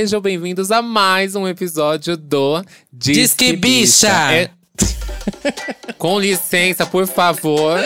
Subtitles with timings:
[0.00, 4.08] Sejam bem-vindos a mais um episódio do Disque, Disque Bicha!
[4.08, 4.32] Bicha.
[4.32, 4.50] É...
[5.98, 7.78] Com licença, por favor.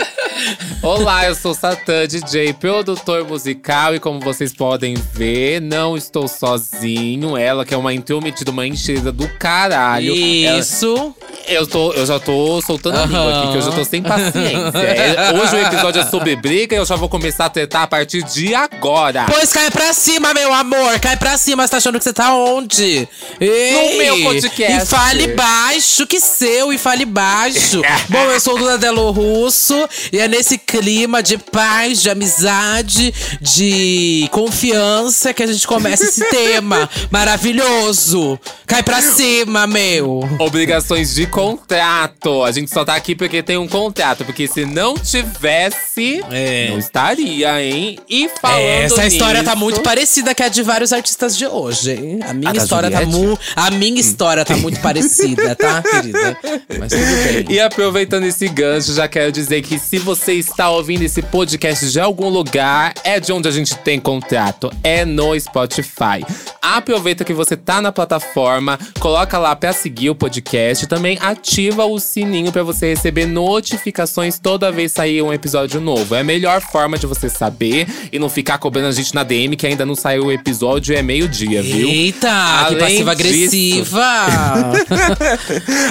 [0.82, 7.36] Olá, eu sou Satã, DJ, produtor musical, e como vocês podem ver, não estou sozinho.
[7.36, 10.14] Ela, que é uma intrometida, uma enchida do caralho.
[10.14, 10.94] Isso.
[10.94, 14.02] Ela, eu, tô, eu já tô soltando a língua aqui, que eu já tô sem
[14.02, 14.54] paciência.
[14.94, 17.86] É, hoje o episódio é sobre briga e eu já vou começar a tretar a
[17.86, 19.26] partir de agora.
[19.28, 20.98] Pois cai pra cima, meu amor.
[21.00, 21.66] Cai pra cima.
[21.66, 23.08] Você tá achando que você tá onde?
[23.40, 24.82] Ei, no meu podcast.
[24.82, 27.82] E fale baixo, que seu, e fale baixo.
[28.08, 33.12] Bom, eu sou o Duda Delo Russo e é nesse clima de paz, de amizade,
[33.40, 38.38] de confiança que a gente começa esse tema maravilhoso.
[38.66, 40.20] Cai pra cima, meu.
[40.38, 42.42] Obrigações de contrato.
[42.42, 44.24] A gente só tá aqui porque tem um contrato.
[44.24, 46.70] Porque se não tivesse, é.
[46.70, 47.98] não estaria, hein?
[48.08, 51.92] E falando Essa história nisso, tá muito parecida com a de vários artistas de hoje,
[51.92, 52.20] hein?
[52.26, 53.38] A minha a história tá muito.
[53.54, 56.38] A minha história tá muito parecida, tá, querida?
[56.78, 57.54] Mas tudo bem.
[57.54, 62.00] E aproveitando esse gancho, já quero dizer que se você está ouvindo esse podcast de
[62.00, 64.70] algum lugar, é de onde a gente tem contrato.
[64.82, 66.24] É no Spotify.
[66.62, 70.86] Aproveita que você tá na plataforma, coloca lá pra seguir o podcast.
[70.86, 76.14] Também ativa o sininho para você receber notificações toda vez sair um episódio novo.
[76.14, 79.56] É a melhor forma de você saber e não ficar cobrando a gente na DM
[79.56, 81.88] que ainda não saiu o episódio, é meio-dia, viu?
[81.88, 84.04] Eita, Além que passiva-agressiva!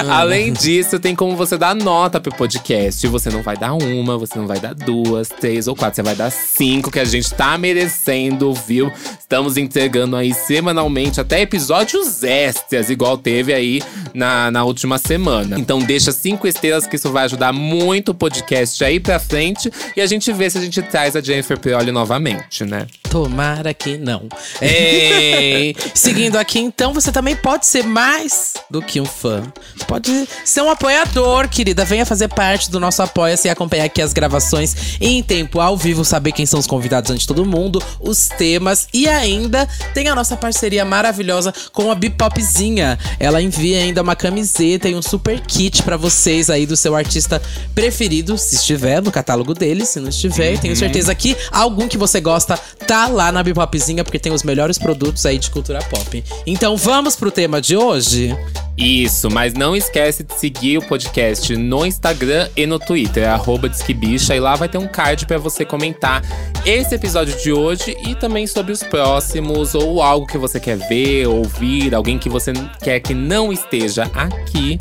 [0.10, 3.06] Além disso, tem como você dar nota pro podcast.
[3.08, 5.95] Você não vai dar uma, você não vai dar duas, três ou quatro.
[5.95, 8.92] Você vai dar cinco, que a gente tá merecendo, viu?
[9.19, 13.81] Estamos entregando aí semanalmente até episódios extras, igual teve aí
[14.13, 15.59] na, na última semana.
[15.59, 19.72] Então deixa cinco estrelas, que isso vai ajudar muito o podcast aí pra frente.
[19.96, 22.88] E a gente vê se a gente traz a Jennifer Prioli novamente, né?
[23.13, 24.28] Tomara que não.
[24.59, 29.44] É, seguindo aqui, então, você também pode ser mais do que um fã.
[29.88, 31.85] Pode ser um apoiador, querida.
[31.85, 36.03] Venha fazer parte do nosso apoia-se e acompanhar aqui as gravações em tempo ao vivo,
[36.03, 40.16] saber quem são os convidados antes de todo mundo, os temas e ainda tem a
[40.16, 42.97] nossa parceria maravilhosa com a Bipopzinha.
[43.19, 47.40] Ela envia ainda uma camiseta e um super kit para vocês aí do seu artista
[47.75, 50.57] preferido, se estiver no catálogo dele, se não estiver, uhum.
[50.57, 52.57] tenho certeza que algum que você gosta
[52.88, 56.24] tá lá na Bipopzinha porque tem os melhores produtos aí de cultura pop.
[56.46, 58.36] Então vamos pro tema de hoje?
[58.78, 64.36] Isso, mas não esquece de seguir o podcast no Instagram e no Twitter, arroba Disquibicha,
[64.36, 66.24] e lá vai ter um card para você comentar
[66.66, 71.28] esse episódio de hoje e também sobre os próximos, ou algo que você quer ver,
[71.28, 74.80] ouvir, alguém que você quer que não esteja aqui.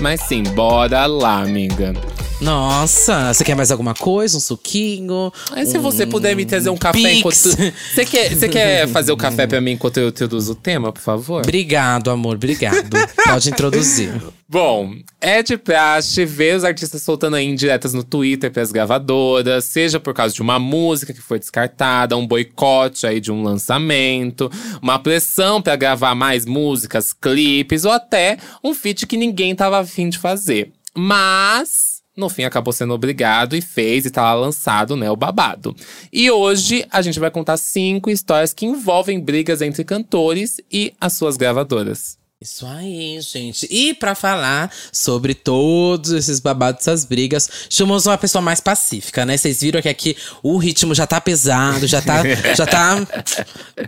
[0.00, 1.92] Mas sim, bora lá, amiga.
[2.40, 4.36] Nossa, você quer mais alguma coisa?
[4.36, 5.32] Um suquinho?
[5.50, 7.18] Aí, se um você puder me trazer um café pix.
[7.18, 7.74] enquanto.
[7.94, 11.00] Você quer, você quer fazer o café pra mim enquanto eu introduzo o tema, por
[11.02, 11.42] favor?
[11.42, 12.96] Obrigado, amor, obrigado.
[13.24, 14.12] Pode introduzir.
[14.50, 20.00] Bom, é de praxe ver os artistas soltando aí indiretas no Twitter pras gravadoras, seja
[20.00, 24.50] por causa de uma música que foi descartada, um boicote aí de um lançamento,
[24.80, 30.08] uma pressão para gravar mais músicas, clipes ou até um feat que ninguém tava afim
[30.08, 30.72] de fazer.
[30.96, 35.76] Mas no fim acabou sendo obrigado e fez e tá lá lançado, né, o babado.
[36.10, 41.12] E hoje a gente vai contar cinco histórias que envolvem brigas entre cantores e as
[41.12, 42.17] suas gravadoras.
[42.40, 43.66] Isso aí, gente.
[43.68, 49.36] E para falar sobre todos esses babados, essas brigas, chamamos uma pessoa mais pacífica, né?
[49.36, 52.22] Vocês viram que aqui o ritmo já tá pesado, já tá.
[52.56, 53.04] já tá.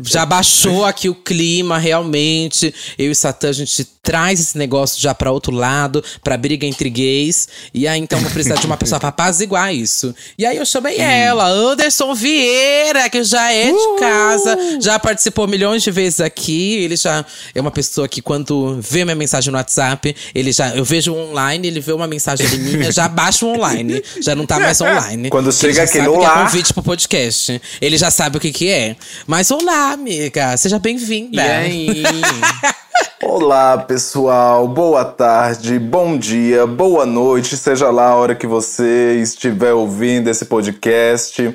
[0.00, 2.74] Já baixou aqui o clima, realmente.
[2.98, 6.90] Eu e Satã, a gente traz esse negócio já para outro lado, pra briga entre
[6.90, 7.46] gays.
[7.72, 10.12] E aí, então, vou precisar de uma pessoa pra apaziguar isso.
[10.36, 11.02] E aí, eu chamei hum.
[11.02, 13.96] ela, Anderson Vieira, que já é de uh!
[14.00, 16.74] casa, já participou milhões de vezes aqui.
[16.82, 17.24] Ele já
[17.54, 20.74] é uma pessoa que, quando quando vê minha mensagem no WhatsApp, ele já.
[20.74, 24.02] Eu vejo online, ele vê uma mensagem minha, já baixa o online.
[24.20, 25.30] Já não tá mais online.
[25.30, 26.32] Quando chega aquele olá.
[26.32, 27.60] Que é convite pro podcast.
[27.80, 28.96] Ele já sabe o que que é.
[29.26, 30.56] Mas olá, amiga.
[30.56, 31.36] Seja bem-vinda.
[31.36, 32.02] E aí?
[33.22, 34.66] Olá, pessoal.
[34.66, 40.46] Boa tarde, bom dia, boa noite, seja lá a hora que você estiver ouvindo esse
[40.46, 41.54] podcast.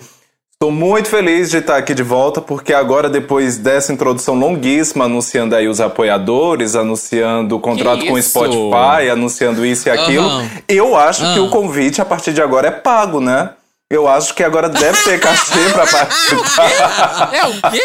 [0.55, 5.53] Estou muito feliz de estar aqui de volta, porque agora, depois dessa introdução longuíssima, anunciando
[5.53, 10.49] aí os apoiadores, anunciando o contrato com o Spotify, anunciando isso e aquilo, uhum.
[10.69, 11.33] eu acho uhum.
[11.33, 13.49] que o convite a partir de agora é pago, né?
[13.91, 17.29] Eu acho que agora deve ter cachê pra participar.
[17.33, 17.83] É o quê?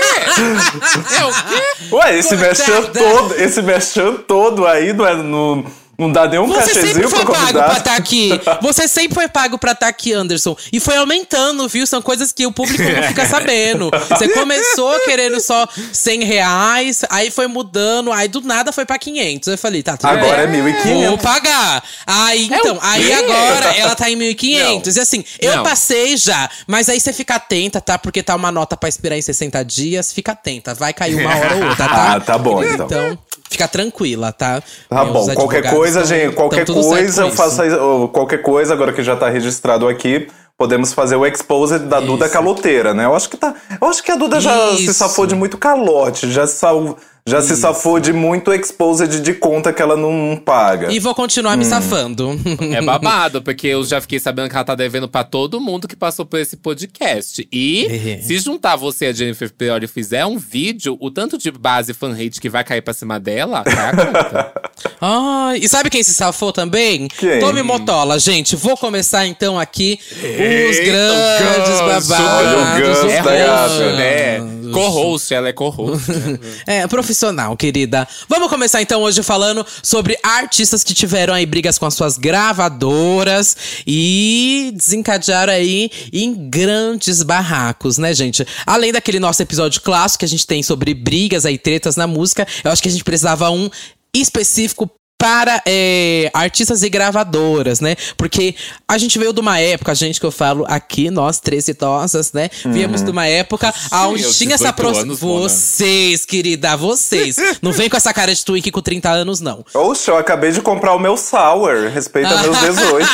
[1.19, 1.95] É o quê?
[1.97, 5.67] Ué, esse mexão todo, esse mexão todo aí no, no
[6.01, 8.31] Não dá nenhum Você sempre foi pago pra estar aqui.
[8.63, 10.57] Você sempre foi pago pra estar aqui, Anderson.
[10.73, 11.87] E foi aumentando, viu?
[11.87, 13.91] São coisas que o público não fica sabendo.
[14.09, 19.49] Você começou querendo só 100 reais, aí foi mudando, aí do nada foi pra 500.
[19.49, 20.63] Eu falei, tá, tudo Agora é bem.
[20.63, 21.09] 1.500.
[21.09, 21.85] Vou pagar.
[22.07, 24.97] Aí, então, o aí agora ela tá em 1.500.
[24.97, 25.63] E assim, eu Não.
[25.63, 27.99] passei já, mas aí você fica atenta, tá?
[27.99, 30.73] Porque tá uma nota pra esperar em 60 dias, fica atenta.
[30.75, 32.01] Vai cair uma hora ou outra, tá?
[32.11, 32.87] Ah, tá bom, então.
[32.87, 33.19] Então,
[33.51, 34.63] fica tranquila, tá?
[34.89, 37.37] Tá Meus bom, qualquer advogados coisa, tão- gente, qualquer coisa eu isso.
[37.37, 42.01] faço ou qualquer coisa agora que já tá registrado aqui, podemos fazer o exposed da
[42.01, 42.35] Duda Isso.
[42.35, 43.05] caloteira, né?
[43.07, 44.95] Eu acho que tá, eu acho que a Duda já se Isso.
[44.95, 46.97] safou de muito calote, já sal,
[47.31, 50.93] já se safou de muito exposed de conta que ela não paga.
[50.93, 51.59] E vou continuar Hum.
[51.59, 52.39] me safando.
[52.75, 55.97] É babado, porque eu já fiquei sabendo que ela tá devendo pra todo mundo que
[55.97, 57.47] passou por esse podcast.
[57.53, 58.23] E É.
[58.23, 61.95] se juntar você e a Jennifer Priori e fizer um vídeo, o tanto de base
[61.95, 64.53] fan hate que vai cair pra cima dela, cai a conta.
[65.01, 67.09] Ai, e sabe quem se safou também?
[67.09, 67.39] Quem?
[67.39, 68.57] Tome Motola, gente.
[68.57, 72.09] Vou começar então aqui os Eita, grandes o gancho.
[72.09, 72.11] babados.
[72.11, 73.93] Olha o gancho os é da gata.
[73.97, 74.60] né?
[74.73, 76.11] Co-host, ela é co-host.
[76.11, 76.39] né?
[76.67, 78.07] É, profissional, querida.
[78.29, 83.57] Vamos começar então hoje falando sobre artistas que tiveram aí brigas com as suas gravadoras
[83.87, 88.47] e desencadearam aí em grandes barracos, né, gente?
[88.67, 92.47] Além daquele nosso episódio clássico que a gente tem sobre brigas aí, tretas na música,
[92.63, 93.71] eu acho que a gente precisava um
[94.15, 94.91] específico
[95.21, 97.95] para é, artistas e gravadoras, né?
[98.17, 98.55] Porque
[98.89, 102.33] a gente veio de uma época, a gente que eu falo aqui, nós três idosas,
[102.33, 102.49] né?
[102.65, 105.09] Viemos de uma época onde tinha essa 18 proximidade.
[105.11, 105.41] anos, Mona.
[105.43, 107.37] Vocês, querida, vocês.
[107.61, 109.63] Não vem com essa cara de twink com 30 anos, não.
[109.75, 113.07] Oxe, eu acabei de comprar o meu sour, respeita meus 18.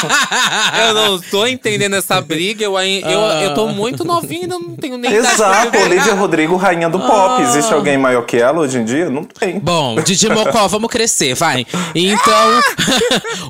[0.87, 4.97] eu não tô entendendo essa briga, eu, eu, eu tô muito novinha, ainda não tenho
[4.97, 5.77] nem Exato.
[5.77, 7.43] Olivia Rodrigo, rainha do pop.
[7.43, 9.11] Existe alguém maior que ela hoje em dia?
[9.11, 9.59] Não tem.
[9.59, 11.67] Bom, Didi Mocó, vamos crescer, vai.
[11.99, 12.61] Então,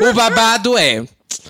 [0.08, 1.04] o babado é.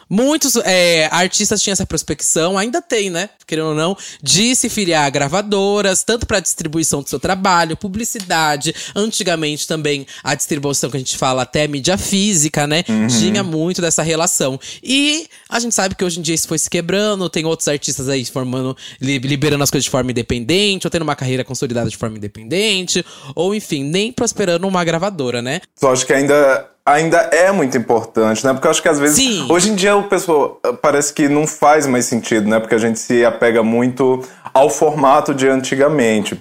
[0.08, 3.28] Muitos é, artistas tinham essa prospecção, ainda tem, né?
[3.44, 8.72] Querendo ou não, de se filiar a gravadoras, tanto para distribuição do seu trabalho, publicidade.
[8.94, 12.84] Antigamente também a distribuição que a gente fala até mídia física, né?
[13.08, 14.60] Tinha muito dessa relação.
[14.82, 18.08] E a gente sabe que hoje em dia isso foi se quebrando, tem outros artistas
[18.08, 21.96] aí formando, li- liberando as coisas de forma independente, ou tendo uma carreira consolidada de
[21.96, 23.04] forma independente,
[23.34, 25.60] ou enfim, nem prosperando uma gravadora, né?
[25.74, 28.52] Só acho que ainda, ainda é muito importante, né?
[28.52, 29.16] Porque eu acho que às vezes.
[29.16, 29.46] Sim.
[29.50, 32.60] Hoje em dia o pessoal eh, parece que não faz mais sentido, né?
[32.60, 34.22] Porque a gente se apega muito
[34.54, 36.40] ao formato de antigamente.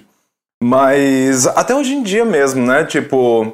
[0.62, 2.84] Mas até hoje em dia mesmo, né?
[2.84, 3.52] Tipo.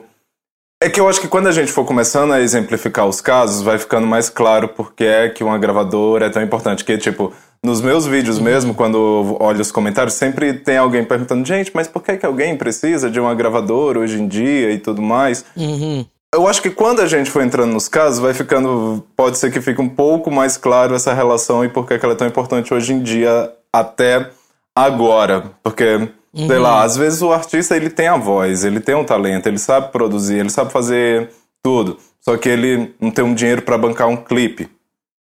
[0.85, 3.79] É que eu acho que quando a gente for começando a exemplificar os casos, vai
[3.79, 6.85] ficando mais claro porque é que uma gravadora é tão importante.
[6.85, 7.33] Que, tipo,
[7.65, 11.87] nos meus vídeos mesmo, quando eu olho os comentários, sempre tem alguém perguntando, gente, mas
[11.87, 15.45] por que, que alguém precisa de uma gravadora hoje em dia e tudo mais?
[15.57, 16.05] Uhum.
[16.35, 19.05] Eu acho que quando a gente for entrando nos casos, vai ficando.
[19.15, 22.17] Pode ser que fique um pouco mais claro essa relação e por que ela é
[22.17, 24.31] tão importante hoje em dia, até
[24.75, 25.53] agora.
[25.63, 29.47] Porque, sei lá, às vezes o artista ele tem a voz, ele tem um talento,
[29.47, 31.31] ele sabe produzir, ele sabe fazer
[31.63, 31.99] tudo.
[32.19, 34.71] Só que ele não tem um dinheiro para bancar um clipe.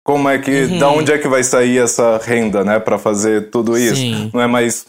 [0.04, 0.78] Como é que.
[0.78, 3.96] Da onde é que vai sair essa renda, né, para fazer tudo isso?
[3.96, 4.30] Sim.
[4.34, 4.86] Não é mais.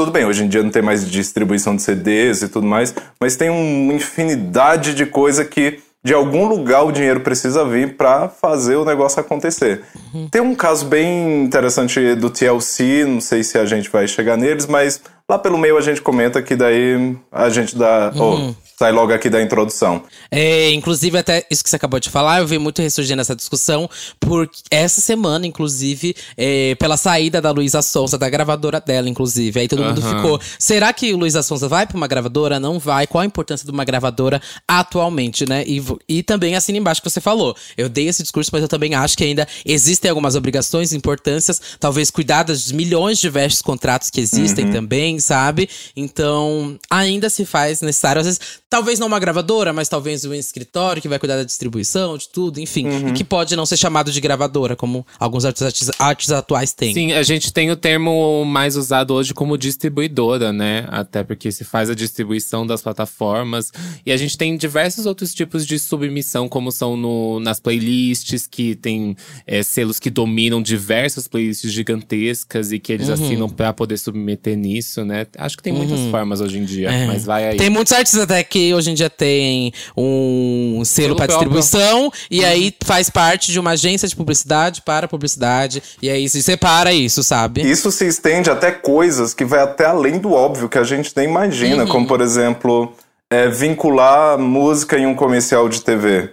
[0.00, 3.36] Tudo bem, hoje em dia não tem mais distribuição de CDs e tudo mais, mas
[3.36, 8.76] tem uma infinidade de coisa que de algum lugar o dinheiro precisa vir para fazer
[8.76, 9.82] o negócio acontecer.
[10.30, 14.66] Tem um caso bem interessante do TLC, não sei se a gente vai chegar neles,
[14.66, 18.12] mas lá pelo meio a gente comenta que daí a gente dá.
[18.16, 20.02] oh, sai logo aqui da introdução.
[20.30, 23.88] É, inclusive, até isso que você acabou de falar, eu vi muito ressurgindo essa discussão,
[24.18, 29.60] por essa semana, inclusive, é, pela saída da Luísa Sonza, da gravadora dela, inclusive.
[29.60, 30.16] Aí todo mundo Aham.
[30.16, 30.40] ficou.
[30.58, 32.58] Será que Luísa Sonza vai pra uma gravadora?
[32.58, 33.06] Não vai?
[33.06, 35.62] Qual a importância de uma gravadora atualmente, né?
[35.66, 37.54] E, e também assim embaixo que você falou.
[37.76, 42.10] Eu dei esse discurso, mas eu também acho que ainda existem algumas obrigações, importâncias, talvez
[42.10, 45.68] cuidar dos milhões de diversos contratos que existem também, sabe?
[45.96, 51.02] Então, ainda se faz necessário, às vezes, talvez não uma gravadora, mas talvez um escritório
[51.02, 52.86] que vai cuidar da distribuição, de tudo, enfim.
[53.08, 56.94] E que pode não ser chamado de gravadora, como alguns artistas, artistas atuais têm.
[56.94, 60.86] Sim, a gente tem o termo mais usado hoje como distribuidora, né?
[60.88, 63.72] Até porque se faz a distribuição das plataformas.
[64.06, 68.76] E a gente tem diversos outros tipos de submissão, como são no, nas playlists, que
[68.76, 74.56] tem é, selos que dominam diversas playlists gigantescas e que eles assinam pra poder submeter
[74.56, 75.09] nisso, né?
[75.38, 77.06] Acho que tem muitas formas hoje em dia, É.
[77.06, 77.56] mas vai aí.
[77.56, 81.50] Tem muitos artistas até que hoje em dia tem um selo para próprio.
[81.50, 86.42] distribuição e aí faz parte de uma agência de publicidade para publicidade e aí se
[86.42, 87.60] separa isso, sabe?
[87.62, 91.26] Isso se estende até coisas que vai até além do óbvio que a gente nem
[91.28, 92.92] imagina, como por exemplo,
[93.32, 96.30] é, vincular música em um comercial de TV.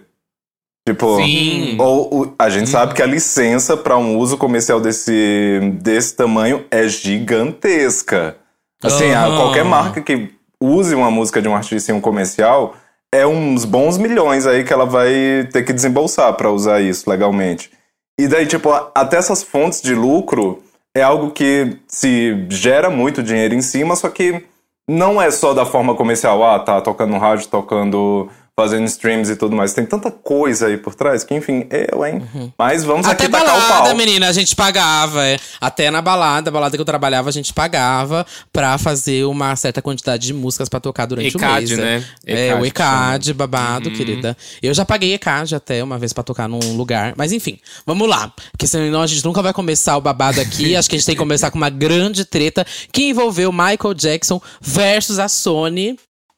[0.87, 1.75] Tipo, Sim.
[1.79, 6.63] ou, o- a gente sabe que a licença para um uso comercial desse, desse tamanho
[6.71, 8.37] é gigantesca.
[8.83, 9.37] Assim, Aham.
[9.37, 10.31] qualquer marca que
[10.61, 12.75] use uma música de um artista em um comercial
[13.11, 17.71] é uns bons milhões aí que ela vai ter que desembolsar para usar isso legalmente.
[18.19, 20.61] E daí, tipo, até essas fontes de lucro
[20.95, 24.43] é algo que se gera muito dinheiro em cima, só que
[24.89, 29.35] não é só da forma comercial, ah, tá tocando no rádio, tocando, fazendo streams e
[29.35, 29.71] tudo mais.
[29.73, 32.23] Tem tanta coisa aí por trás que, enfim, eu, hein?
[32.57, 33.95] Mas vamos Até aqui tacar o balada, pau.
[33.95, 35.23] menina, a gente pagava.
[35.23, 35.37] é.
[35.61, 39.79] Até na balada, a balada que eu trabalhava, a gente pagava pra fazer uma certa
[39.79, 41.71] quantidade de músicas pra tocar durante o ECAD, mês.
[41.71, 41.81] é.
[41.99, 42.05] né?
[42.25, 43.13] É, o ECAD chama.
[43.15, 44.35] ECAD, babado, querida.
[44.61, 47.13] Eu já paguei ECAD até uma vez pra tocar num lugar.
[47.15, 48.33] Mas enfim, vamos lá.
[48.51, 50.73] Porque senão a gente nunca vai começar o babado aqui.
[50.75, 54.41] Acho que a gente tem que começar com uma grande treta que envolveu Michael Jackson
[54.59, 55.95] versus a Sony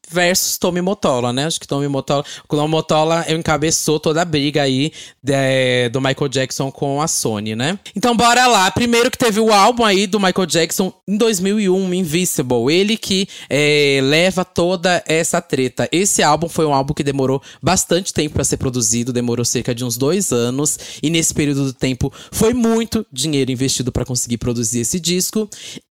[0.09, 1.45] versus Tommy Motola, né?
[1.45, 4.91] Acho que Tommy Motola, o Tommy Motola encabeçou toda a briga aí
[5.23, 7.77] de- do Michael Jackson com a Sony, né?
[7.95, 8.69] Então bora lá.
[8.71, 12.71] Primeiro que teve o álbum aí do Michael Jackson em 2001, Invisible.
[12.73, 15.87] Ele que é, leva toda essa treta.
[15.91, 19.83] Esse álbum foi um álbum que demorou bastante tempo pra ser produzido, demorou cerca de
[19.85, 20.77] uns dois anos.
[21.03, 25.49] E nesse período do tempo foi muito dinheiro investido pra conseguir produzir esse disco.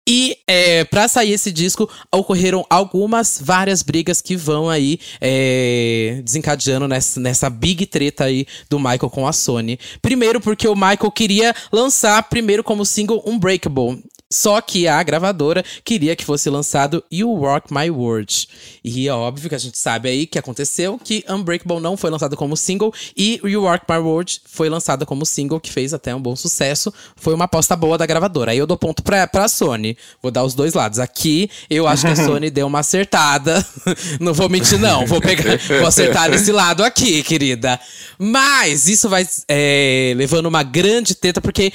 [0.08, 6.88] E é, para sair esse disco, ocorreram algumas, várias brigas que vão aí é, desencadeando
[6.90, 9.80] nessa, nessa big treta aí do Michael com a Sony.
[10.02, 14.04] Primeiro porque o Michael queria lançar primeiro como single Unbreakable.
[14.34, 18.48] Só que a gravadora queria que fosse lançado You Rock My World.
[18.84, 22.36] E é óbvio que a gente sabe aí que aconteceu que Unbreakable não foi lançado
[22.36, 26.20] como single e You Rock My World foi lançada como single, que fez até um
[26.20, 26.92] bom sucesso.
[27.16, 28.52] Foi uma aposta boa da gravadora.
[28.52, 29.96] Aí eu dou ponto pra, pra Sony.
[30.20, 30.98] Vou dar os dois lados.
[30.98, 33.64] Aqui eu acho que a Sony deu uma acertada.
[34.20, 35.06] não vou mentir, não.
[35.06, 37.80] Vou pegar, vou acertar nesse lado aqui, querida.
[38.18, 41.72] Mas isso vai é, levando uma grande treta, porque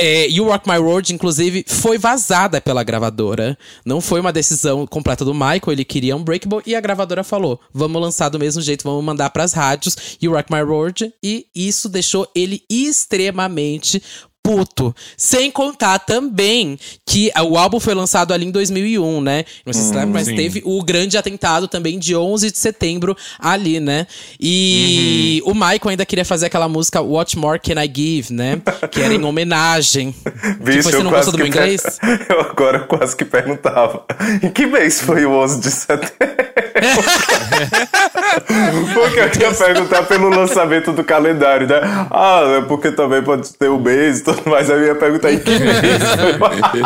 [0.00, 3.56] é, You Rock My World, inclusive, foi vazada pela gravadora.
[3.84, 8.00] Não foi uma decisão completa do Michael, ele queria Unbreakable e a gravadora falou: vamos
[8.00, 11.12] lançar do mesmo jeito, vamos mandar pras rádios You Rock My World.
[11.22, 14.02] E isso deixou ele extremamente
[14.50, 14.92] puto.
[15.16, 16.76] Sem contar também
[17.06, 19.44] que o álbum foi lançado ali em 2001, né?
[19.64, 20.34] Não sei se você lembra, mas sim.
[20.34, 24.08] teve o grande atentado também de 11 de setembro ali, né?
[24.40, 28.60] E o Michael ainda queria fazer aquela música What More Can I Give, né?
[28.90, 30.12] Que era em homenagem.
[30.60, 32.00] Vixe, tipo, você eu não gostou do meu que per- inglês?
[32.28, 34.04] Eu agora quase que perguntava.
[34.42, 36.40] Em que mês foi o 11 de setembro?
[38.94, 41.80] porque eu ia perguntar pelo lançamento do calendário, né?
[42.10, 46.02] Ah, é porque também pode ter o mês e Aí ia perguntar em que mês
[46.38, 46.80] foi.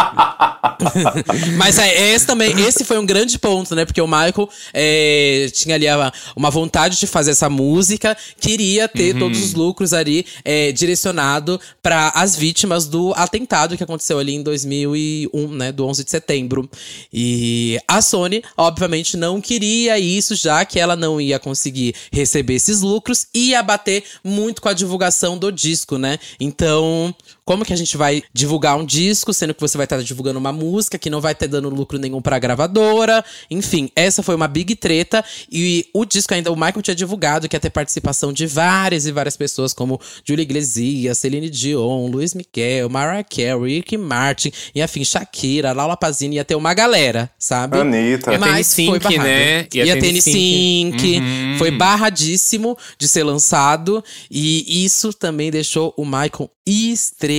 [1.56, 3.84] Mas é, esse também, esse foi um grande ponto, né?
[3.84, 9.14] Porque o Michael é, tinha ali a- uma vontade de fazer essa música, queria ter
[9.18, 14.42] todos os lucros ali é, direcionado para as vítimas do atentado que aconteceu ali em
[14.42, 15.72] 2001, né?
[15.72, 16.68] Do 11 de setembro.
[17.12, 22.80] E a Sony, obviamente, não queria isso, já que ela não ia conseguir receber esses
[22.80, 26.18] lucros e ia bater muito com a divulgação do disco, né?
[26.40, 30.38] Então, como que a gente vai divulgar um disco, sendo que você vai estar divulgando
[30.38, 33.22] uma música que não vai ter dando lucro nenhum pra gravadora?
[33.50, 35.22] Enfim, essa foi uma big treta.
[35.52, 39.12] E o disco ainda, o Michael tinha divulgado que ia ter participação de várias e
[39.12, 45.04] várias pessoas, como Julia Iglesias, Celine Dion, Luiz Miguel, Mariah Carey, Ricky Martin, e afim,
[45.04, 47.78] Shakira, Laura Pazini, ia ter uma galera, sabe?
[47.78, 48.32] Anitta.
[48.32, 49.28] Ia Mas NSYNC, foi barrado.
[49.28, 49.68] né?
[49.74, 50.12] Ia Ia, ter.
[50.12, 51.18] NSYNC.
[51.18, 51.58] Uhum.
[51.58, 54.02] Foi barradíssimo de ser lançado.
[54.30, 57.33] E isso também deixou o Michael extremamente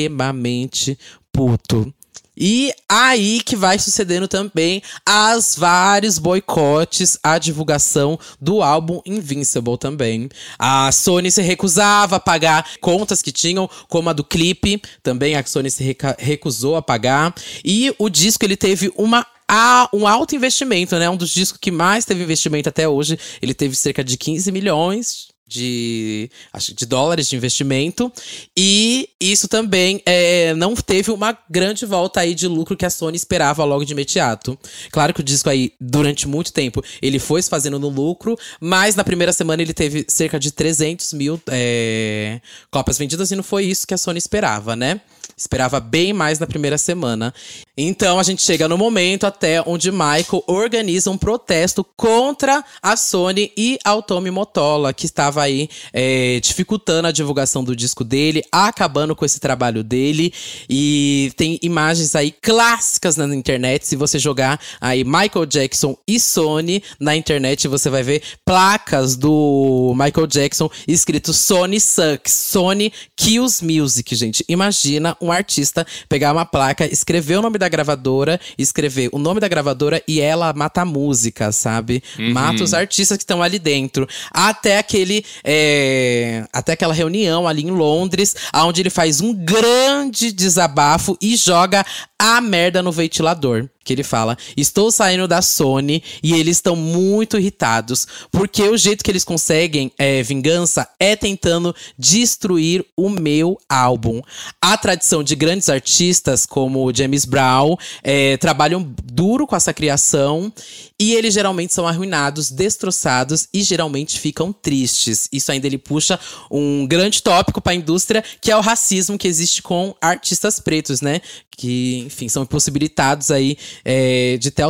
[1.31, 1.93] puto.
[2.37, 10.27] E aí que vai sucedendo também as vários boicotes à divulgação do álbum Invincible também.
[10.59, 15.45] A Sony se recusava a pagar contas que tinham, como a do clipe, também a
[15.45, 17.33] Sony se recusou a pagar.
[17.63, 21.09] E o disco ele teve uma a um alto investimento, né?
[21.09, 23.17] Um dos discos que mais teve investimento até hoje.
[23.41, 26.29] Ele teve cerca de 15 milhões de,
[26.75, 28.11] de dólares de investimento.
[28.57, 33.15] E isso também é, não teve uma grande volta aí de lucro que a Sony
[33.15, 34.57] esperava logo de imediato.
[34.91, 38.95] Claro que o disco aí, durante muito tempo, ele foi se fazendo no lucro, mas
[38.95, 42.39] na primeira semana ele teve cerca de 300 mil é,
[42.71, 45.01] cópias vendidas e não foi isso que a Sony esperava, né?
[45.37, 47.33] Esperava bem mais na primeira semana.
[47.77, 53.51] Então a gente chega no momento até onde Michael organiza um protesto contra a Sony
[53.57, 59.15] e a Tommy Motola, que estava aí é, dificultando a divulgação do disco dele, acabando
[59.15, 60.33] com esse trabalho dele.
[60.69, 63.85] E tem imagens aí clássicas na internet.
[63.85, 69.93] Se você jogar aí Michael Jackson e Sony na internet, você vai ver placas do
[69.95, 74.45] Michael Jackson escrito Sony Sucks, Sony Kills Music, gente.
[74.47, 79.39] Imagina um artista pegar uma placa, escrever o nome da da gravadora, escrever o nome
[79.39, 82.03] da gravadora e ela mata a música, sabe?
[82.17, 82.31] Uhum.
[82.31, 84.07] Mata os artistas que estão ali dentro.
[84.31, 85.25] Até aquele.
[85.43, 91.83] É, até aquela reunião ali em Londres, onde ele faz um grande desabafo e joga
[92.25, 97.37] a merda no ventilador que ele fala: Estou saindo da Sony e eles estão muito
[97.37, 104.21] irritados, porque o jeito que eles conseguem é, vingança é tentando destruir o meu álbum.
[104.59, 110.51] A tradição de grandes artistas como James Brown é, trabalham duro com essa criação
[110.99, 115.27] e eles geralmente são arruinados, destroçados e geralmente ficam tristes.
[115.31, 119.27] Isso ainda ele puxa um grande tópico para a indústria, que é o racismo que
[119.27, 121.21] existe com artistas pretos, né?
[121.51, 124.63] Que, enfim, são impossibilitados aí é, de ter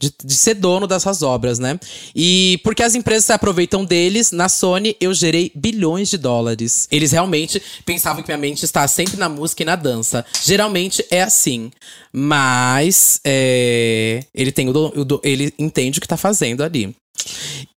[0.00, 1.78] de, de, ser dono dessas obras, né?
[2.14, 6.88] E porque as empresas se aproveitam deles, na Sony eu gerei bilhões de dólares.
[6.90, 10.24] Eles realmente pensavam que minha mente está sempre na música e na dança.
[10.44, 11.70] Geralmente é assim.
[12.12, 16.94] Mas é, ele tem o, o, ele entende o que tá fazendo ali.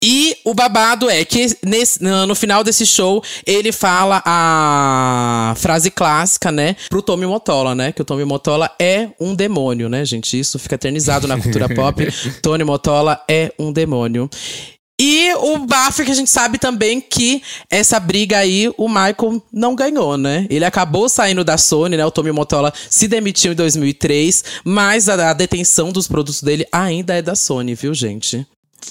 [0.07, 6.51] E o babado é que nesse, no final desse show ele fala a frase clássica,
[6.51, 7.91] né, pro Tommy Motola, né?
[7.91, 10.39] Que o Tommy Motola é um demônio, né, gente?
[10.39, 12.07] Isso fica eternizado na cultura pop.
[12.43, 14.29] Tony Motola é um demônio.
[15.01, 19.75] E o bafo que a gente sabe também que essa briga aí o Michael não
[19.75, 20.45] ganhou, né?
[20.51, 22.05] Ele acabou saindo da Sony, né?
[22.05, 27.15] O Tommy Motola se demitiu em 2003, mas a, a detenção dos produtos dele ainda
[27.15, 28.45] é da Sony, viu, gente?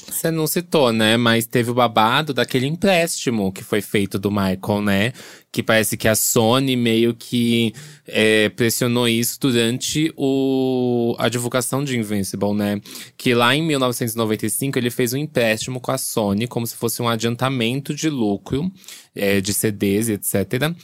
[0.09, 1.17] Você não citou, né?
[1.17, 5.13] Mas teve o babado daquele empréstimo que foi feito do Michael, né?
[5.53, 7.73] Que parece que a Sony meio que
[8.07, 12.81] é, pressionou isso durante o, a divulgação de Invincible, né?
[13.17, 17.09] Que lá em 1995 ele fez um empréstimo com a Sony, como se fosse um
[17.09, 18.71] adiantamento de lucro
[19.15, 20.75] é, de CDs, etc.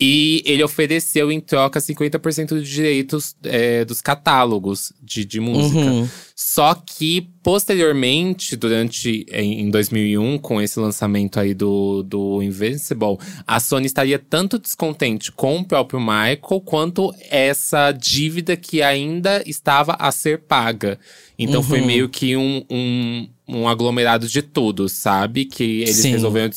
[0.00, 5.78] E ele ofereceu em troca 50% dos direitos é, dos catálogos de, de música.
[5.78, 6.08] Uhum.
[6.34, 13.84] Só que, posteriormente, durante em 2001, com esse lançamento aí do, do Invincible, a Sony
[13.84, 20.38] estaria tanto descontente com o próprio Michael, quanto essa dívida que ainda estava a ser
[20.38, 20.98] paga.
[21.38, 21.66] Então uhum.
[21.66, 25.44] foi meio que um, um, um, aglomerado de tudo, sabe?
[25.44, 26.12] Que eles Sim.
[26.12, 26.50] resolveram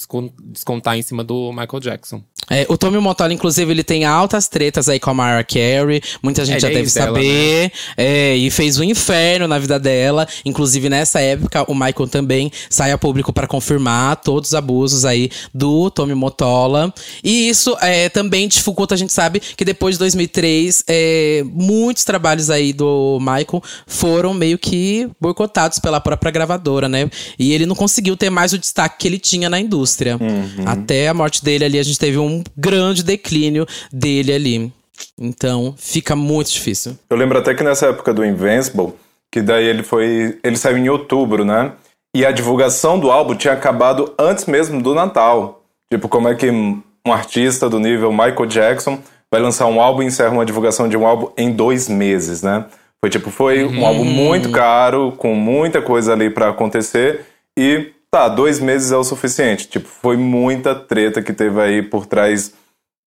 [0.45, 2.23] descontar em cima do Michael Jackson.
[2.49, 6.01] É, o Tommy Motola, inclusive, ele tem altas tretas aí com a Mariah Carey.
[6.21, 7.63] Muita gente é, já deve saber.
[7.63, 7.71] Né?
[7.97, 10.27] É, e fez um inferno na vida dela.
[10.45, 15.29] Inclusive, nessa época, o Michael também sai a público para confirmar todos os abusos aí
[15.53, 16.93] do Tommy Motola.
[17.23, 22.49] E isso é, também dificulta, a gente sabe, que depois de 2003, é, muitos trabalhos
[22.49, 27.09] aí do Michael foram meio que boicotados pela própria gravadora, né?
[27.37, 30.17] E ele não conseguiu ter mais o destaque que ele tinha na indústria.
[30.19, 30.65] Uhum.
[30.65, 34.73] Até a morte dele ali, a gente teve um um grande declínio dele ali.
[35.19, 36.97] Então, fica muito difícil.
[37.09, 38.93] Eu lembro até que nessa época do Invincible,
[39.31, 40.39] que daí ele foi.
[40.43, 41.71] Ele saiu em outubro, né?
[42.15, 45.63] E a divulgação do álbum tinha acabado antes mesmo do Natal.
[45.91, 48.99] Tipo, como é que um artista do nível Michael Jackson
[49.31, 52.65] vai lançar um álbum e encerra uma divulgação de um álbum em dois meses, né?
[53.03, 57.25] Foi tipo, foi um álbum muito caro, com muita coisa ali para acontecer.
[57.57, 59.67] E Tá, dois meses é o suficiente.
[59.67, 62.53] Tipo, foi muita treta que teve aí por trás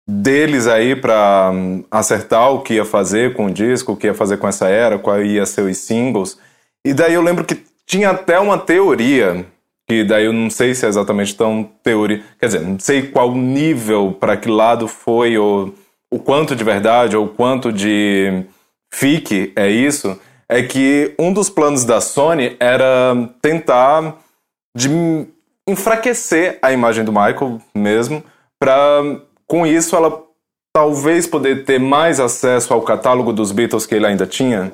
[0.06, 4.14] deles aí para hum, acertar o que ia fazer com o disco, o que ia
[4.14, 6.38] fazer com essa era, qual ia ser os singles.
[6.86, 9.46] E daí eu lembro que tinha até uma teoria,
[9.88, 13.34] que daí eu não sei se é exatamente tão teoria, quer dizer, não sei qual
[13.34, 15.74] nível, para que lado foi, ou
[16.12, 18.44] o quanto de verdade, ou o quanto de
[18.94, 24.20] fique é isso, é que um dos planos da Sony era tentar
[24.76, 24.90] de
[25.68, 28.24] enfraquecer a imagem do Michael mesmo,
[28.60, 30.24] para com isso ela
[30.74, 34.72] talvez poder ter mais acesso ao catálogo dos Beatles que ele ainda tinha.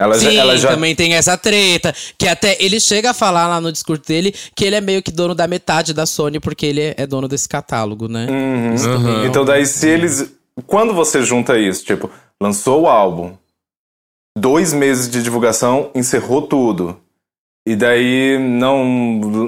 [0.00, 0.68] Ela Sim, já, ela já...
[0.70, 1.94] também tem essa treta.
[2.16, 5.12] Que até ele chega a falar lá no discurso dele que ele é meio que
[5.12, 8.26] dono da metade da Sony, porque ele é dono desse catálogo, né?
[8.30, 8.74] Uhum.
[8.74, 9.26] Uhum.
[9.26, 10.32] Então, daí, se eles.
[10.66, 13.34] Quando você junta isso, tipo, lançou o álbum,
[14.36, 16.98] dois meses de divulgação, encerrou tudo.
[17.66, 18.84] E daí não,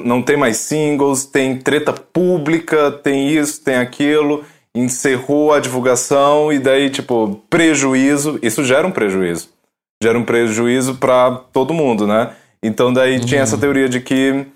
[0.04, 4.44] não tem mais singles, tem treta pública, tem isso, tem aquilo,
[4.74, 8.38] encerrou a divulgação e daí, tipo, prejuízo.
[8.42, 9.48] Isso gera um prejuízo.
[10.02, 12.32] gera um prejuízo para todo mundo, né?
[12.62, 13.24] Então daí uhum.
[13.24, 14.46] tinha essa teoria de que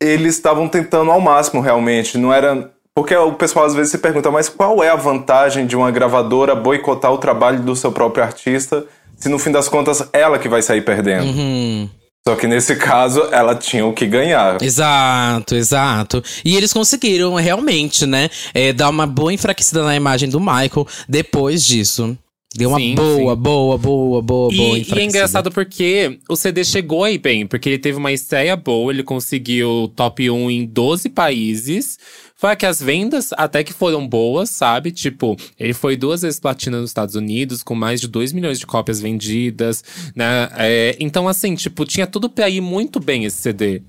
[0.00, 4.30] eles estavam tentando ao máximo realmente, não era porque o pessoal às vezes se pergunta,
[4.30, 8.86] mas qual é a vantagem de uma gravadora boicotar o trabalho do seu próprio artista,
[9.16, 11.24] se no fim das contas ela que vai sair perdendo?
[11.24, 11.88] Uhum.
[12.26, 14.62] Só que nesse caso, ela tinha o que ganhar.
[14.62, 16.24] Exato, exato.
[16.42, 18.30] E eles conseguiram realmente, né?
[18.54, 22.16] É, dar uma boa enfraquecida na imagem do Michael depois disso.
[22.56, 23.42] Deu uma sim, boa, sim.
[23.42, 24.78] boa, boa, boa, e, boa.
[24.78, 28.90] E é engraçado porque o CD chegou aí bem, porque ele teve uma estreia boa,
[28.90, 31.98] ele conseguiu top 1 em 12 países.
[32.44, 34.92] Foi que as vendas até que foram boas, sabe?
[34.92, 38.66] Tipo, ele foi duas vezes platina nos Estados Unidos, com mais de 2 milhões de
[38.66, 39.82] cópias vendidas,
[40.14, 40.50] né?
[40.58, 43.80] É, então, assim, tipo, tinha tudo pra ir muito bem esse CD.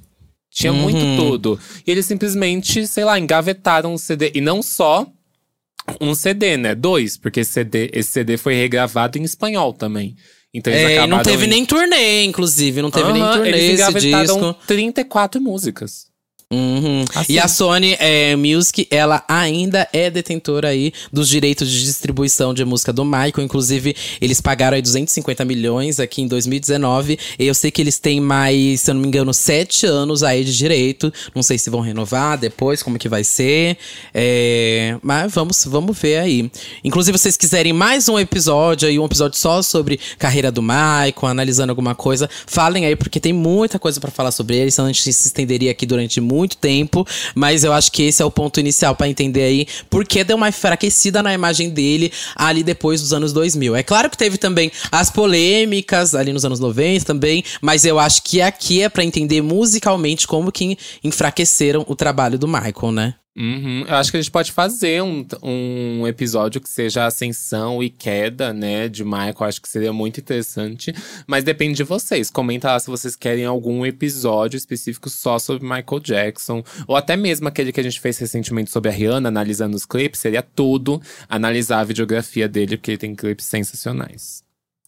[0.49, 0.79] Tinha uhum.
[0.83, 1.59] muito tudo.
[1.85, 4.31] E eles simplesmente, sei lá, engavetaram o CD.
[4.33, 5.05] E não só
[5.99, 6.73] um CD, né?
[6.73, 10.15] Dois, porque esse CD, esse CD foi regravado em espanhol também.
[10.53, 11.49] Então eles é, não teve em...
[11.49, 12.81] nem turnê, inclusive.
[12.81, 14.53] Não teve uhum, nem turnê eles esse disco.
[14.65, 16.14] 34 músicas.
[16.51, 17.03] Uhum.
[17.15, 17.33] Assim.
[17.33, 22.63] E a Sony é, Music, ela ainda é detentora aí dos direitos de distribuição de
[22.63, 23.41] música do Michael.
[23.41, 27.17] Inclusive, eles pagaram aí 250 milhões aqui em 2019.
[27.39, 30.55] Eu sei que eles têm mais, se eu não me engano, sete anos aí de
[30.55, 31.11] direito.
[31.33, 33.77] Não sei se vão renovar depois, como que vai ser.
[34.13, 36.51] É, mas vamos, vamos ver aí.
[36.83, 41.15] Inclusive, se vocês quiserem mais um episódio aí, um episódio só sobre carreira do Michael,
[41.23, 44.91] analisando alguma coisa, falem aí, porque tem muita coisa para falar sobre ele, senão a
[44.91, 48.31] gente se estenderia aqui durante muito muito tempo, mas eu acho que esse é o
[48.31, 53.01] ponto inicial para entender aí por que deu uma enfraquecida na imagem dele ali depois
[53.01, 53.75] dos anos 2000.
[53.75, 58.21] É claro que teve também as polêmicas ali nos anos 90 também, mas eu acho
[58.23, 63.15] que aqui é para entender musicalmente como que enfraqueceram o trabalho do Michael, né?
[63.37, 63.83] Uhum.
[63.85, 68.53] Eu acho que a gente pode fazer um, um episódio que seja ascensão e queda,
[68.53, 69.35] né, de Michael.
[69.41, 70.93] Acho que seria muito interessante.
[71.27, 72.29] Mas depende de vocês.
[72.29, 76.63] Comenta lá se vocês querem algum episódio específico só sobre Michael Jackson.
[76.87, 80.21] Ou até mesmo aquele que a gente fez recentemente sobre a Rihanna, analisando os clipes.
[80.21, 84.43] Seria tudo analisar a videografia dele, porque ele tem clipes sensacionais.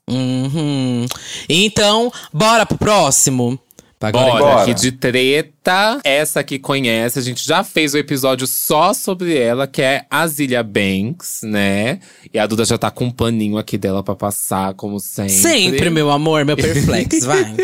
[0.09, 1.05] Uhum.
[1.49, 3.59] Então, bora pro próximo.
[3.99, 4.61] Bora, Bora.
[4.61, 5.99] aqui de treta.
[6.03, 10.05] Essa que conhece, a gente já fez o um episódio só sobre ela, que é
[10.09, 11.99] a Zilia Banks, né?
[12.31, 15.33] E a Duda já tá com um paninho aqui dela pra passar, como sempre.
[15.33, 17.55] Sempre, meu amor, meu perplexo, vai.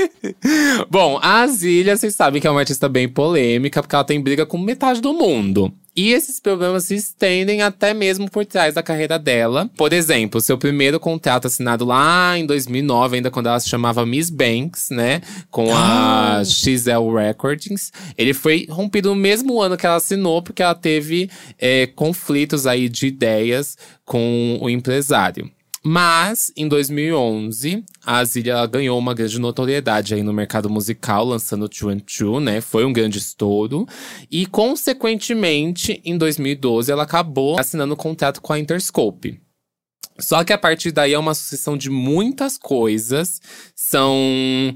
[0.90, 4.46] Bom, a Zilia, vocês sabem que é uma artista bem polêmica, porque ela tem briga
[4.46, 5.72] com metade do mundo.
[5.96, 9.70] E esses problemas se estendem até mesmo por trás da carreira dela.
[9.78, 14.32] Por exemplo, seu primeiro contrato assinado lá em 2009, ainda quando ela se chamava Miss
[14.32, 15.22] Banks, né?
[15.52, 16.46] Com a ah.
[16.46, 17.92] XL Recordings.
[18.18, 21.30] Ele foi rompido no mesmo ano que ela assinou, porque ela teve
[21.60, 25.52] é, conflitos aí de ideias com o empresário.
[25.86, 31.90] Mas, em 2011, a Zilia ganhou uma grande notoriedade aí no mercado musical, lançando Two
[31.90, 32.62] and Two, né?
[32.62, 33.86] Foi um grande estouro.
[34.32, 39.42] E, consequentemente, em 2012, ela acabou assinando um contrato com a Interscope.
[40.18, 43.42] Só que a partir daí é uma sucessão de muitas coisas.
[43.76, 44.74] São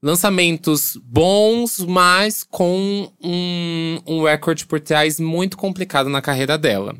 [0.00, 6.94] lançamentos bons, mas com um, um recorde por trás muito complicado na carreira dela.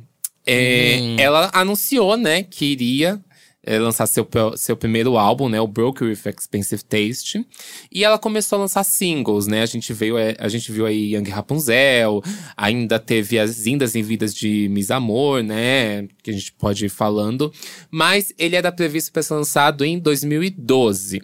[0.45, 1.17] É, hum.
[1.19, 3.21] Ela anunciou, né, que iria
[3.67, 5.61] é, lançar seu, seu primeiro álbum, né?
[5.61, 7.45] O Broke With Expensive Taste.
[7.91, 9.63] E ela começou a lançar singles, né?
[9.63, 12.23] A gente, veio, é, a gente viu aí Young Rapunzel,
[12.57, 16.07] ainda teve as indas e vidas de Miss Amor, né?
[16.23, 17.53] Que a gente pode ir falando.
[17.91, 21.23] Mas ele era previsto para ser lançado em 2012.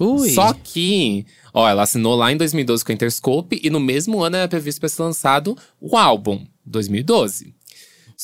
[0.00, 0.30] Ui.
[0.30, 4.36] Só que, ó, ela assinou lá em 2012 com a Interscope e no mesmo ano
[4.36, 7.54] era previsto para ser lançado o álbum, 2012.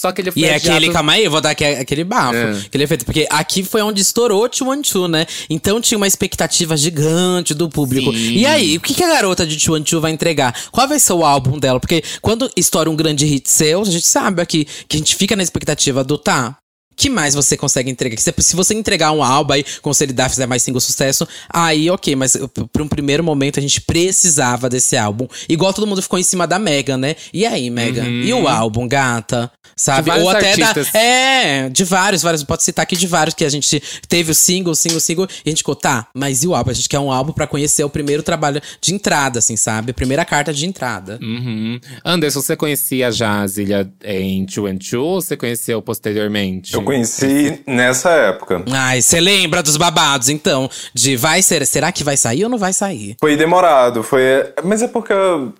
[0.01, 2.35] Só que ele foi E é aquele, calma aí, eu vou dar aquele, aquele bafo.
[2.35, 2.53] É.
[2.53, 3.05] Aquele efeito.
[3.05, 5.27] Porque aqui foi onde estourou Two, né?
[5.51, 8.11] Então tinha uma expectativa gigante do público.
[8.11, 8.33] Sim.
[8.33, 10.59] E aí, o que, que a garota de Two vai entregar?
[10.73, 11.79] Qual vai ser o álbum dela?
[11.79, 15.37] Porque quando estoura um grande hit seu, a gente sabe aqui que a gente fica
[15.37, 16.57] na expectativa do tá
[17.01, 18.19] que mais você consegue entregar?
[18.19, 22.37] Se você entregar um álbum aí, consolidar, fizer mais single sucesso, aí ok, mas
[22.71, 25.27] para um primeiro momento a gente precisava desse álbum.
[25.49, 27.17] Igual todo mundo ficou em cima da Megan, né?
[27.33, 28.05] E aí, Megan?
[28.05, 28.23] Uhum.
[28.23, 29.51] E o álbum, gata?
[29.75, 30.11] Sabe?
[30.11, 30.93] Ou até artistas.
[30.93, 30.99] da.
[30.99, 32.45] É, de vários, vários.
[32.45, 35.27] Pode citar aqui de vários que a gente teve o single, single, single.
[35.43, 36.71] E a gente ficou, tá, mas e o álbum?
[36.71, 39.95] A gente quer um álbum para conhecer o primeiro trabalho de entrada, assim, sabe?
[39.95, 41.19] Primeira carta de entrada.
[41.23, 41.81] Uhum.
[42.05, 46.75] Anderson, você conhecia já a Zilha em Two and Two ou você conheceu posteriormente?
[46.75, 48.63] Eu conheci nessa época.
[48.71, 50.69] Ai, você lembra dos babados, então?
[50.93, 51.65] De vai ser.
[51.65, 53.17] Será que vai sair ou não vai sair?
[53.21, 54.23] Foi demorado, foi.
[54.65, 55.55] Mas é porque eu,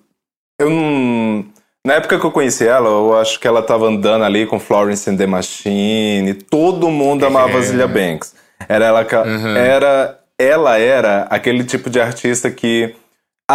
[0.59, 1.45] eu não.
[1.85, 5.09] Na época que eu conheci ela, eu acho que ela tava andando ali com Florence
[5.09, 6.33] and the Machine.
[6.33, 7.61] Todo mundo amava é.
[7.61, 8.35] Zilia Banks.
[8.69, 9.55] Era ela, uhum.
[9.55, 12.95] era ela era aquele tipo de artista que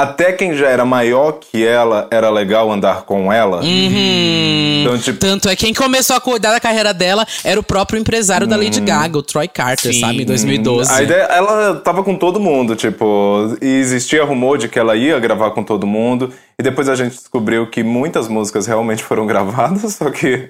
[0.02, 3.62] até quem já era maior que ela era legal andar com ela.
[3.62, 4.82] Uhum.
[4.82, 7.98] Então, tipo, Tanto é que quem começou a cuidar da carreira dela era o próprio
[7.98, 10.00] empresário da Lady Gaga, o Troy Carter, Sim.
[10.00, 10.22] sabe?
[10.22, 10.92] Em 2012.
[10.92, 15.18] A ideia, ela tava com todo mundo, tipo, e existia rumor de que ela ia
[15.18, 19.94] gravar com todo mundo, e depois a gente descobriu que muitas músicas realmente foram gravadas,
[19.94, 20.48] só que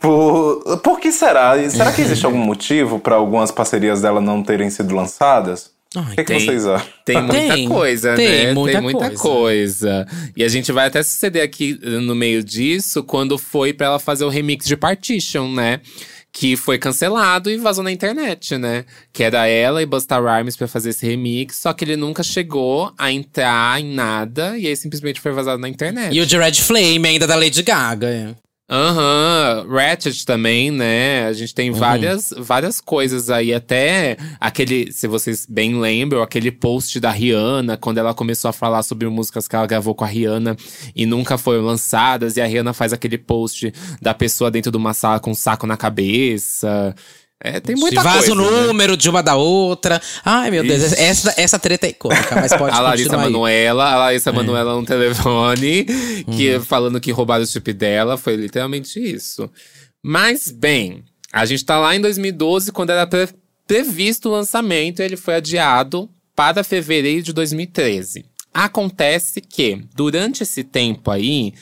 [0.00, 1.56] por, por que será?
[1.70, 5.70] Será que existe algum motivo para algumas parcerias dela não terem sido lançadas?
[5.96, 6.40] Ai, O que, que tem.
[6.46, 6.88] vocês acham?
[7.04, 8.54] Tem muita Tem, coisa, tem né?
[8.54, 9.18] muita tem muita coisa.
[9.18, 10.06] coisa.
[10.36, 13.98] E a gente vai até suceder aqui eh, no meio disso quando foi pra ela
[13.98, 15.80] fazer o remix de Partition, né?
[16.32, 18.84] Que foi cancelado e vazou na internet, né?
[19.12, 22.92] Que era ela e Busta Rhymes pra fazer esse remix, só que ele nunca chegou
[22.96, 26.14] a entrar em nada e aí simplesmente foi vazado na internet.
[26.14, 28.36] E o de Red Flame ainda da Lady Gaga.
[28.70, 31.26] Aham, Ratchet também, né?
[31.26, 31.54] A gente Uhum.
[31.56, 37.76] tem várias, várias coisas aí, até aquele, se vocês bem lembram, aquele post da Rihanna,
[37.76, 40.56] quando ela começou a falar sobre músicas que ela gravou com a Rihanna
[40.94, 44.94] e nunca foram lançadas, e a Rihanna faz aquele post da pessoa dentro de uma
[44.94, 46.94] sala com um saco na cabeça.
[47.42, 48.42] É, tem muita Vaza o né?
[48.66, 50.00] número de uma da outra.
[50.22, 53.22] Ai, meu Deus, essa, essa treta é icônica, mas pode A Larissa aí.
[53.22, 53.96] Manoela, a É.
[53.96, 55.86] Larissa Manoela no telefone,
[56.36, 56.62] que Uhum.
[56.62, 59.50] falando que roubaram o chip dela, foi literalmente isso.
[60.02, 63.28] Mas, bem, a gente tá lá em 2012, quando era pre-
[63.66, 68.26] previsto o lançamento, ele foi adiado para fevereiro de 2013.
[68.52, 71.54] Acontece que, durante esse tempo aí,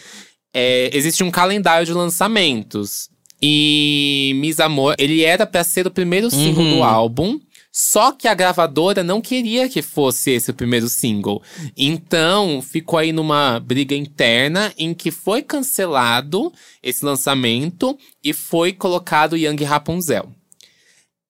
[0.52, 3.10] é, existe um calendário de lançamentos.
[3.40, 6.77] E Miss Amor, ele era pra ser o primeiro single Uhum.
[6.77, 7.40] do álbum.
[7.70, 11.40] Só que a gravadora não queria que fosse esse o primeiro single.
[11.77, 19.37] Então, ficou aí numa briga interna em que foi cancelado esse lançamento e foi colocado
[19.37, 20.29] Young Rapunzel.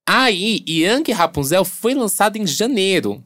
[0.08, 3.22] Aí, Young Rapunzel foi lançado em janeiro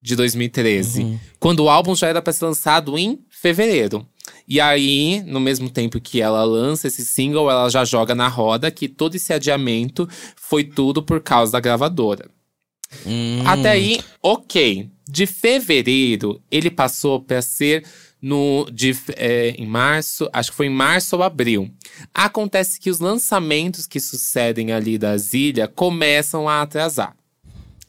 [0.00, 1.18] de 2013, Uhum.
[1.40, 4.06] quando o álbum já era para ser lançado em fevereiro.
[4.46, 8.70] E aí, no mesmo tempo que ela lança esse single, ela já joga na roda
[8.70, 12.28] que todo esse adiamento foi tudo por causa da gravadora.
[13.06, 13.42] Hum.
[13.46, 14.88] Até aí, ok.
[15.08, 17.84] De fevereiro, ele passou para ser
[18.20, 21.70] no de, é, em março, acho que foi em março ou abril.
[22.14, 27.14] Acontece que os lançamentos que sucedem ali da Zilha começam a atrasar.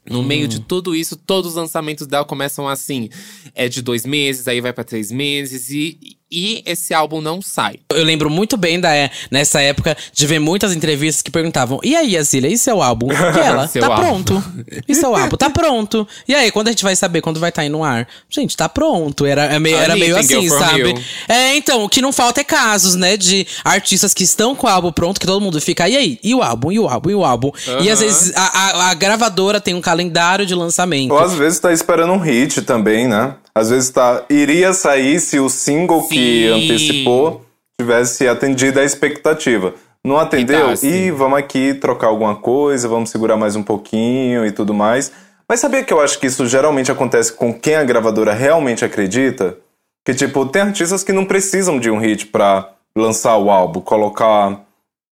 [0.08, 3.08] No meio de tudo isso, todos os lançamentos dela começam assim.
[3.54, 7.76] É de dois meses, aí vai pra três meses e, e esse álbum não sai.
[7.92, 8.90] Eu lembro muito bem da,
[9.30, 13.08] nessa época de ver muitas entrevistas que perguntavam: E aí, Azília, e seu álbum?
[13.36, 14.44] E ela, Seu tá álbum." pronto.
[14.88, 15.36] E seu álbum?
[15.36, 16.06] Tá pronto.
[16.26, 18.06] E aí, quando a gente vai saber quando vai estar aí no ar?
[18.28, 19.24] Gente, tá pronto.
[19.26, 20.94] Era, é meio, era meio assim, sabe?
[21.28, 23.16] É, então, o que não falta é casos, né?
[23.16, 26.18] De artistas que estão com o álbum pronto, que todo mundo fica, e aí?
[26.22, 26.72] E o álbum?
[26.72, 27.10] E o álbum?
[27.10, 27.50] E o álbum?
[27.82, 31.12] E às vezes a, a- a gravadora tem um calendário de lançamento.
[31.12, 33.34] Ou às vezes tá esperando um hit também, né?
[33.56, 34.22] Às vezes tá.
[34.28, 36.48] Iria sair se o single que Sim.
[36.48, 37.42] antecipou
[37.80, 39.72] tivesse atendido a expectativa.
[40.04, 40.68] Não atendeu?
[40.68, 41.06] tá, sim.
[41.06, 45.10] Ih, vamos aqui trocar alguma coisa, vamos segurar mais um pouquinho e tudo mais.
[45.48, 49.56] Mas sabia que eu acho que isso geralmente acontece com quem a gravadora realmente acredita?
[50.04, 54.60] Que, tipo, tem artistas que não precisam de um hit pra lançar o álbum, colocar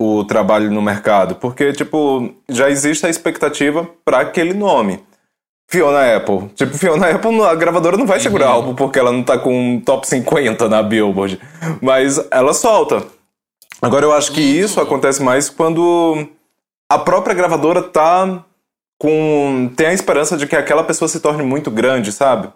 [0.01, 1.35] o trabalho no mercado.
[1.35, 5.03] Porque, tipo, já existe a expectativa pra aquele nome.
[5.69, 6.49] Fiona Apple.
[6.55, 9.79] Tipo, Fiona Apple, a gravadora não vai segurar álbum porque ela não tá com um
[9.79, 11.39] top 50 na Billboard.
[11.79, 13.03] Mas ela solta.
[13.79, 16.27] Agora eu acho que isso acontece mais quando
[16.91, 18.43] a própria gravadora tá
[18.99, 19.71] com.
[19.77, 22.49] tem a esperança de que aquela pessoa se torne muito grande, sabe?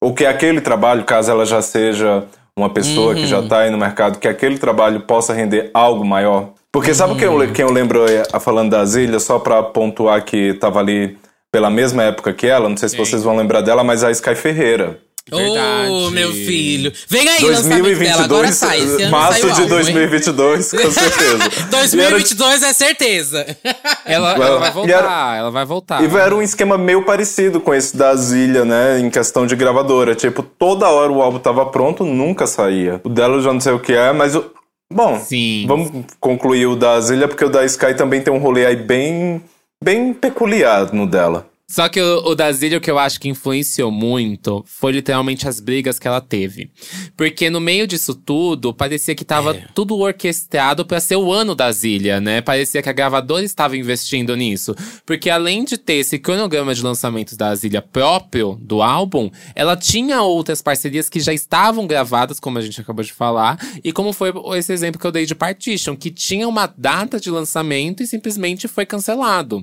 [0.00, 3.78] Ou que aquele trabalho, caso ela já seja uma pessoa que já tá aí no
[3.78, 6.50] mercado, que aquele trabalho possa render algo maior.
[6.70, 10.52] Porque sabe quem, eu, quem eu lembro eh, falando das ilhas, só pra pontuar que
[10.54, 11.16] tava ali
[11.50, 13.04] pela mesma época que ela, não sei se Quem?
[13.04, 15.00] vocês vão lembrar dela, mas a Sky Ferreira.
[15.30, 15.90] Verdade.
[15.90, 16.90] Ô, meu filho.
[17.06, 18.24] Vem aí, o lançamento dela.
[18.24, 18.80] Agora 2022, sai.
[18.80, 19.68] Esse ano março sai de álbum, hein?
[19.68, 21.38] 2022, com certeza.
[21.70, 23.56] 2022 é certeza.
[24.06, 26.02] Ela, Well, ela vai voltar, era- ela vai voltar.
[26.02, 29.00] E era um esquema meio parecido com esse da Zilha, né?
[29.00, 30.14] Em questão de gravadora.
[30.14, 32.98] Tipo, toda hora o álbum tava pronto, nunca saía.
[33.04, 34.46] O dela eu já não sei o que é, mas o.
[34.90, 35.66] Bom, Sim.
[35.68, 39.42] vamos concluir o da Zilha, porque o da Sky também tem um rolê aí bem.
[39.82, 41.47] Bem peculiar no dela.
[41.70, 42.48] Só que o, o da
[42.82, 46.70] que eu acho que influenciou muito foi literalmente as brigas que ela teve.
[47.14, 49.66] Porque no meio disso tudo, parecia que tava É.
[49.74, 52.40] tudo orquestrado pra ser o ano da Zilha, né?
[52.40, 54.74] Parecia que a gravadora estava investindo nisso.
[55.04, 60.22] Porque além de ter esse cronograma de lançamentos da Zilha próprio do álbum, ela tinha
[60.22, 63.58] outras parcerias que já estavam gravadas, como a gente acabou de falar.
[63.84, 67.30] E como foi esse exemplo que eu dei de Partition, que tinha uma data de
[67.30, 69.62] lançamento e simplesmente foi cancelado.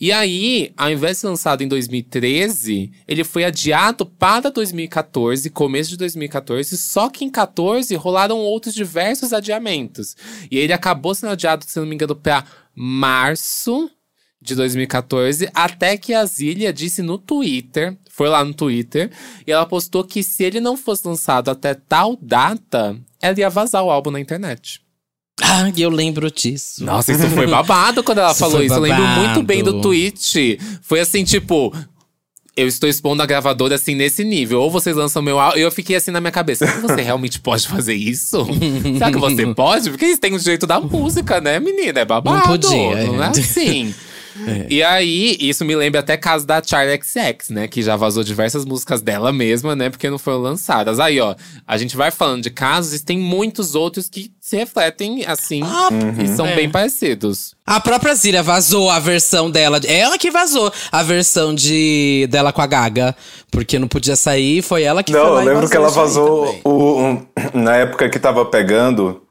[0.00, 5.90] E aí, ao invés de ser lançado em 2013, ele foi adiado para 2014, começo
[5.90, 10.16] de 2014, só que em 14 rolaram outros diversos adiamentos.
[10.50, 13.90] E ele acabou sendo adiado, se não me engano, para março
[14.40, 19.10] de 2014, até que a Zilia disse no Twitter, foi lá no Twitter,
[19.46, 23.82] e ela postou que se ele não fosse lançado até tal data, ela ia vazar
[23.82, 24.85] o álbum na internet.
[25.42, 26.84] Ah, eu lembro disso.
[26.84, 28.74] Nossa, isso foi babado quando ela Isso falou isso.
[28.74, 30.58] Eu lembro muito bem do tweet.
[30.82, 31.74] Foi assim, tipo.
[32.56, 34.62] Eu estou expondo a gravadora assim nesse nível.
[34.62, 35.58] Ou vocês lançam meu álbum.
[35.58, 36.64] Eu fiquei assim na minha cabeça.
[36.80, 38.46] Você realmente pode fazer isso?
[38.94, 39.90] Será que você pode?
[39.90, 42.00] Porque isso tem o direito da música, né, menina?
[42.00, 42.36] É babado.
[42.38, 43.30] Não podia, Não é
[44.46, 44.66] é.
[44.68, 47.68] E aí, isso me lembra até caso da Charlie XX, né?
[47.68, 49.88] Que já vazou diversas músicas dela mesma, né?
[49.90, 50.98] Porque não foram lançadas.
[51.00, 51.34] Aí, ó,
[51.66, 55.88] a gente vai falando de casos e tem muitos outros que se refletem assim Ah,
[56.22, 56.54] e são é.
[56.54, 57.54] bem parecidos.
[57.66, 59.80] A própria Zília vazou a versão dela.
[59.86, 63.16] Ela que vazou a versão de dela com a Gaga.
[63.50, 65.88] Porque não podia sair, foi ela que foi Não, lá eu e lembro que ela
[65.88, 69.22] vazou o, um- na época que tava pegando,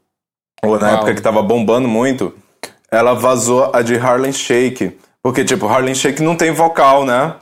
[0.64, 0.94] ou na Qual?
[0.94, 2.32] época que tava bombando muito,
[2.96, 4.96] ela vazou a de Harlem Shake.
[5.22, 7.34] Porque, tipo, Harlem Shake não tem vocal, né?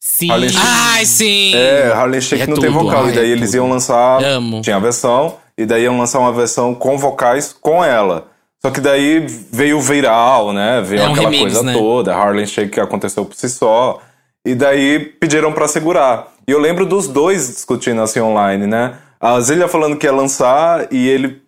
[0.00, 0.30] Sim.
[0.30, 1.54] Harlem Shake- Ai, sim!
[1.54, 3.04] É, Harlem Shake É não tem tudo, vocal.
[3.04, 3.56] ai, e daí é eles tudo.
[3.56, 4.22] iam lançar.
[4.24, 4.60] Amo.
[4.60, 8.26] Tinha a versão, e daí iam lançar uma versão com vocais com ela.
[8.60, 10.82] Só que daí veio viral, né?
[10.84, 11.72] Veio É um aquela remix, coisa né?
[11.72, 12.14] toda.
[12.14, 13.98] Harlem Shake aconteceu por si só.
[14.46, 16.28] E daí pediram pra segurar.
[16.46, 18.94] E eu lembro dos dois discutindo assim online, né?
[19.20, 21.40] A Zília falando que ia lançar e ele.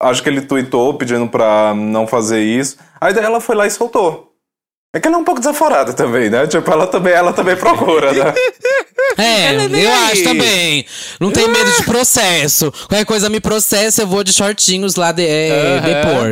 [0.00, 2.76] Acho que ele tweetou pedindo pra não fazer isso.
[3.00, 4.32] Aí daí ela foi lá e soltou.
[4.94, 6.46] É que ela é um pouco desaforada também, né?
[6.46, 8.32] Tipo, ela também, ela também procura, né?
[9.16, 10.12] É, é bem eu aí.
[10.12, 10.86] acho também.
[11.18, 12.70] Não tem medo de processo.
[12.70, 15.80] Qualquer coisa me processa, eu vou de shortinhos lá de, é, Aham.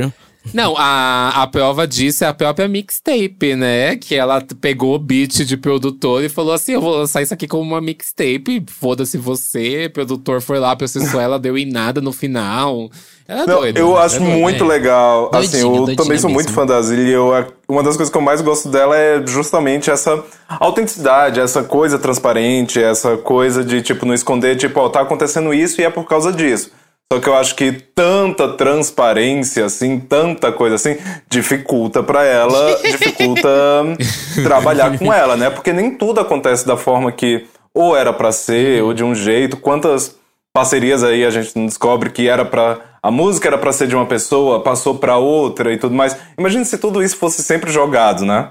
[0.02, 0.12] depor.
[0.54, 3.96] Não, a, a prova disso é a própria mixtape, né?
[3.96, 7.46] Que ela pegou o beat de produtor e falou assim: eu vou lançar isso aqui
[7.46, 8.64] como uma mixtape.
[8.68, 9.86] Foda-se você.
[9.86, 12.88] O produtor foi lá, processou ela, deu em nada no final.
[13.28, 13.78] Ela é Não, doida.
[13.80, 14.00] eu né?
[14.00, 14.34] acho É doida.
[14.36, 15.30] muito legal.
[15.34, 17.10] assim, Doidinha, eu doidinha também sou muito fã da Zilli.
[17.10, 17.32] Eu,
[17.68, 22.80] uma das coisas que eu mais gosto dela é justamente essa autenticidade, essa coisa transparente,
[22.82, 26.32] essa coisa de, tipo, não esconder, tipo, ó, tá acontecendo isso e é por causa
[26.32, 26.70] disso.
[27.12, 30.96] Só que eu acho que tanta transparência, assim, tanta coisa assim,
[31.30, 33.48] dificulta pra ela, dificulta
[34.42, 35.48] trabalhar com ela, né?
[35.48, 39.56] Porque nem tudo acontece da forma que ou era pra ser, ou de um jeito.
[39.58, 40.16] Quantas
[40.52, 42.80] parcerias aí a gente não descobre que era pra.
[43.02, 46.16] A música era pra ser de uma pessoa, passou pra outra e tudo mais.
[46.36, 48.48] Imagina se tudo isso fosse sempre jogado, né?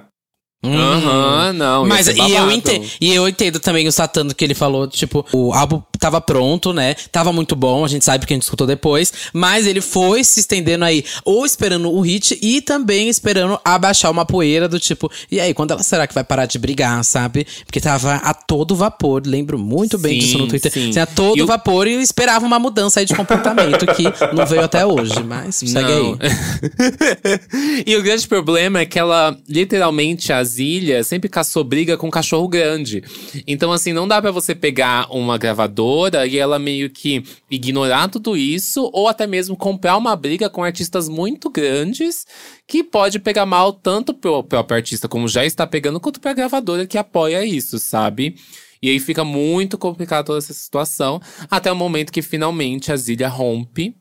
[0.64, 1.84] Aham, não.
[1.84, 5.26] ia Mas e eu, entendo, e eu entendo também o Satano que ele falou, tipo,
[5.32, 6.96] o álbum tava pronto, né?
[7.12, 9.14] Tava muito bom, a gente sabe porque a gente escutou depois.
[9.34, 14.26] Mas ele foi se estendendo aí, ou esperando o hit e também esperando abaixar uma
[14.26, 17.46] poeira do tipo, e aí, quando ela será que vai parar de brigar, sabe?
[17.66, 20.72] Porque tava a todo vapor, lembro muito bem Sim, disso no Twitter.
[20.72, 20.90] sim.
[20.90, 24.04] Assim, a todo vapor e eu esperava uma mudança aí de comportamento que
[24.36, 26.18] não veio até hoje, mas segue Não.
[26.22, 27.84] aí.
[27.86, 32.12] e o grande problema é que ela, literalmente, a Zilha sempre caçou briga com um
[32.12, 33.04] cachorro grande.
[33.46, 38.38] Então, assim, não dá pra você pegar uma gravadora e ela meio que ignorar tudo
[38.38, 42.26] isso, ou até mesmo comprar uma briga com artistas muito grandes,
[42.68, 46.88] que pode pegar mal tanto pro próprio artista, como já está pegando, quanto pra gravadora
[46.88, 48.36] que apoia isso, sabe?
[48.82, 53.28] E aí fica muito complicado toda essa situação, até o momento que finalmente a Zilha
[53.28, 53.96] rompe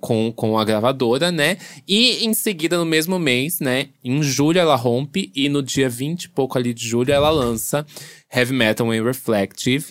[0.00, 1.58] com, com a gravadora, né?
[1.86, 3.88] E em seguida, no mesmo mês, né?
[4.02, 7.86] Em julho ela rompe e no dia 20 e pouco ali de julho ela lança
[8.32, 9.86] Heavy Metal and Reflective.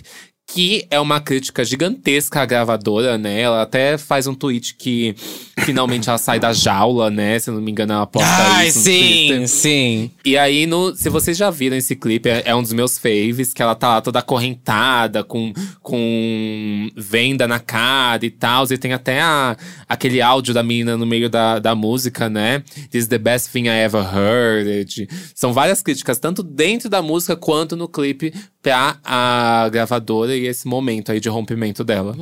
[0.49, 3.41] Que é uma crítica gigantesca à gravadora, né?
[3.41, 5.13] Ela até faz um tweet que
[5.59, 7.37] finalmente ela sai da jaula, né?
[7.37, 10.11] Se não me engano, ela posta Ai, isso sim, sim.
[10.23, 13.53] E aí, no, se vocês já viram esse clipe, é, é um dos meus faves,
[13.53, 18.65] que ela tá lá toda acorrentada, com, com venda na cara e tal.
[18.71, 19.57] E tem até a,
[19.87, 22.63] aquele áudio da menina no meio da, da música, né?
[22.89, 25.09] This is the best thing I ever heard.
[25.35, 28.33] São várias críticas, tanto dentro da música quanto no clipe,
[28.71, 32.15] a gravadora e esse momento aí de rompimento dela.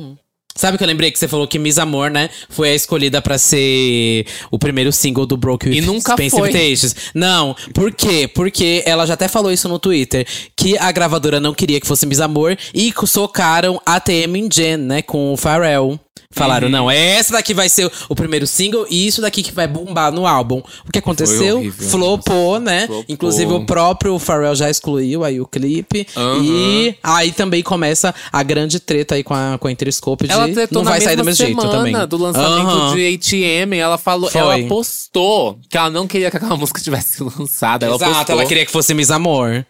[0.56, 2.30] Sabe que eu lembrei que você falou que Miss Amor, né?
[2.48, 6.50] Foi a escolhida pra ser o primeiro single do Broke With E nunca Expensive foi.
[6.50, 6.96] Tastes.
[7.14, 8.26] Não, por quê?
[8.26, 10.26] Porque ela já até falou isso no Twitter,
[10.56, 15.02] que a gravadora não queria que fosse Miss Amor e socaram a TM Jen, né?
[15.02, 16.00] Com o Pharrell.
[16.36, 20.12] Falaram, não, essa daqui vai ser o primeiro single e isso daqui que vai bombar
[20.12, 20.62] no álbum.
[20.86, 21.56] O que aconteceu?
[21.56, 22.86] horrível, Flopou, né?
[22.86, 23.04] Flopou.
[23.08, 26.06] Inclusive o próprio Pharrell já excluiu aí o clipe.
[26.16, 26.42] Aham.
[26.44, 30.46] E aí também começa a grande treta aí com a, com a Interscope de Ela
[30.70, 31.94] não vai sair do mesmo jeito também.
[32.06, 32.94] do lançamento Aham.
[32.94, 33.72] de ATM.
[33.74, 34.40] Ela falou, Foi.
[34.40, 37.86] ela postou que ela não queria que aquela música tivesse lançada.
[37.86, 38.34] Ela Exato, postou.
[38.38, 39.64] ela queria que fosse Miss Amor.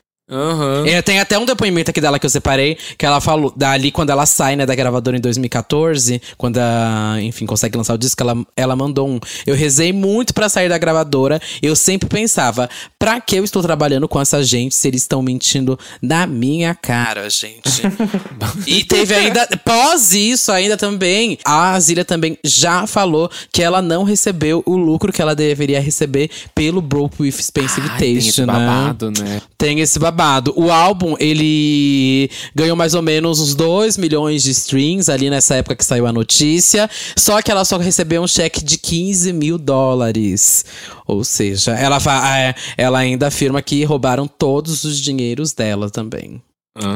[1.04, 4.26] Tem até um depoimento aqui dela que eu separei, que ela falou, dali quando ela
[4.26, 8.74] sai, né, da gravadora em 2014, quando ela, enfim, consegue lançar o disco, ela, ela
[8.74, 9.20] mandou um.
[9.46, 12.68] Eu rezei muito pra sair da gravadora, eu sempre pensava,
[12.98, 17.30] pra que eu estou trabalhando com essa gente se eles estão mentindo na minha cara,
[17.30, 17.82] gente?
[18.66, 24.02] e teve ainda, pós isso ainda também, a Zília também já falou que ela não
[24.02, 28.46] recebeu o lucro que ela deveria receber pelo Broke with Spencer Ai, tem esse né?
[28.46, 29.40] babado, né?
[29.56, 30.15] Tem esse babado.
[30.56, 35.76] O álbum, ele ganhou mais ou menos uns 2 milhões de streams ali nessa época
[35.76, 36.88] que saiu a notícia.
[37.16, 40.64] Só que ela só recebeu um cheque de 15 mil dólares.
[41.06, 41.98] Ou seja, ela,
[42.38, 46.40] é, ela ainda afirma que roubaram todos os dinheiros dela também.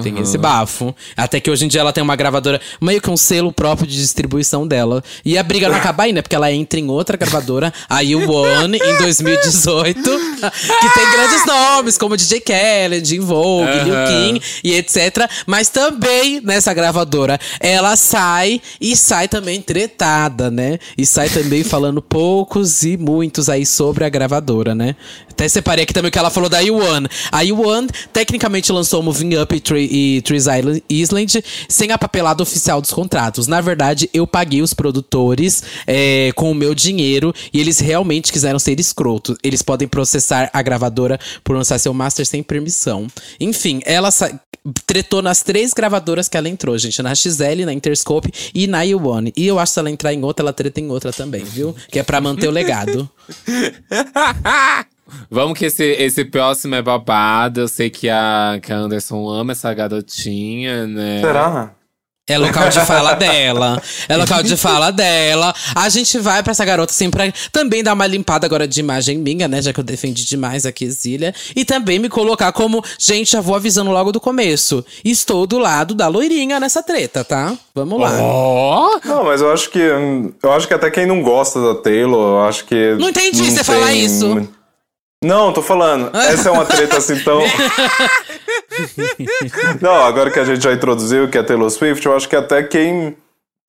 [0.02, 0.22] Tem Aham.
[0.22, 0.94] esse bafo.
[1.16, 3.96] Até que hoje em dia ela tem uma gravadora, meio que um selo próprio de
[3.96, 5.02] distribuição dela.
[5.24, 6.20] E a briga não acaba aí, né?
[6.22, 10.00] Porque ela entra em outra gravadora, a You One, em 2018.
[10.00, 14.06] que tem grandes nomes, como DJ Khaled, In Vogue, Lil Aham.
[14.06, 15.28] Kim e etc.
[15.46, 20.78] Mas também nessa gravadora, ela sai e sai também tretada, né?
[20.96, 24.94] E sai também falando poucos e muitos aí sobre a gravadora, né?
[25.30, 27.10] Até separei aqui também o que ela falou da U1.
[27.32, 30.46] A U1 tecnicamente lançou Moving Up e, Tre Trees
[30.88, 33.46] Island, sem a papelada oficial dos contratos.
[33.46, 38.58] Na verdade, eu paguei os produtores é, com o meu dinheiro e eles realmente quiseram
[38.58, 39.36] ser escrotos.
[39.42, 43.06] Eles podem processar a gravadora por lançar seu master sem permissão.
[43.38, 44.10] Enfim, ela
[44.86, 47.02] tretou nas três gravadoras que ela entrou, gente.
[47.02, 49.32] Na XL, na Interscope e na U1.
[49.36, 51.74] E eu acho que se ela entrar em outra, ela treta em outra também, viu?
[51.90, 53.08] Que é pra manter o legado.
[55.30, 57.60] Vamos que esse, esse próximo é babado.
[57.60, 61.20] Eu sei que a, que a Anderson ama essa garotinha, né?
[61.20, 61.74] Será?
[62.30, 63.82] É local de fala dela.
[64.08, 65.52] É local de fala dela.
[65.74, 69.18] A gente vai pra essa garota assim pra também dar uma limpada agora de imagem
[69.18, 69.60] minha, né?
[69.60, 71.34] Já que eu defendi demais aqui Zília.
[71.56, 74.84] E também me colocar como, gente, já vou avisando logo do começo.
[75.04, 77.52] Estou do lado da loirinha nessa treta, tá?
[77.74, 78.12] Vamos lá.
[78.22, 79.00] Ó!
[79.04, 79.80] Não, mas eu acho que.
[79.80, 82.94] Eu acho que até quem não gosta da Taylor, eu acho que.
[83.00, 84.48] Não entendi você falar isso.
[85.22, 86.16] Não, tô falando.
[86.16, 87.40] Essa é uma treta assim tão.
[89.80, 92.62] não, agora que a gente já introduziu que é Taylor Swift, eu acho que até
[92.62, 93.16] quem.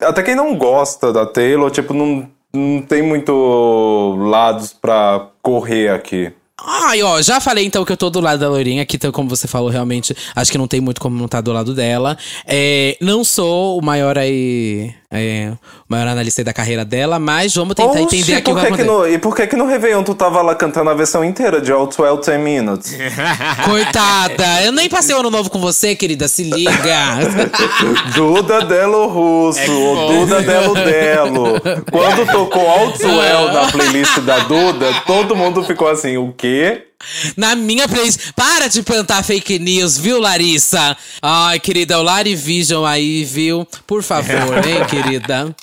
[0.00, 6.32] Até quem não gosta da Taylor, tipo, não, não tem muito lados pra correr aqui.
[6.64, 9.28] Ai, ó, já falei então que eu tô do lado da loirinha, que então, como
[9.28, 12.16] você falou, realmente, acho que não tem muito como não estar do lado dela.
[12.46, 14.94] É, não sou o maior aí.
[15.14, 18.72] É, o maior analista da carreira dela, mas vamos tentar Oxi, entender aqui o que
[18.78, 21.60] que no, E por que que no Réveillon tu tava lá cantando a versão inteira
[21.60, 22.96] de All 12 10 Minutes?
[23.66, 27.18] Coitada, eu nem passei o ano novo com você, querida, se liga.
[28.16, 30.12] Duda Delo Russo, É ou.
[30.12, 31.60] Duda Delo Delo.
[31.90, 36.51] Quando tocou Outwell na playlist da Duda, todo mundo ficou assim, o quê?
[37.36, 38.32] Na minha playlist.
[38.34, 40.96] Para de plantar fake news, viu, Larissa?
[41.20, 43.66] Ai, querida, o Lari Vision aí, viu?
[43.86, 45.54] Por favor, hein, querida?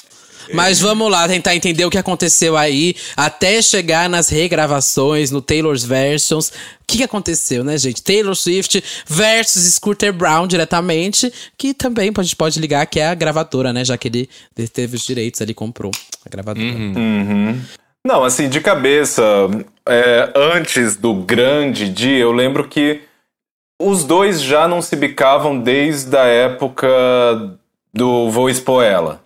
[0.54, 5.84] Mas vamos lá tentar entender o que aconteceu aí até chegar nas regravações, no Taylor's
[5.84, 6.50] Versions.
[6.50, 6.52] O
[6.88, 8.02] que, aconteceu, né, gente?
[8.02, 13.14] Taylor Swift versus Scooter Brown diretamente, que também a gente pode ligar que é a
[13.14, 13.86] gravadora, né?
[13.86, 14.30] Já que ele
[14.74, 15.92] teve os direitos ali, comprou
[16.26, 16.68] a gravadora.
[18.04, 19.22] Não, assim, de cabeça,
[19.90, 23.02] é, antes do grande dia, eu lembro que
[23.82, 26.88] os dois já não se bicavam desde a época
[27.94, 29.22] do Vou Expor Ela.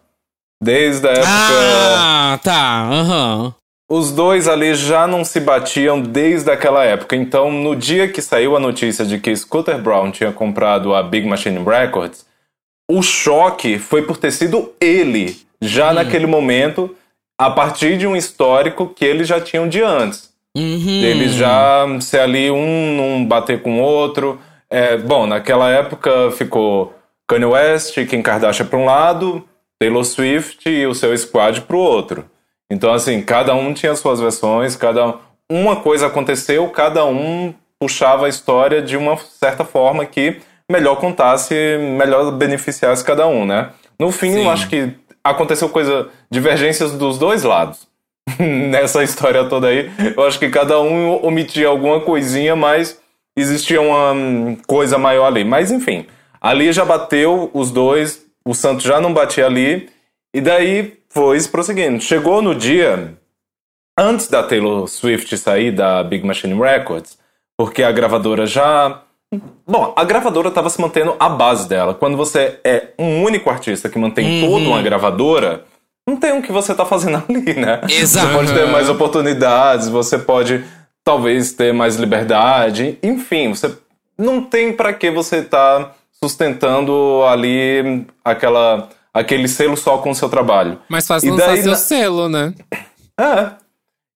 [0.62, 1.28] Desde a época.
[1.28, 2.90] Ah, tá.
[2.90, 3.56] Aham.
[3.92, 7.16] Os dois ali já não se batiam desde aquela época.
[7.16, 11.28] Então, no dia que saiu a notícia de que Scooter Brown tinha comprado a Big
[11.28, 12.26] Machine Records,
[12.90, 16.96] o choque foi por ter sido ele, já naquele momento,
[17.40, 20.33] a partir de um histórico que eles já tinham de antes.
[20.56, 21.02] Uhum.
[21.04, 24.40] Eles já ser ali um não bater com o outro.
[24.70, 26.94] É, bom, naquela época ficou
[27.28, 29.44] Kanye West, Kim Kardashian para um lado,
[29.80, 32.26] Taylor Swift e o seu squad para o outro.
[32.72, 35.18] Então, assim, cada um tinha suas versões, cada um-
[35.52, 40.40] uma coisa aconteceu, cada um puxava a história de uma certa forma que
[40.72, 41.54] melhor contasse,
[41.98, 43.70] melhor beneficiasse cada um, né?
[44.00, 44.44] No fim, Sim.
[44.44, 44.92] eu acho que
[45.24, 47.88] aconteceu coisa, divergências dos dois lados
[48.40, 49.92] nessa história toda aí.
[50.16, 53.00] Eu acho que cada um omitia alguma coisinha, mas
[53.38, 55.44] existia uma hum, coisa maior ali.
[55.44, 56.06] Mas enfim,
[56.42, 59.90] ali já bateu os dois, o Santos já não batia ali.
[60.34, 62.02] E daí foi prosseguindo.
[62.02, 63.14] Chegou no dia
[63.98, 67.18] antes da Taylor Swift sair da Big Machine Records,
[67.58, 69.02] porque a gravadora já.
[69.68, 71.94] Bom, a gravadora estava se mantendo a base dela.
[71.94, 74.50] Quando você é um único artista que mantém Uhum.
[74.50, 75.66] toda uma gravadora,
[76.08, 77.82] não tem o que você tá fazendo ali, né?
[77.90, 78.28] Exato.
[78.28, 80.64] Você pode ter mais oportunidades, você pode
[81.04, 83.76] talvez ter mais liberdade, enfim, você
[84.18, 85.92] não tem para que você tá
[86.24, 90.80] sustentando ali aquela aquele selo só com o seu trabalho.
[90.90, 92.54] Mas faz lançar daí seu na- selo, né?
[93.20, 93.52] É.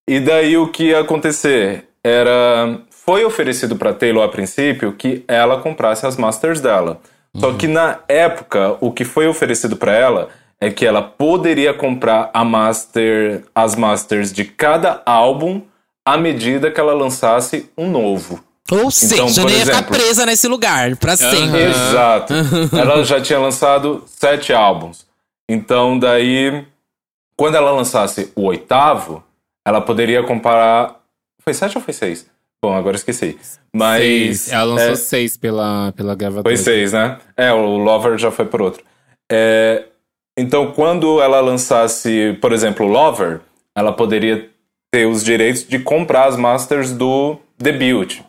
[0.08, 5.60] E daí o que ia acontecer era foi oferecido para Taylor a princípio que ela
[5.60, 7.00] comprasse as masters dela.
[7.36, 10.28] Só que na época o que foi oferecido para ela
[10.60, 15.62] é que ela poderia comprar a master, as masters de cada álbum
[16.04, 18.42] à medida que ela lançasse um novo.
[18.70, 21.64] Ou seja, Então, por nem ia ficar presa nesse lugar pra sempre.
[21.64, 22.34] Exato.
[22.76, 25.06] ela já tinha lançado sete álbuns.
[25.48, 26.66] Então, daí,
[27.36, 29.22] quando ela lançasse o oitavo,
[29.66, 30.96] ela poderia comparar.
[31.42, 32.26] Foi sete ou foi seis?
[32.62, 33.38] Bom, agora esqueci.
[33.74, 34.02] Mas.
[34.02, 34.52] Seis.
[34.52, 36.42] Ela lançou é, seis pela, pela gravadora.
[36.44, 37.18] foi seis, né?
[37.36, 38.84] É, o Lover já foi por outro.
[39.30, 39.84] É,
[40.38, 43.40] então, quando ela lançasse, por exemplo, o Lover,
[43.74, 44.48] ela poderia
[44.90, 48.20] ter os direitos de comprar as masters do debut.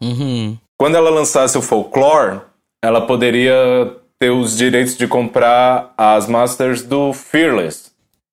[0.00, 0.56] Uhum.
[0.78, 2.40] Quando ela lançasse o Folklore,
[2.82, 7.90] ela poderia ter os direitos de comprar as masters do Fearless.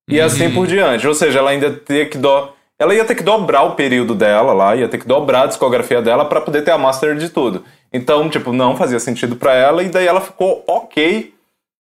[0.08, 1.06] E assim por diante.
[1.06, 2.48] Ou seja, ela ainda ter que do...
[2.78, 6.00] ela ia ter que dobrar o período dela lá, ia ter que dobrar a discografia
[6.00, 7.64] dela para poder ter a master de tudo.
[7.92, 11.34] Então, tipo, não fazia sentido para ela e daí ela ficou OK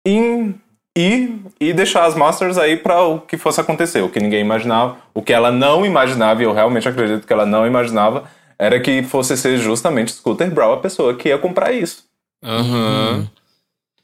[0.05, 0.55] em
[0.97, 4.97] ir e deixar as masters aí para o que fosse acontecer, o que ninguém imaginava,
[5.13, 8.23] o que ela não imaginava e eu realmente acredito que ela não imaginava
[8.59, 12.03] era que fosse ser justamente Scooter Brawl a pessoa que ia comprar isso.
[12.43, 13.27] Aham.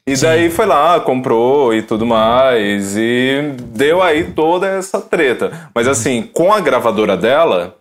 [0.08, 5.70] E daí foi lá, comprou e tudo mais, e deu aí toda essa treta.
[5.74, 7.76] Mas assim, com a gravadora dela,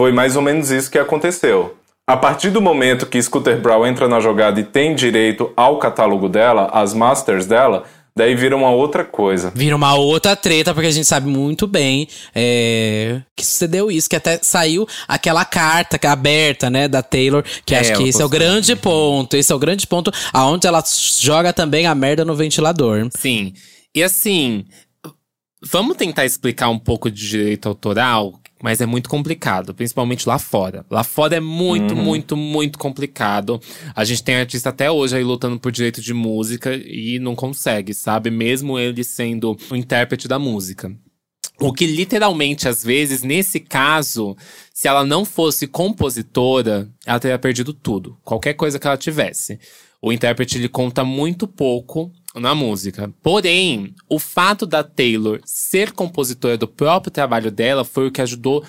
[0.00, 1.76] foi mais ou menos isso que aconteceu.
[2.08, 6.28] A partir do momento que Scooter Brawl entra na jogada e tem direito ao catálogo
[6.28, 9.52] dela, às masters dela, daí vira uma outra coisa.
[9.54, 14.16] Vira uma outra treta, porque a gente sabe muito bem é, que sucedeu isso, que
[14.16, 18.24] até saiu aquela carta é aberta, né, da Taylor, que É, acho que esse é
[18.24, 19.36] o grande ponto.
[19.36, 20.82] Esse é o grande ponto aonde ela
[21.18, 23.08] joga também a merda no ventilador.
[23.16, 23.52] Sim.
[23.94, 24.64] E assim,
[25.62, 30.86] vamos tentar explicar um pouco de direito autoral, mas é muito complicado, principalmente lá fora.
[30.88, 33.60] Lá fora é muito, muito, muito complicado.
[33.94, 37.92] A gente tem artista até hoje aí lutando por direito de música e não consegue,
[37.92, 38.30] sabe?
[38.30, 40.96] Mesmo ele sendo o intérprete da música.
[41.60, 44.36] O que literalmente, às vezes, nesse caso,
[44.72, 48.16] se ela não fosse compositora, ela teria perdido tudo.
[48.22, 49.58] Qualquer coisa que ela tivesse.
[50.00, 53.12] O intérprete ele conta muito pouco na música.
[53.22, 58.64] Porém, o fato da Taylor ser compositora do próprio trabalho dela foi o que ajudou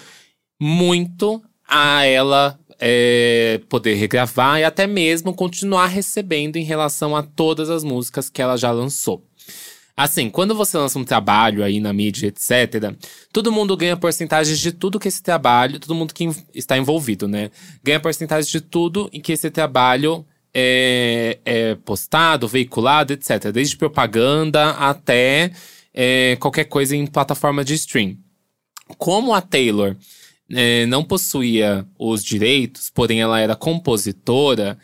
[0.60, 7.70] muito a ela é, poder regravar e até mesmo continuar recebendo em relação a todas
[7.70, 9.24] as músicas que ela já lançou.
[9.96, 12.96] Assim, quando você lança um trabalho aí na mídia, etc.,
[13.32, 17.52] todo mundo ganha porcentagens de tudo que esse trabalho, todo mundo que está envolvido, né?
[17.84, 23.52] Ganha porcentagem de tudo em que esse trabalho é, é postado, veiculado, etc.
[23.52, 25.52] Desde propaganda até
[25.94, 28.18] é, qualquer coisa em plataforma de stream.
[28.98, 29.96] Como a Taylor
[30.52, 34.78] é, não possuía os direitos, porém ela era compositora,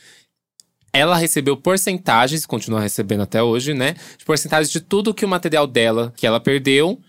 [0.91, 3.95] ela recebeu porcentagens, continua recebendo até hoje, né?
[4.17, 6.99] De porcentagens de tudo que o material dela, que ela perdeu,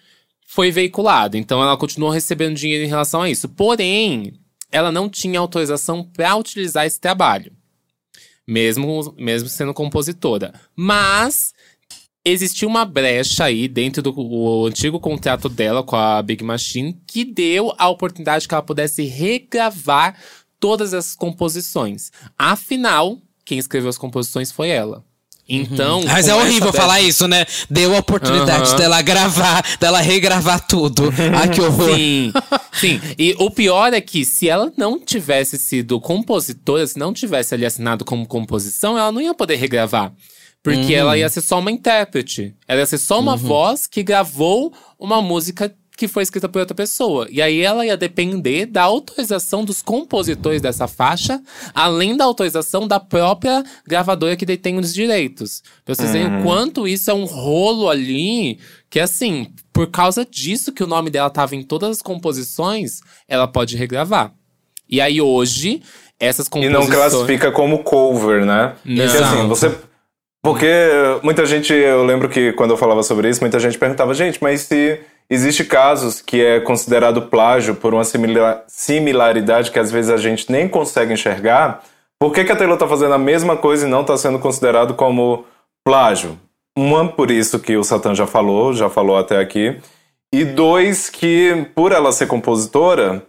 [0.47, 1.37] foi veiculado.
[1.37, 3.49] Então ela continuou recebendo dinheiro em relação a isso.
[3.49, 4.35] Porém,
[4.71, 7.53] ela não tinha autorização para utilizar esse trabalho.
[8.51, 10.53] Mesmo, mesmo sendo compositora.
[10.75, 11.55] Mas
[12.25, 17.73] existiu uma brecha aí dentro do antigo contrato dela com a Big Machine que deu
[17.79, 20.19] a oportunidade que ela pudesse regravar
[20.59, 22.11] todas essas composições.
[22.37, 25.05] Afinal, quem escreveu as composições foi ela.
[25.51, 26.03] Então.
[26.07, 27.45] Mas com é horrível brecha- falar isso, né?
[27.69, 28.77] Deu a oportunidade Aham.
[28.77, 31.13] dela gravar, dela regravar tudo.
[31.37, 31.95] Ai, que horror.
[31.97, 32.33] Sim,
[32.73, 33.01] sim.
[33.19, 37.67] E o pior é que se ela não tivesse sido compositora, se não tivesse ali
[37.67, 40.13] assinado como composição, ela não ia poder regravar.
[40.63, 42.55] Porque ela ia ser só uma intérprete.
[42.69, 46.75] Ela ia ser só uma voz que gravou uma música que foi escrita por outra
[46.75, 47.27] pessoa.
[47.31, 51.43] E aí ela ia depender da autorização dos compositores dessa faixa,
[51.75, 55.63] além da autorização da própria gravadora que detém os direitos.
[55.85, 60.73] Pra vocês verem o quanto isso é um rolo ali, que assim, por causa disso
[60.73, 64.33] que o nome dela tava em todas as composições, ela pode regravar.
[64.89, 65.83] E aí hoje,
[66.19, 66.89] essas E composições.
[66.89, 68.73] não classifica como cover, né?
[68.83, 69.05] Porque Não.
[69.05, 69.71] assim, você,
[70.43, 70.67] Porque
[71.23, 74.63] muita gente, eu lembro que quando eu falava sobre isso, muita gente perguntava, gente, mas
[74.63, 74.99] se
[75.31, 78.03] existe casos que é considerado plágio por uma
[78.67, 81.83] similaridade que às vezes a gente nem consegue enxergar,
[82.19, 84.95] por que, que a Taylor está fazendo a mesma coisa e não está sendo considerado
[84.95, 85.47] como
[85.83, 86.39] plágio?
[86.77, 89.77] Uma, por isso que o Satan já falou, já falou até aqui.
[90.33, 93.23] E dois, que por ela ser compositora,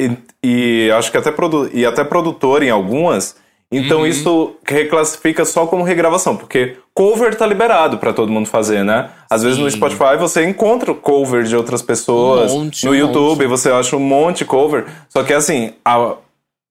[0.00, 0.10] e,
[0.42, 3.36] e acho que até, produ e até produtora em algumas,
[3.72, 4.06] então uhum.
[4.06, 9.10] isso reclassifica só como regravação, porque cover tá liberado para todo mundo fazer, né?
[9.28, 9.48] Às Sim.
[9.48, 13.48] vezes no Spotify você encontra cover de outras pessoas, um monte, no um YouTube monte.
[13.48, 16.14] você acha um monte de cover, só que assim, a,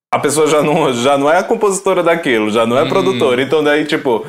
[0.10, 2.90] a pessoa já não, já não é a compositora daquilo, já não é uhum.
[2.90, 4.26] produtora, então daí tipo,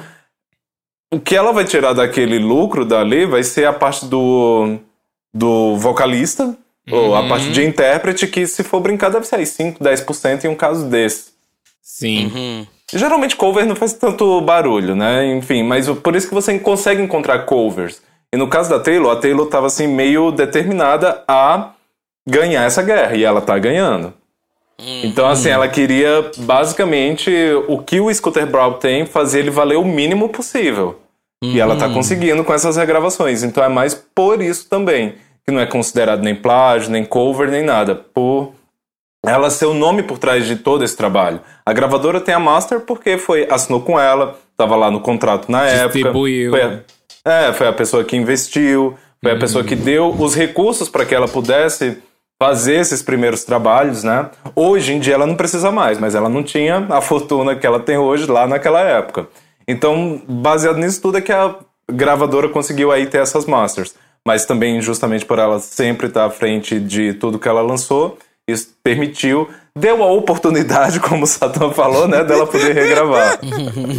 [1.12, 4.76] o que ela vai tirar daquele lucro dali vai ser a parte do,
[5.32, 6.56] do vocalista, uhum.
[6.98, 7.28] ou a uhum.
[7.28, 10.88] parte de intérprete, que se for brincar deve ser aí 5, 10% em um caso
[10.88, 11.34] desse.
[11.80, 12.26] Sim.
[12.26, 12.66] Uhum.
[12.94, 15.26] Geralmente cover não faz tanto barulho, né?
[15.34, 18.02] Enfim, mas por isso que você consegue encontrar covers.
[18.32, 21.70] E no caso da Taylor, a Taylor estava assim meio determinada a
[22.26, 24.12] ganhar essa guerra e ela tá ganhando.
[24.78, 27.30] Então, assim, ela queria basicamente
[27.68, 31.00] o que o Scooter Braun tem, fazer ele valer o mínimo possível.
[31.42, 31.94] E ela tá uhum.
[31.94, 33.42] conseguindo com essas regravações.
[33.42, 35.14] Então é mais por isso também.
[35.44, 37.94] Que não é considerado nem plágio, nem cover, nem nada.
[37.94, 38.54] Por
[39.26, 41.40] ela ser o nome por trás de todo esse trabalho.
[41.64, 45.66] A gravadora tem a master porque foi assinou com ela, estava lá no contrato na
[45.66, 46.56] Distribuiu.
[46.56, 46.84] época.
[47.22, 50.88] Foi a, é, foi a pessoa que investiu, foi a pessoa que deu os recursos
[50.88, 51.98] para que ela pudesse
[52.38, 54.28] fazer esses primeiros trabalhos, né?
[54.54, 57.80] Hoje em dia ela não precisa mais, mas ela não tinha a fortuna que ela
[57.80, 59.28] tem hoje lá naquela época.
[59.66, 61.54] Então, baseado nisso tudo é que a
[61.90, 63.94] gravadora conseguiu aí ter essas masters.
[64.26, 68.76] Mas também justamente por ela sempre estar à frente de tudo que ela lançou, isso
[68.82, 73.40] permitiu, deu a oportunidade, como o Satã falou, né, dela poder regravar.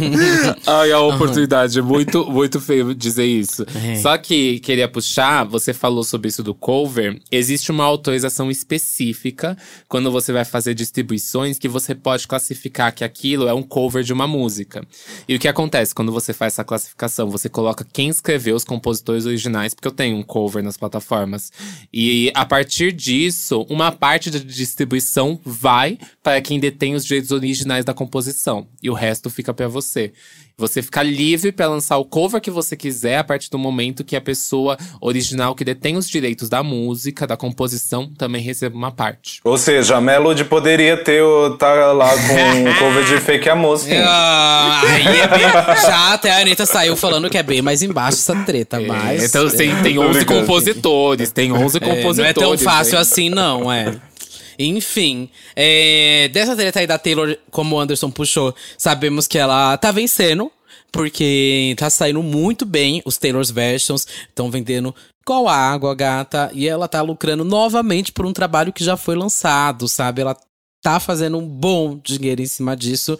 [0.66, 3.66] Ai, a oportunidade, muito, muito feio dizer isso.
[3.84, 3.96] É.
[3.96, 9.54] Só que queria puxar, você falou sobre isso do cover, existe uma autorização específica
[9.86, 14.14] quando você vai fazer distribuições que você pode classificar que aquilo é um cover de
[14.14, 14.82] uma música.
[15.28, 17.28] E o que acontece quando você faz essa classificação?
[17.28, 21.52] Você coloca quem escreveu os compositores originais, porque eu tenho um cover nas plataformas.
[21.92, 25.65] E a partir disso, uma parte da distribuição vai
[26.22, 30.12] para quem detém os direitos originais da composição e o resto fica para você.
[30.58, 34.16] Você fica livre para lançar o cover que você quiser a partir do momento que
[34.16, 39.40] a pessoa original que detém os direitos da música, da composição, também receba uma parte.
[39.44, 41.22] Ou seja, a Melody poderia ter
[41.58, 44.02] tá lá com um cover de fake a música.
[44.08, 45.40] Ah, aí é bem...
[45.82, 49.24] Já até a Anitta saiu falando que é bem mais embaixo essa treta, é, mas.
[49.24, 52.16] Então tem, tem 11 compositores, tem 11 compositores.
[52.16, 53.94] Não é tão fácil assim, não, é.
[54.58, 59.90] Enfim, é, dessa treta aí da Taylor, como o Anderson puxou, sabemos que ela tá
[59.90, 60.50] vencendo,
[60.90, 66.86] porque tá saindo muito bem os Taylor's Versions, estão vendendo igual água, gata, e ela
[66.86, 70.22] tá lucrando novamente por um trabalho que já foi lançado, sabe?
[70.22, 70.36] Ela
[70.82, 73.18] tá fazendo um bom dinheiro em cima disso.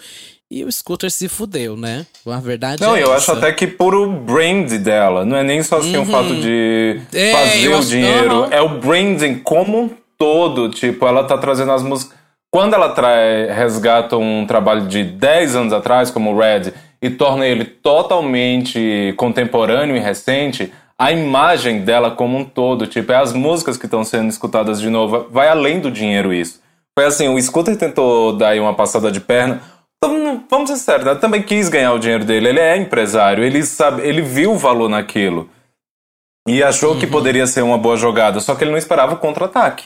[0.49, 2.07] E o Scooter se fudeu, né?
[2.24, 3.32] A verdade Não, é eu essa.
[3.32, 5.24] acho até que por o brand dela.
[5.24, 6.05] Não é nem só assim uhum.
[6.05, 8.43] o fato de é, fazer o dinheiro.
[8.43, 8.53] Uhum.
[8.53, 12.16] É o branding como todo, tipo, ela tá trazendo as músicas.
[12.50, 17.46] Quando ela trai, resgata um trabalho de 10 anos atrás, como o Red, e torna
[17.46, 23.76] ele totalmente contemporâneo e recente, a imagem dela como um todo, tipo, é as músicas
[23.76, 26.60] que estão sendo escutadas de novo, vai além do dinheiro isso.
[26.98, 29.60] Foi assim, o Scooter tentou dar aí uma passada de perna.
[29.98, 31.14] Então, vamos ser sérios, né?
[31.14, 32.48] também quis ganhar o dinheiro dele.
[32.48, 35.50] Ele é empresário, ele sabe, ele viu o valor naquilo.
[36.48, 36.98] E achou uhum.
[36.98, 39.84] que poderia ser uma boa jogada, só que ele não esperava o contra-ataque.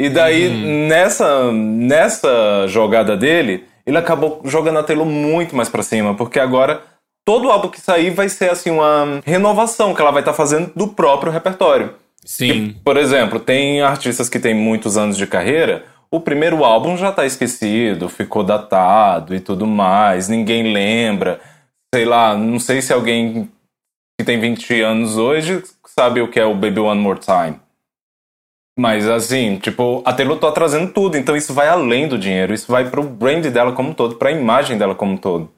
[0.00, 0.86] E daí, uhum.
[0.86, 6.82] nessa, nessa jogada dele, ele acabou jogando a Taylor muito mais para cima, porque agora
[7.26, 10.72] todo álbum que sair vai ser assim uma renovação que ela vai estar tá fazendo
[10.74, 11.94] do próprio repertório.
[12.24, 12.76] Sim.
[12.84, 17.24] por exemplo, tem artistas que têm muitos anos de carreira, o primeiro álbum já tá
[17.24, 21.40] esquecido, ficou datado e tudo mais, ninguém lembra.
[21.94, 23.48] Sei lá, não sei se alguém
[24.18, 27.58] que tem 20 anos hoje sabe o que é o Baby One More Time.
[28.78, 32.70] Mas assim, tipo, a Taylor tá trazendo tudo, então isso vai além do dinheiro, isso
[32.70, 35.50] vai pro brand dela como um todo, pra imagem dela como um todo.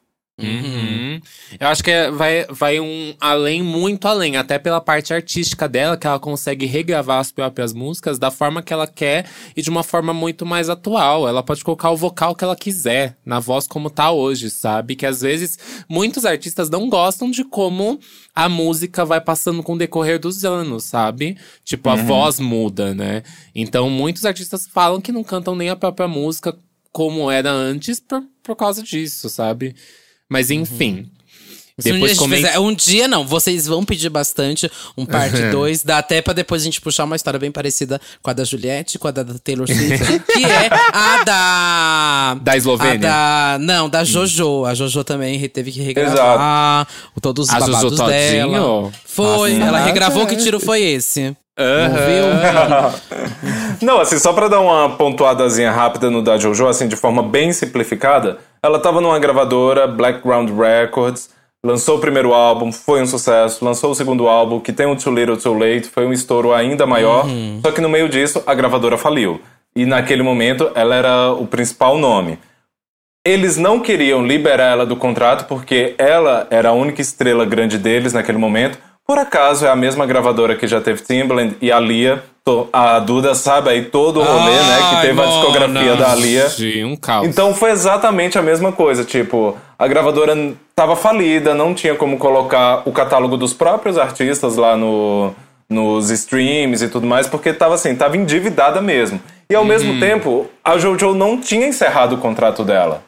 [0.46, 1.20] Uhum.
[1.58, 5.96] Eu acho que é, vai, vai um além, muito além, até pela parte artística dela,
[5.96, 9.26] que ela consegue regravar as próprias músicas da forma que ela quer
[9.56, 11.28] e de uma forma muito mais atual.
[11.28, 14.96] Ela pode colocar o vocal que ela quiser, na voz como tá hoje, sabe?
[14.96, 17.98] Que às vezes muitos artistas não gostam de como
[18.34, 21.36] a música vai passando com o decorrer dos anos, sabe?
[21.64, 22.06] Tipo, a uhum.
[22.06, 23.22] voz muda, né?
[23.54, 26.56] Então muitos artistas falam que não cantam nem a própria música
[26.92, 29.74] como era antes por, por causa disso, sabe?
[30.30, 30.56] Mas uhum.
[30.60, 30.92] enfim.
[31.00, 31.06] Uhum.
[31.82, 35.82] Depois um, comente- fizer- um dia não, vocês vão pedir bastante um parte 2.
[35.82, 38.98] Dá até pra depois a gente puxar uma história bem parecida com a da Juliette,
[38.98, 42.34] com a da Taylor Swift, que é a da.
[42.42, 42.96] Da Eslovênia?
[42.96, 44.66] A da, não, da Jojo.
[44.66, 48.58] A Jojo também teve que regravar o- todos os A Jojo babados dela.
[48.58, 48.92] Todinho?
[49.06, 50.24] Foi, Nossa, ela regravou.
[50.24, 50.26] é.
[50.26, 51.34] Que tiro foi esse?
[53.82, 57.52] Não, assim, só pra dar uma pontuadazinha rápida no da JoJo, assim, de forma bem
[57.52, 61.30] simplificada, ela tava numa gravadora, Blackground Records,
[61.64, 65.14] lançou o primeiro álbum, foi um sucesso, lançou o segundo álbum, que tem o Too
[65.14, 67.26] Little Too Late, foi um estouro ainda maior,
[67.62, 69.40] só que no meio disso, a gravadora faliu.
[69.74, 72.38] E naquele momento, ela era o principal nome.
[73.24, 78.12] Eles não queriam liberar ela do contrato porque ela era a única estrela grande deles
[78.12, 78.78] naquele momento.
[79.10, 82.22] Por acaso é a mesma gravadora que já teve Timbaland e a Lia.
[82.72, 84.78] A Duda sabe aí todo o rolê, né?
[84.88, 86.48] Que teve a discografia da Lia.
[86.48, 87.26] Gente, um caos.
[87.26, 92.82] Então foi exatamente a mesma coisa, tipo, a gravadora tava falida, não tinha como colocar
[92.84, 95.34] o catálogo dos próprios artistas lá no,
[95.68, 99.20] nos streams e tudo mais, porque tava assim, tava endividada mesmo.
[99.50, 103.02] E ao mesmo tempo, a JoJo não tinha encerrado o contrato dela.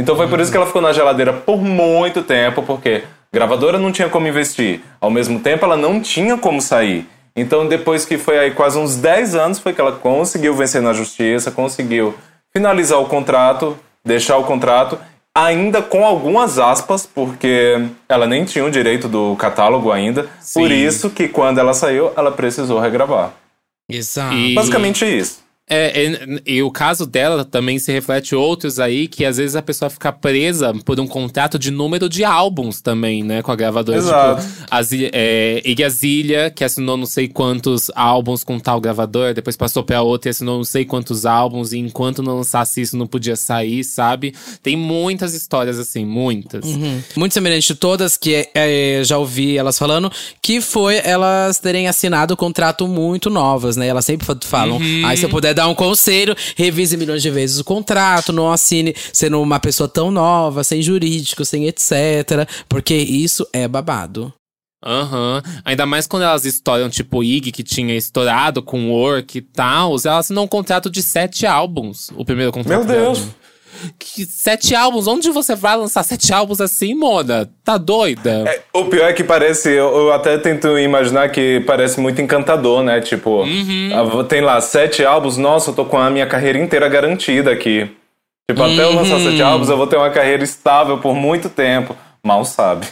[0.00, 3.04] Então foi por isso que ela ficou na geladeira por muito tempo, porque
[3.34, 4.80] gravadora não tinha como investir.
[5.00, 7.06] Ao mesmo tempo, ela não tinha como sair.
[7.36, 10.92] Então, depois que foi aí quase uns 10 anos, foi que ela conseguiu vencer na
[10.92, 12.14] justiça, conseguiu
[12.56, 14.96] finalizar o contrato, deixar o contrato,
[15.36, 20.22] ainda com algumas aspas, porque ela nem tinha o direito do catálogo ainda.
[20.54, 20.86] Por Sim.
[20.86, 23.32] isso que quando ela saiu, ela precisou regravar.
[23.90, 24.34] Exato.
[24.34, 25.43] E- Basicamente isso.
[25.68, 26.04] É,
[26.46, 29.88] e, e o caso dela também se reflete outros aí, que às vezes a pessoa
[29.88, 33.40] fica presa por um contrato de número de álbuns também, né?
[33.40, 33.96] Com a gravadora.
[33.96, 34.42] Exato.
[34.42, 34.80] Tipo, a
[35.12, 40.02] é, Iggy Azalea, que assinou não sei quantos álbuns com tal gravador, depois passou pra
[40.02, 43.82] outra e assinou não sei quantos álbuns, e enquanto não lançasse isso não podia sair,
[43.84, 44.34] sabe?
[44.62, 46.66] Tem muitas histórias assim, muitas.
[46.66, 47.00] Uhum.
[47.16, 50.12] Muito semelhante de todas, que é, já ouvi elas falando,
[50.42, 53.86] que foi elas terem assinado o contrato muito novas, né?
[53.86, 57.58] Elas sempre fa- falam, aí se eu puder dar um conselho, revise milhões de vezes
[57.58, 62.48] o contrato, não assine sendo uma pessoa tão nova, sem jurídico, sem etc.
[62.68, 64.32] Porque isso é babado.
[64.84, 65.42] Aham.
[65.64, 69.96] Ainda mais quando elas estouram, tipo Iggy, que tinha estourado com Work e tal.
[70.04, 72.10] Ela assinou um contrato de sete álbuns.
[72.14, 72.84] O primeiro contrato.
[72.84, 73.20] Meu Deus.
[73.20, 73.43] dela.
[73.98, 75.06] Que sete álbuns?
[75.06, 77.50] Onde você vai lançar sete álbuns assim, Mona?
[77.64, 78.44] Tá doida?
[78.46, 82.82] É, o pior é que parece, eu, eu até tento imaginar que parece muito encantador,
[82.82, 83.00] né?
[83.00, 83.44] Tipo,
[83.92, 87.90] ah, tem lá sete álbuns, nossa, eu tô com a minha carreira inteira garantida aqui.
[88.50, 91.96] Tipo, até eu lançar sete álbuns, eu vou ter uma carreira estável por muito tempo.
[92.22, 92.86] Mal sabe.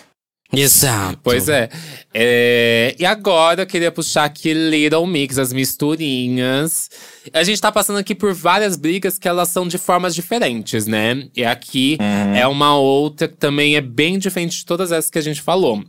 [0.54, 1.18] Exato.
[1.22, 1.70] Pois é.
[2.12, 6.90] É, E agora eu queria puxar aqui Little Mix, as misturinhas.
[7.32, 11.26] A gente tá passando aqui por várias brigas que elas são de formas diferentes, né?
[11.34, 11.96] E aqui
[12.36, 15.82] é uma outra que também é bem diferente de todas essas que a gente falou.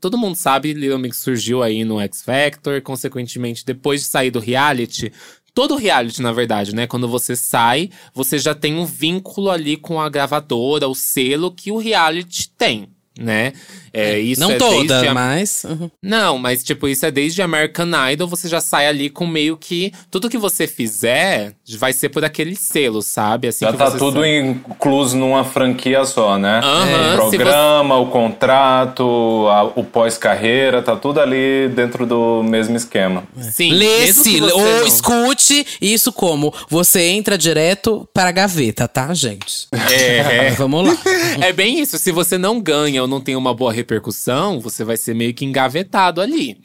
[0.00, 4.38] Todo mundo sabe, Little Mix surgiu aí no X Factor, consequentemente, depois de sair do
[4.38, 5.12] reality.
[5.52, 6.86] Todo reality, na verdade, né?
[6.86, 11.72] Quando você sai, você já tem um vínculo ali com a gravadora, o selo que
[11.72, 12.88] o reality tem,
[13.18, 13.52] né?
[13.92, 15.64] É, isso não é toda, desde a- mas.
[15.64, 15.90] uhum.
[16.02, 19.92] não, mas tipo, isso é desde American Idol, você já sai ali com meio que
[20.10, 23.48] tudo que você fizer vai ser por aquele selo, sabe?
[23.48, 24.38] Assim Já que tá você tudo sai.
[24.38, 26.60] incluso numa franquia só, né?
[26.62, 29.02] Aham, o programa, o contrato,
[29.50, 33.24] a- o pós-carreira, tá tudo ali dentro do mesmo esquema.
[33.40, 38.32] Sim, mesmo que Lê-se, você ou não- escute isso como você entra direto para a
[38.32, 39.66] gaveta, tá, gente?
[39.90, 40.50] É, é.
[40.58, 40.96] Vamos lá.
[41.40, 41.98] É bem isso.
[41.98, 45.44] Se você não ganha ou não tem uma boa repercussão, você vai ser meio que
[45.44, 46.60] engavetado ali.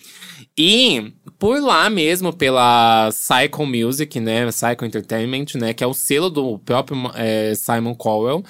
[0.58, 4.52] E por lá mesmo, pela Cycle Music, né?
[4.52, 5.74] Cycle Entertainment, né?
[5.74, 8.44] Que é o selo do próprio é, Simon Cowell.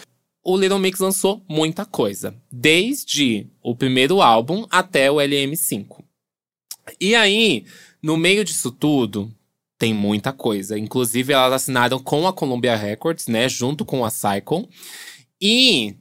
[0.43, 2.35] O Little Mix lançou muita coisa.
[2.51, 6.03] Desde o primeiro álbum até o LM5.
[6.99, 7.65] E aí,
[8.01, 9.33] no meio disso tudo,
[9.77, 10.77] tem muita coisa.
[10.77, 13.47] Inclusive, elas assinaram com a Columbia Records, né?
[13.47, 14.67] Junto com a Cycle.
[15.41, 15.95] E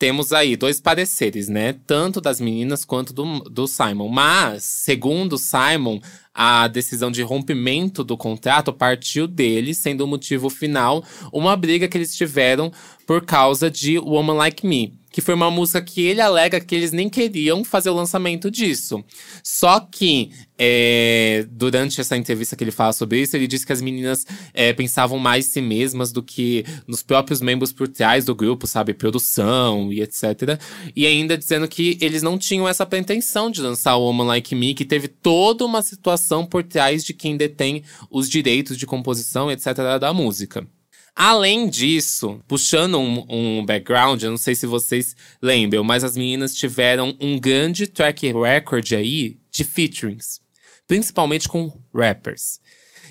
[0.00, 1.74] temos aí dois pareceres, né?
[1.86, 4.08] Tanto das meninas quanto do, do Simon.
[4.08, 6.00] Mas, segundo Simon,
[6.34, 11.98] a decisão de rompimento do contrato partiu dele, sendo o motivo final uma briga que
[11.98, 12.72] eles tiveram
[13.06, 14.98] por causa de Woman Like Me.
[15.10, 19.04] Que foi uma música que ele alega que eles nem queriam fazer o lançamento disso.
[19.42, 23.82] Só que, é, durante essa entrevista que ele fala sobre isso, ele disse que as
[23.82, 28.34] meninas é, pensavam mais em si mesmas do que nos próprios membros por trás do
[28.34, 28.94] grupo, sabe?
[28.94, 30.60] Produção e etc.
[30.94, 34.74] E ainda dizendo que eles não tinham essa pretensão de lançar o Woman Like Me,
[34.74, 39.98] que teve toda uma situação por trás de quem detém os direitos de composição, etc.
[40.00, 40.66] da música.
[41.14, 46.54] Além disso, puxando um, um, background, eu não sei se vocês lembram, mas as meninas
[46.54, 50.40] tiveram um grande track record aí de featurings,
[50.86, 52.60] principalmente com rappers.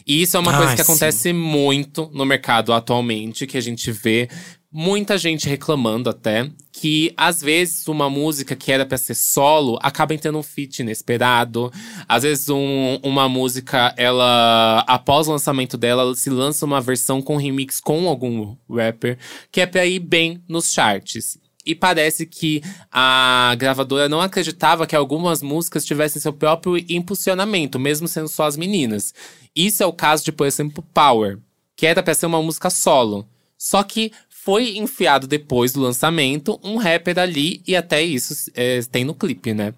[0.07, 0.91] E isso é uma coisa que sim.
[0.91, 4.27] acontece muito no mercado atualmente, que a gente vê
[4.72, 10.17] muita gente reclamando até que às vezes uma música que era para ser solo acaba
[10.17, 11.72] tendo um feat inesperado.
[12.07, 17.38] Às vezes um, uma música, ela após o lançamento dela, se lança uma versão com
[17.38, 19.17] remix com algum rapper,
[19.51, 21.38] que é para ir bem nos charts.
[21.65, 28.07] E parece que a gravadora não acreditava que algumas músicas tivessem seu próprio impulsionamento, mesmo
[28.07, 29.13] sendo só as meninas.
[29.55, 31.38] Isso é o caso de, por exemplo, Power,
[31.76, 33.28] que era pra ser uma música solo.
[33.59, 34.13] Só que
[34.43, 39.53] foi enfiado depois do lançamento um rapper ali, e até isso é, tem no clipe,
[39.53, 39.73] né?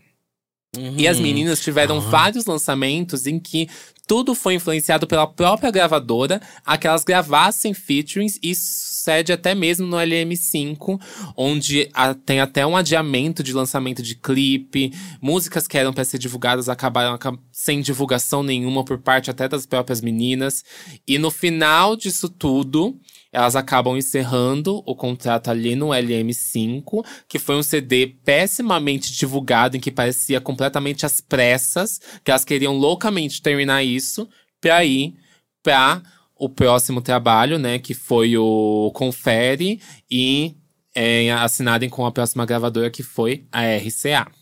[0.77, 0.95] Uhum.
[0.97, 1.23] E as uhum.
[1.23, 2.09] meninas tiveram uhum.
[2.09, 3.67] vários lançamentos em que
[4.07, 8.39] tudo foi influenciado pela própria gravadora a que elas gravassem featurings.
[8.41, 10.99] Isso sucede até mesmo no LM5,
[11.35, 14.93] onde a, tem até um adiamento de lançamento de clipe.
[15.21, 17.17] Músicas que eram para ser divulgadas acabaram
[17.51, 20.63] sem divulgação nenhuma por parte até das próprias meninas.
[21.05, 22.97] E no final disso tudo,
[23.31, 29.79] elas acabam encerrando o contrato ali no LM5, que foi um CD pessimamente divulgado, em
[29.79, 34.27] que parecia completamente às pressas, que elas queriam loucamente terminar isso,
[34.59, 35.15] pra ir
[35.63, 36.01] pra
[36.35, 37.79] o próximo trabalho, né?
[37.79, 39.79] Que foi o Confere
[40.09, 40.55] e
[40.93, 44.40] é, assinadem com a próxima gravadora, que foi a RCA.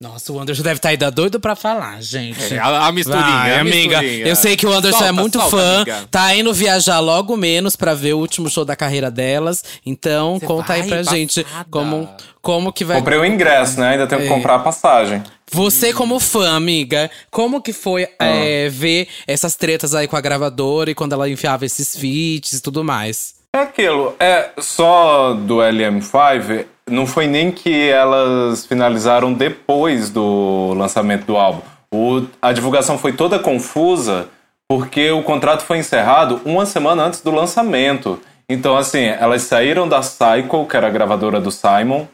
[0.00, 2.54] Nossa, o Anderson deve estar tá aí doido pra falar, gente.
[2.54, 4.04] É, a, a misturinha, Vai, a amiga.
[4.04, 5.76] Eu sei que o Anderson é solta, é muito solta, fã.
[5.78, 6.08] Amiga.
[6.08, 9.64] Tá indo viajar logo menos pra ver o último show da carreira delas.
[9.84, 11.16] Então, Você conta aí pra passada.
[11.16, 12.08] gente como,
[12.40, 12.98] como que vai.
[12.98, 13.88] Comprei o ingresso, né?
[13.88, 14.22] Ainda tenho é.
[14.22, 15.20] que comprar a passagem.
[15.50, 18.24] Você, como fã, amiga, como que foi ah.
[18.24, 22.62] é, ver essas tretas aí com a gravadora e quando ela enfiava esses feats e
[22.62, 23.34] tudo mais?
[23.52, 31.24] É aquilo, é só do LM5 não foi nem que elas finalizaram depois do lançamento
[31.24, 31.60] do álbum.
[31.92, 34.28] O, a divulgação foi toda confusa
[34.68, 38.20] porque o contrato foi encerrado uma semana antes do lançamento.
[38.48, 42.06] Então, assim, elas saíram da Cycle, que era a gravadora do Simon,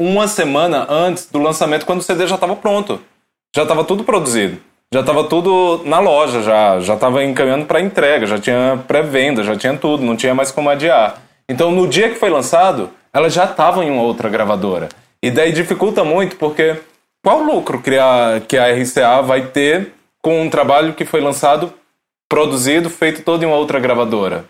[0.00, 3.00] uma semana antes do lançamento, quando o CD já estava pronto.
[3.54, 4.58] Já estava tudo produzido.
[4.92, 9.56] Já estava tudo na loja, já já estava encaminhando para entrega, já tinha pré-venda, já
[9.56, 11.16] tinha tudo, não tinha mais como adiar.
[11.48, 14.88] Então, no dia que foi lançado, elas já estavam em uma outra gravadora.
[15.22, 16.80] E daí dificulta muito, porque
[17.24, 19.92] qual o lucro que a, que a RCA vai ter
[20.22, 21.72] com um trabalho que foi lançado,
[22.28, 24.44] produzido, feito todo em uma outra gravadora?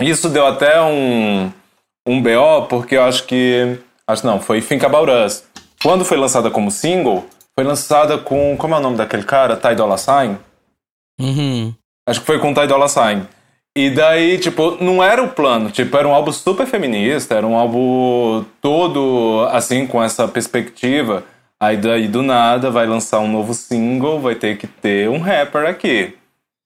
[0.00, 1.52] Isso deu até um,
[2.06, 3.78] um BO, porque eu acho que.
[4.06, 5.44] Acho não, foi Think About Us.
[5.82, 8.56] Quando foi lançada como single, foi lançada com.
[8.56, 9.56] Como é o nome daquele cara?
[9.56, 10.36] Ty Dolla Sign?
[11.20, 11.74] Uhum.
[12.06, 13.26] Acho que foi com Ty Dolla Sign.
[13.76, 15.70] E daí, tipo, não era o plano.
[15.70, 21.22] Tipo, era um álbum super feminista, era um álbum todo, assim, com essa perspectiva.
[21.60, 25.66] Aí daí, do nada, vai lançar um novo single, vai ter que ter um rapper
[25.66, 26.14] aqui.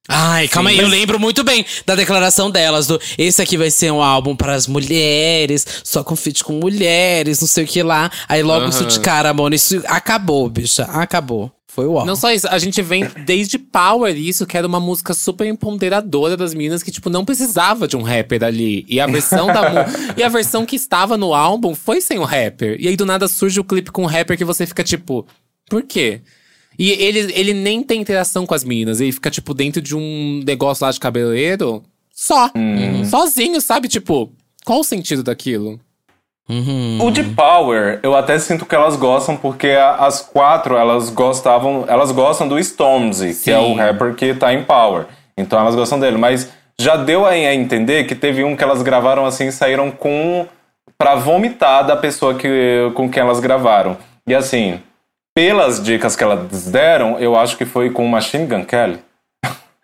[0.08, 0.92] Ai, calma Sim, aí, mas...
[0.92, 4.54] eu lembro muito bem da declaração delas, do esse aqui vai ser um álbum para
[4.54, 8.10] as mulheres, só com feat com mulheres, não sei o que lá.
[8.28, 8.70] Aí logo uhum.
[8.70, 11.52] isso de cara, mano, isso acabou, bicha, acabou.
[11.72, 15.14] Foi o Não só isso, a gente vem desde Power, isso, que era uma música
[15.14, 18.84] super empoderadora das meninas, que, tipo, não precisava de um rapper ali.
[18.88, 19.86] E a versão da
[20.18, 22.76] E a versão que estava no álbum foi sem o rapper.
[22.80, 25.24] E aí, do nada, surge o clipe com um rapper que você fica, tipo,
[25.68, 26.22] por quê?
[26.76, 29.00] E ele, ele nem tem interação com as meninas.
[29.00, 31.84] Ele fica, tipo, dentro de um negócio lá de cabeleireiro.
[32.12, 32.50] Só.
[32.56, 33.04] Hum.
[33.04, 33.86] Sozinho, sabe?
[33.86, 34.32] Tipo,
[34.64, 35.78] qual o sentido daquilo?
[36.50, 36.98] Uhum.
[37.00, 41.84] O de Power, eu até sinto que elas gostam, porque as quatro, elas gostavam.
[41.86, 43.44] Elas gostam do Stormzy, Sim.
[43.44, 45.04] que é o rapper que tá em Power.
[45.36, 46.18] Então elas gostam dele.
[46.18, 50.46] Mas já deu a entender que teve um que elas gravaram assim e saíram com.
[50.98, 53.96] pra vomitar da pessoa que, com quem elas gravaram.
[54.26, 54.80] E assim,
[55.34, 58.98] pelas dicas que elas deram, eu acho que foi com Machine Gun Kelly.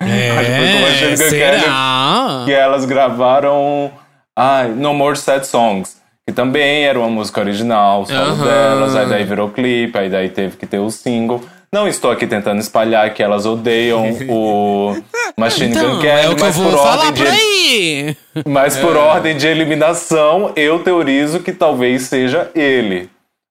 [0.01, 1.59] É, acho que foi com Machine Gun será?
[1.59, 3.91] Kelly que elas gravaram.
[4.37, 5.97] Ai, No More Sad Songs.
[6.27, 8.43] Que também era uma música original, solo uhum.
[8.43, 11.41] delas, aí daí virou clipe, aí daí teve que ter o single.
[11.71, 14.97] Não estou aqui tentando espalhar que elas odeiam o
[15.37, 18.17] Machine então, Gun Kelly, é mas por ordem de aí.
[18.45, 18.81] mas é.
[18.81, 23.09] por ordem de eliminação, eu teorizo que talvez seja ele.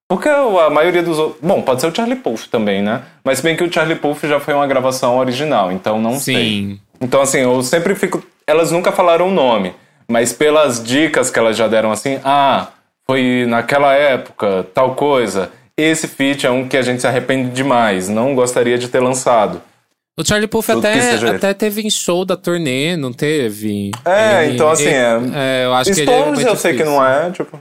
[0.08, 1.40] Porque a maioria dos outros.
[1.42, 3.02] Bom, pode ser o Charlie Puth também, né?
[3.24, 6.20] Mas bem que o Charlie Puth já foi uma gravação original, então não Sim.
[6.20, 6.80] sei.
[7.00, 8.22] Então, assim, eu sempre fico.
[8.46, 9.72] Elas nunca falaram o nome.
[10.09, 12.68] Mas pelas dicas que elas já deram assim, ah,
[13.07, 15.50] foi naquela época, tal coisa.
[15.76, 19.61] Esse feat é um que a gente se arrepende demais, não gostaria de ter lançado.
[20.18, 23.90] O Charlie Puth que até, até teve em show da turnê, não teve?
[24.04, 25.64] É, Ele- então assim, ele- é.
[25.66, 27.61] eu acho que ele é Stones eu sei que não é, tipo.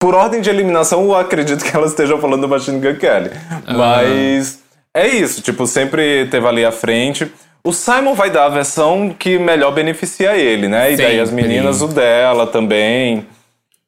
[0.00, 3.30] Por ordem de eliminação, eu acredito que elas estejam falando do Machine Gun Kelly.
[3.76, 4.60] Mas
[4.94, 7.30] é isso, tipo, sempre teve ali à frente.
[7.66, 10.92] O Simon vai dar a versão que melhor beneficia ele, né?
[10.92, 13.26] E daí as meninas o dela também.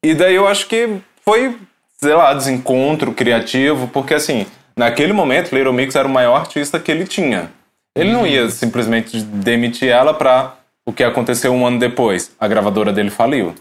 [0.03, 1.55] E daí eu acho que foi,
[1.99, 6.91] sei lá, desencontro criativo, porque assim, naquele momento, Little Mix era o maior artista que
[6.91, 7.51] ele tinha.
[7.95, 10.55] Ele não ia simplesmente demitir ela pra
[10.85, 12.31] o que aconteceu um ano depois.
[12.39, 13.53] A gravadora dele faliu.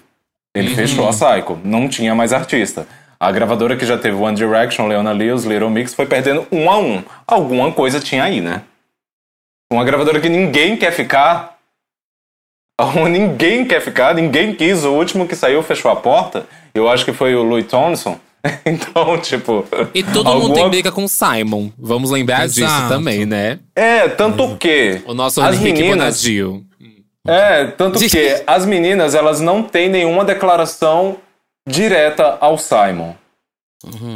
[0.54, 1.58] Ele fechou a Psycho.
[1.62, 2.86] Não tinha mais artista.
[3.18, 6.78] A gravadora que já teve One Direction, Leona Lewis, Little Mix foi perdendo um a
[6.78, 7.02] um.
[7.26, 8.62] Alguma coisa tinha aí, né?
[9.72, 11.56] Uma gravadora que ninguém quer ficar.
[13.10, 14.84] Ninguém quer ficar, ninguém quis.
[14.84, 16.46] O último que saiu fechou a porta.
[16.74, 18.18] Eu acho que foi o Louis Thompson.
[18.64, 19.64] Então, tipo.
[19.92, 21.70] E todo mundo tem alguma- briga com o Simon.
[21.76, 22.88] Vamos lembrar disso Exato.
[22.90, 23.58] também, né?
[23.74, 25.02] É, tanto que.
[25.04, 26.64] O nosso as Henrique meninas, Bonadio.
[27.26, 31.16] É, tanto que as meninas, elas não têm nenhuma declaração
[31.68, 33.14] direta ao Simon.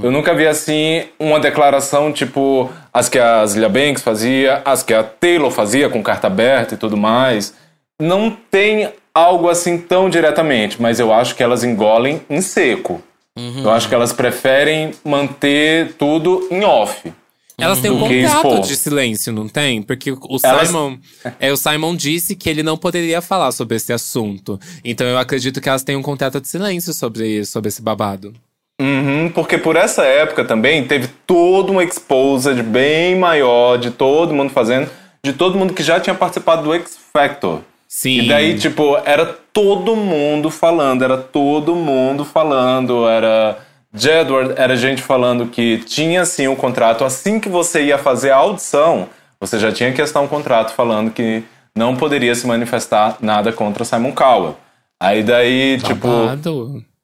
[0.02, 4.92] Eu nunca vi assim uma declaração tipo as que a Zilia Banks fazia, as que
[4.94, 7.54] a Taylor fazia com carta aberta e tudo mais.
[8.00, 13.02] Não tem algo assim tão diretamente, mas eu acho que elas engolem em seco.
[13.36, 17.12] Eu acho que elas preferem manter tudo em off.
[17.56, 19.82] Elas têm um contrato de silêncio, não tem?
[19.82, 20.96] Porque o Elas- Simon.
[21.38, 24.58] É, o Simon disse que ele não poderia falar sobre esse assunto.
[24.82, 28.32] Então eu acredito que elas têm um contrato de silêncio sobre, sobre esse babado.
[28.80, 34.50] Uhum, porque por essa época também teve todo um exposed bem maior de todo mundo
[34.50, 34.88] fazendo,
[35.22, 37.60] de todo mundo que já tinha participado do X Factor.
[37.86, 38.20] Sim.
[38.20, 43.58] E daí, tipo, era todo mundo falando, era todo mundo falando, era.
[43.92, 47.04] Jedward era gente falando que tinha sim um contrato.
[47.04, 49.08] Assim que você ia fazer a audição,
[49.38, 51.42] você já tinha que estar um contrato falando que
[51.76, 54.56] não poderia se manifestar nada contra Simon Cowell.
[54.98, 56.08] Aí daí, tipo.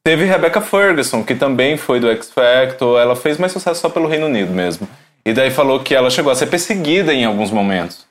[0.07, 3.01] Teve Rebecca Ferguson, que também foi do X Factor.
[3.01, 4.89] Ela fez mais sucesso só pelo Reino Unido mesmo.
[5.25, 8.07] E daí falou que ela chegou a ser perseguida em alguns momentos.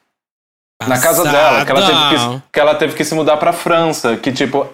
[0.86, 4.18] Na casa dela, que ela, teve que, que ela teve que se mudar pra França.
[4.18, 4.68] Que, tipo,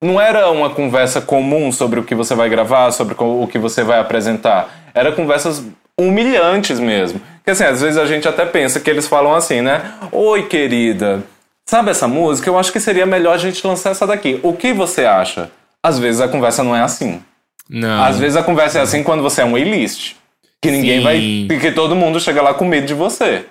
[0.00, 3.82] não era uma conversa comum sobre o que você vai gravar, sobre o que você
[3.82, 4.68] vai apresentar.
[4.94, 5.64] Era conversas
[5.98, 7.20] humilhantes mesmo.
[7.44, 9.94] Que assim, às vezes a gente até pensa que eles falam assim, né?
[10.12, 11.24] Oi, querida.
[11.68, 12.48] Sabe essa música?
[12.48, 14.38] Eu acho que seria melhor a gente lançar essa daqui.
[14.44, 15.50] O que você acha?
[15.82, 17.22] Às vezes a conversa não é assim.
[17.68, 18.02] Não.
[18.04, 20.14] Às vezes a conversa é assim quando você é um A-list.
[20.60, 21.04] Que ninguém Sim.
[21.48, 21.58] vai.
[21.60, 23.44] Que todo mundo chega lá com medo de você.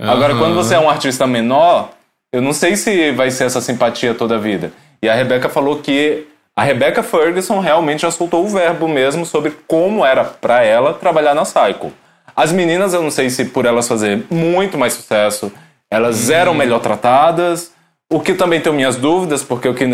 [0.00, 0.38] Agora, Aham.
[0.38, 1.90] quando você é um artista menor,
[2.32, 4.72] eu não sei se vai ser essa simpatia toda a vida.
[5.02, 6.26] E a Rebeca falou que
[6.56, 11.34] a Rebecca Ferguson realmente já soltou o verbo mesmo sobre como era pra ela trabalhar
[11.34, 11.92] na Cycle.
[12.34, 15.52] As meninas, eu não sei se por elas fazer muito mais sucesso,
[15.90, 17.72] elas eram melhor tratadas.
[18.10, 19.86] O que também tenho minhas dúvidas, porque o que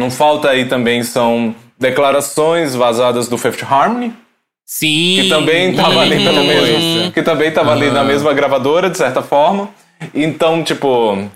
[0.00, 4.12] não falta aí também são declarações vazadas do Fifth Harmony,
[4.66, 5.18] Sim.
[5.20, 8.96] que também tava ali pelo muita mesmo, que também tava ali na mesma gravadora de
[8.96, 9.68] certa forma.
[10.14, 11.28] Então, tipo,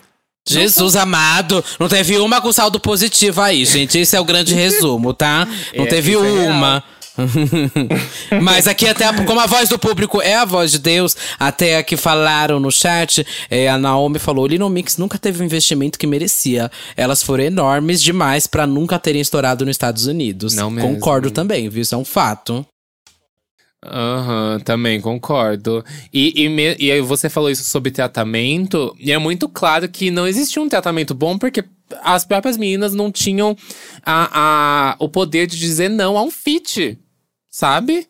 [0.48, 3.98] Jesus amado, não teve uma com saldo positivo aí, gente.
[3.98, 5.46] Esse é o grande resumo, tá?
[5.74, 6.82] Não É, teve é uma.
[8.42, 11.96] Mas aqui até, como a voz do público é a voz de Deus, até que
[11.96, 16.70] falaram no chat, é, a Naomi falou, Little Mix nunca teve o investimento que merecia.
[16.96, 20.54] Elas foram enormes demais pra nunca terem estourado nos Estados Unidos.
[20.54, 20.90] Não mesmo.
[20.90, 21.82] Concordo também, viu?
[21.82, 22.66] Isso é um fato.
[23.86, 25.84] Aham, também concordo.
[26.12, 30.10] E, e, me- e aí você falou isso sobre tratamento, e é muito claro que
[30.10, 31.62] não existia um tratamento bom, porque
[32.02, 33.54] as próprias meninas não tinham
[34.04, 36.98] a, a, o poder de dizer não a um feat,
[37.55, 38.09] sabe?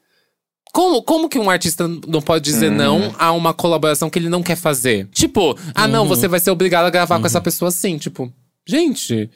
[0.73, 4.43] Como, como que um artista não pode dizer não a uma colaboração que ele não
[4.43, 5.07] quer fazer?
[5.13, 7.99] Tipo, ah, não, você vai ser obrigado a gravar com essa pessoa assim.
[7.99, 8.33] Tipo,
[8.67, 9.31] gente.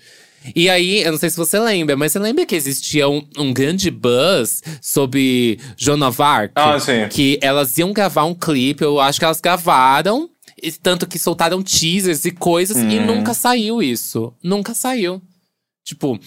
[0.57, 3.53] E aí, eu não sei se você lembra, mas você lembra que existia um, um
[3.53, 6.53] grande buzz sobre Joan of Arc?
[6.55, 7.07] Ah, sim.
[7.11, 10.31] Que elas iam gravar um clipe, eu acho que elas gravaram,
[10.83, 14.33] tanto que soltaram teasers e coisas, e nunca saiu isso.
[14.43, 15.21] Nunca saiu.
[15.85, 16.19] Tipo,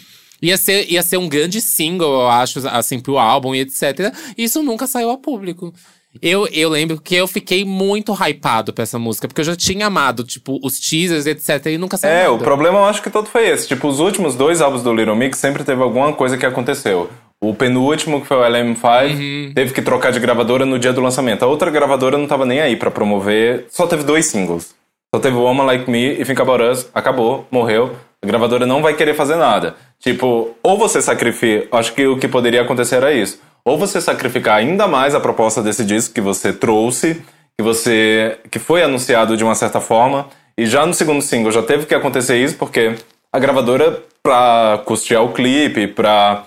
[0.41, 4.13] ia ser, ia ser um grande single, eu acho, assim, pro álbum e etc.
[4.37, 5.73] Isso nunca saiu a público.
[6.21, 9.87] Eu, eu lembro que eu fiquei muito hypado pra essa música, porque eu já tinha
[9.87, 11.67] amado, tipo, os teasers, etc.
[11.67, 12.33] E nunca saiu é, nada.
[12.33, 13.67] o problema eu acho que todo foi esse.
[13.67, 17.09] Tipo, os últimos dois álbuns do Little Mix sempre teve alguma coisa que aconteceu.
[17.39, 21.43] O penúltimo, que foi o LM5, teve que trocar de gravadora no dia do lançamento.
[21.43, 24.75] A outra gravadora não tava nem aí pra promover, só teve dois singles.
[25.13, 27.95] Só teve Woman Like Me e Think About Us, acabou, morreu.
[28.23, 29.75] A gravadora não vai querer fazer nada.
[29.99, 31.67] Tipo, ou você sacrifica.
[31.75, 33.41] Acho que o que poderia acontecer era isso.
[33.65, 37.21] Ou você sacrificar ainda mais a proposta desse disco que você trouxe,
[37.57, 41.61] que você que foi anunciado de uma certa forma e já no segundo single já
[41.61, 42.95] teve que acontecer isso porque
[43.31, 46.45] a gravadora para custear o clipe, para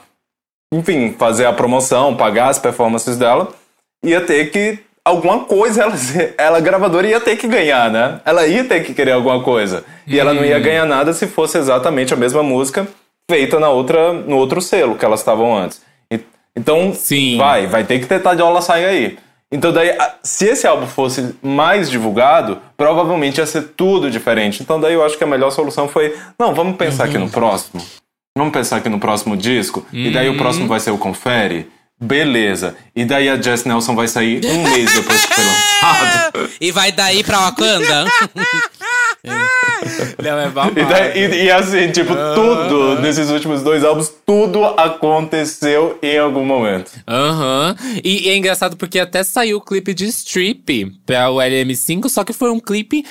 [0.72, 3.52] enfim, fazer a promoção, pagar as performances dela,
[4.04, 5.94] ia ter que alguma coisa ela,
[6.38, 8.20] ela gravadora ia ter que ganhar, né?
[8.24, 9.84] Ela ia ter que querer alguma coisa.
[10.06, 10.62] E ela não ia hum.
[10.62, 12.86] ganhar nada se fosse exatamente a mesma música
[13.30, 15.82] feita na outra no outro selo que elas estavam antes.
[16.56, 17.36] Então, Sim.
[17.36, 19.18] vai, vai ter que ter Tadiola sair aí.
[19.50, 24.62] Então daí, se esse álbum fosse mais divulgado, provavelmente ia ser tudo diferente.
[24.62, 27.10] Então daí eu acho que a melhor solução foi, não, vamos pensar uhum.
[27.10, 27.80] aqui no próximo.
[28.36, 29.86] Vamos pensar aqui no próximo disco.
[29.92, 30.00] Uhum.
[30.00, 30.38] E daí o uhum.
[30.38, 31.68] próximo vai ser o Confere.
[32.04, 32.76] Beleza.
[32.94, 36.50] E daí a Jess Nelson vai sair um mês depois que foi lançado.
[36.60, 38.04] e vai daí pra Wakanda?
[40.22, 40.78] Não, é babado.
[40.78, 46.18] E, daí, e, e, assim, tipo, uh tudo nesses últimos dois álbuns, tudo aconteceu em
[46.18, 46.90] algum momento.
[47.06, 47.74] Aham.
[47.78, 48.00] Uh -huh.
[48.02, 52.24] e, e, é engraçado porque até saiu o clipe de Strip pra o LM5, só
[52.24, 53.04] que foi um clipe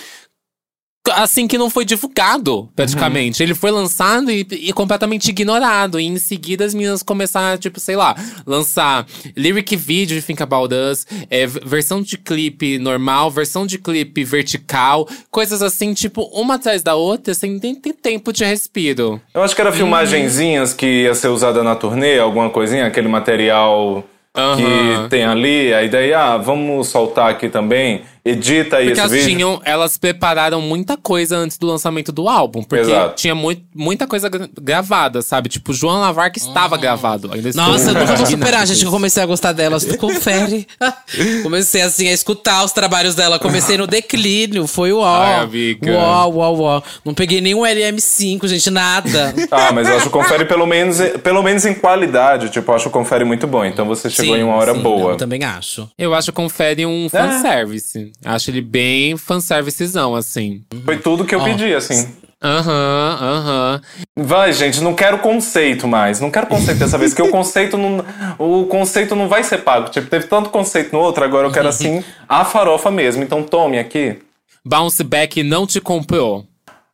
[1.12, 3.42] assim que não foi divulgado, praticamente.
[3.42, 3.48] Uhum.
[3.48, 6.00] Ele foi lançado e, e, completamente ignorado.
[6.00, 10.74] E em seguida as meninas começaram, tipo, sei lá, lançar lyric video de Think About
[10.74, 16.82] Us, é, versão de clipe normal, versão de clipe vertical, coisas assim, tipo, uma atrás
[16.82, 19.22] da outra, sem nem ter tempo de respiro.
[19.34, 24.04] Eu acho que era filmagenzinhas que ia ser usada na turnê, alguma coisinha, aquele material
[24.36, 24.56] Uhum.
[25.04, 29.28] que tem ali, a ideia, ah, vamos soltar aqui também, edita porque esse elas vídeo.
[29.28, 33.16] Tinham, elas prepararam muita coisa antes do lançamento do álbum, porque Exato.
[33.16, 35.50] tinha muito, muita coisa gravada, sabe?
[35.50, 36.82] Tipo, João Lavar que estava uhum.
[36.82, 37.30] gravado.
[37.32, 40.68] Ainda Nossa, eu nunca vou superar, gente, que eu comecei a gostar delas, tu confere.
[41.44, 45.48] comecei, assim, a escutar os trabalhos dela, comecei no declínio, foi o ó.
[45.86, 46.84] Uau, uau, uau.
[47.06, 49.34] Não peguei nenhum LM5, gente, nada.
[49.52, 52.88] ah, mas eu acho que confere pelo menos, pelo menos em qualidade, tipo, eu acho
[52.88, 55.12] o confere muito bom, então você chegou chegou sim, em uma hora sim, boa.
[55.12, 55.90] Eu também acho.
[55.98, 57.10] Eu acho que confere um é.
[57.10, 58.12] fanservice.
[58.24, 58.30] É.
[58.30, 60.64] Acho ele bem fanservicezão, assim.
[60.84, 62.08] Foi tudo que eu pedi, assim.
[62.44, 63.82] Aham, aham.
[64.18, 66.20] Vai, gente, não quero conceito mais.
[66.20, 68.04] Não quero conceito dessa vez, porque o conceito não.
[68.38, 69.90] O conceito não vai ser pago.
[69.90, 73.24] Tipo, teve tanto conceito no outro, agora eu quero assim, a farofa mesmo.
[73.24, 74.18] Então tome aqui.
[74.66, 76.46] Bounce Back não te comprou.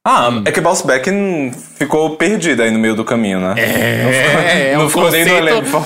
[0.06, 0.44] Ah, hum.
[0.46, 1.10] é que Bounce Back
[1.78, 3.56] ficou perdido aí no meio do caminho, né?
[3.58, 5.32] É, não ficou, é, não ficou conceito...
[5.32, 5.86] nem no elenco.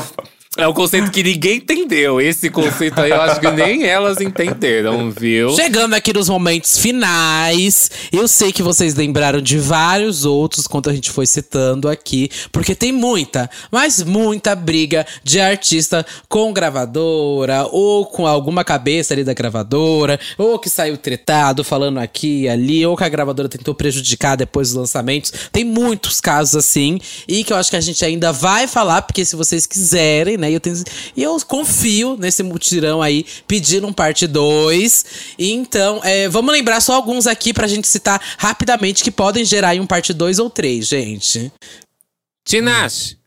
[0.56, 2.22] É um conceito que ninguém entendeu.
[2.22, 5.50] Esse conceito aí eu acho que nem elas entenderam, viu?
[5.56, 10.94] Chegando aqui nos momentos finais, eu sei que vocês lembraram de vários outros quando a
[10.94, 18.06] gente foi citando aqui, porque tem muita, mas muita briga de artista com gravadora ou
[18.06, 22.96] com alguma cabeça ali da gravadora, ou que saiu tretado falando aqui e ali, ou
[22.96, 25.34] que a gravadora tentou prejudicar depois dos lançamentos.
[25.52, 29.26] Tem muitos casos assim e que eu acho que a gente ainda vai falar, porque
[29.26, 30.52] se vocês quiserem, né?
[30.52, 30.84] E eu, tenho,
[31.16, 35.06] e eu confio nesse mutirão aí, pedindo um parte 2.
[35.40, 39.80] Então, é, vamos lembrar só alguns aqui pra gente citar rapidamente que podem gerar aí
[39.80, 41.52] um parte 2 ou 3, gente.
[42.46, 43.23] Tinashe.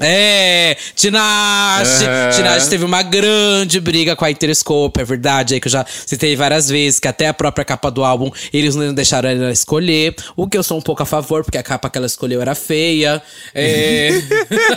[0.00, 2.04] É, Tinashe.
[2.04, 2.36] Uhum.
[2.36, 6.34] Tinashe teve uma grande briga com a Interscope, é verdade, aí que eu já citei
[6.36, 10.14] várias vezes, que até a própria capa do álbum eles não deixaram ela escolher.
[10.36, 12.54] O que eu sou um pouco a favor, porque a capa que ela escolheu era
[12.54, 13.22] feia.
[13.54, 14.10] É.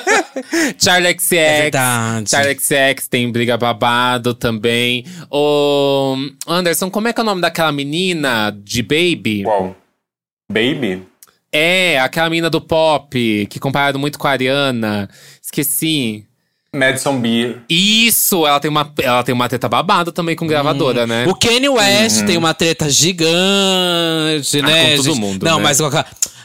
[0.78, 1.32] Charlie XX.
[1.34, 2.30] É verdade.
[2.30, 5.06] Charlie XX tem briga babado também.
[5.32, 6.16] O
[6.48, 9.44] Anderson, como é que é o nome daquela menina de Baby?
[9.44, 9.76] Qual?
[10.52, 11.13] Baby?
[11.54, 15.08] É, aquela menina do pop, que comparado muito com a Ariana.
[15.40, 16.26] Esqueci.
[16.74, 17.62] Madison Beer.
[17.70, 21.08] Isso, ela tem uma, ela tem uma treta babada também com gravadora, hum.
[21.08, 21.26] né?
[21.28, 22.26] O Kanye West uhum.
[22.26, 24.98] tem uma treta gigante, ah, né?
[24.98, 25.64] Com todo mundo, Não, né?
[25.64, 25.78] mas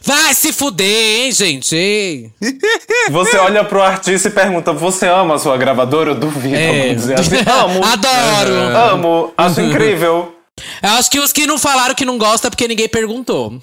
[0.04, 2.30] Vai se fuder, hein, gente?
[3.10, 6.10] Você olha pro artista e pergunta: Você ama a sua gravadora?
[6.10, 6.54] Eu duvido.
[6.54, 6.94] É.
[6.94, 7.84] Dizer assim, amo.
[7.84, 8.92] Adoro.
[8.92, 9.34] Amo.
[9.36, 10.37] Acho incrível.
[10.82, 13.52] Eu acho que os que não falaram que não gostam é porque ninguém perguntou.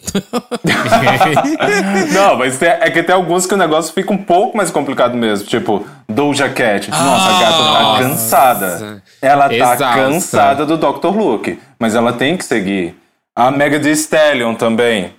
[2.14, 5.16] não, mas tem, é que tem alguns que o negócio fica um pouco mais complicado
[5.16, 5.48] mesmo.
[5.48, 6.90] Tipo, Doja Cat.
[6.90, 8.04] Nossa, a gata tá nossa.
[8.04, 9.04] cansada.
[9.22, 9.94] Ela tá Exausta.
[9.94, 11.16] cansada do Dr.
[11.16, 11.60] Luke.
[11.80, 12.96] Mas ela tem que seguir.
[13.36, 15.14] A Mega Thee Stallion também.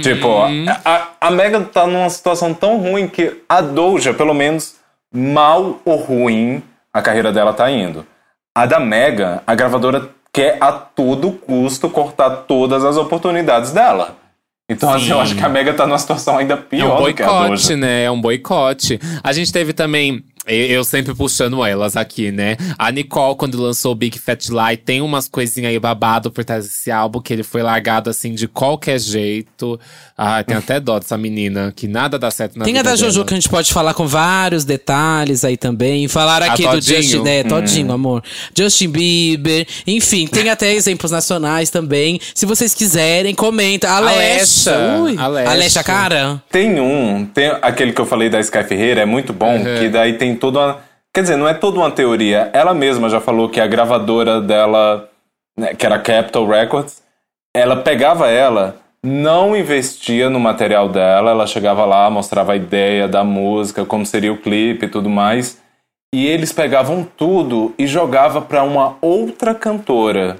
[0.00, 0.66] Tipo, uhum.
[0.84, 4.74] a, a Mega tá numa situação tão ruim que a Doja, pelo menos,
[5.14, 6.62] mal ou ruim,
[6.92, 8.04] a carreira dela tá indo.
[8.56, 14.16] A da Mega, a gravadora quer a todo custo cortar todas as oportunidades dela.
[14.68, 17.76] Então, assim, eu acho que a Mega tá numa situação ainda pior é um boicote,
[17.76, 18.04] né?
[18.04, 18.98] É um boicote.
[19.22, 22.56] A gente teve também Eu, eu sempre puxando elas aqui, né?
[22.78, 26.64] A Nicole, quando lançou o Big Fat Lie, tem umas coisinhas aí babado por trás
[26.66, 29.78] desse álbum, que ele foi largado assim de qualquer jeito.
[30.16, 32.96] Ah, tem até dó dessa menina, que nada dá certo na Tem a vida da
[32.96, 33.24] Jojo dela.
[33.26, 36.06] que a gente pode falar com vários detalhes aí também.
[36.08, 36.80] Falaram A aqui do?
[36.80, 38.22] Justin, é, Todinho, amor.
[38.56, 39.66] Justin Bieber.
[39.86, 42.20] Enfim, tem até exemplos nacionais também.
[42.34, 43.88] Se vocês quiserem, comenta.
[43.90, 44.74] Alexa.
[44.74, 44.98] Alexa.
[45.02, 45.16] Ui.
[45.18, 45.50] Alexa.
[45.50, 46.42] Alexa, cara.
[46.50, 49.78] Tem um, tem aquele que eu falei da Sky Ferreira, é muito bom, Uhum.
[49.78, 50.78] que daí tem toda uma.
[51.12, 52.50] Quer dizer, não é toda uma teoria.
[52.52, 55.08] Ela mesma já falou que a gravadora dela,
[55.56, 57.02] né, que era Capitol Records,
[57.54, 63.22] ela pegava ela, não investia no material dela, ela chegava lá, mostrava a ideia da
[63.22, 65.60] música, como seria o clipe e tudo mais,
[66.12, 70.36] e eles pegavam tudo e jogava para uma outra cantora.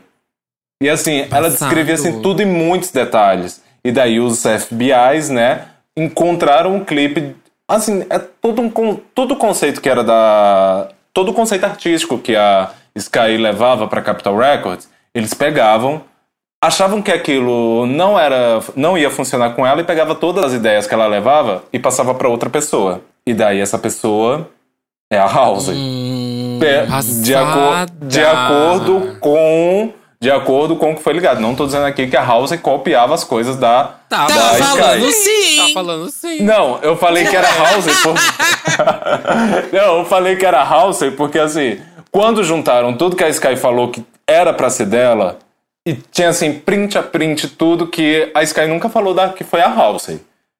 [0.82, 1.68] E assim, ela Passado.
[1.68, 3.62] descrevia assim, tudo em muitos detalhes.
[3.84, 5.66] E daí os FBIs, né,
[5.96, 7.36] encontraram um clipe.
[7.68, 8.70] Assim, é todo um
[9.14, 10.88] todo o conceito que era da.
[11.12, 16.02] Todo o conceito artístico que a Sky levava para Capitol Records, eles pegavam,
[16.62, 20.86] achavam que aquilo não era não ia funcionar com ela e pegava todas as ideias
[20.86, 23.00] que ela levava e passava para outra pessoa.
[23.26, 24.50] E daí essa pessoa
[25.10, 25.68] é a House.
[25.68, 26.58] Hum,
[27.22, 29.92] de, acor- de acordo com
[30.24, 31.38] de acordo com o que foi ligado.
[31.38, 35.06] Não tô dizendo aqui que a House copiava as coisas da Tá, Tá da falando
[35.10, 35.12] Sky.
[35.12, 35.56] sim.
[35.58, 36.40] Tá falando sim.
[36.42, 38.14] Não, eu falei que era House por...
[39.70, 41.78] Não, eu falei que era House porque assim,
[42.10, 45.38] quando juntaram tudo que a Sky falou que era pra ser dela
[45.86, 49.60] e tinha assim print a print tudo que a Sky nunca falou da que foi
[49.60, 50.08] a House.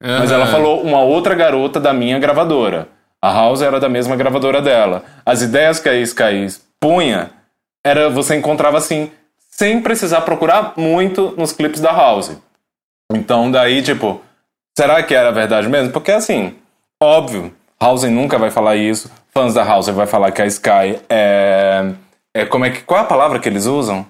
[0.03, 2.89] Mas ela falou uma outra garota da minha gravadora.
[3.23, 5.03] A House era da mesma gravadora dela.
[5.25, 6.47] As ideias que a Sky
[6.79, 7.31] punha,
[7.83, 9.11] era você encontrava assim,
[9.57, 12.37] sem precisar procurar muito nos clipes da House.
[13.13, 14.21] Então daí, tipo,
[14.77, 15.93] será que era verdade mesmo?
[15.93, 16.57] Porque assim,
[17.01, 19.11] óbvio, House nunca vai falar isso.
[19.31, 21.93] Fãs da House vai falar que a Sky é,
[22.35, 24.07] é como é que qual é a palavra que eles usam?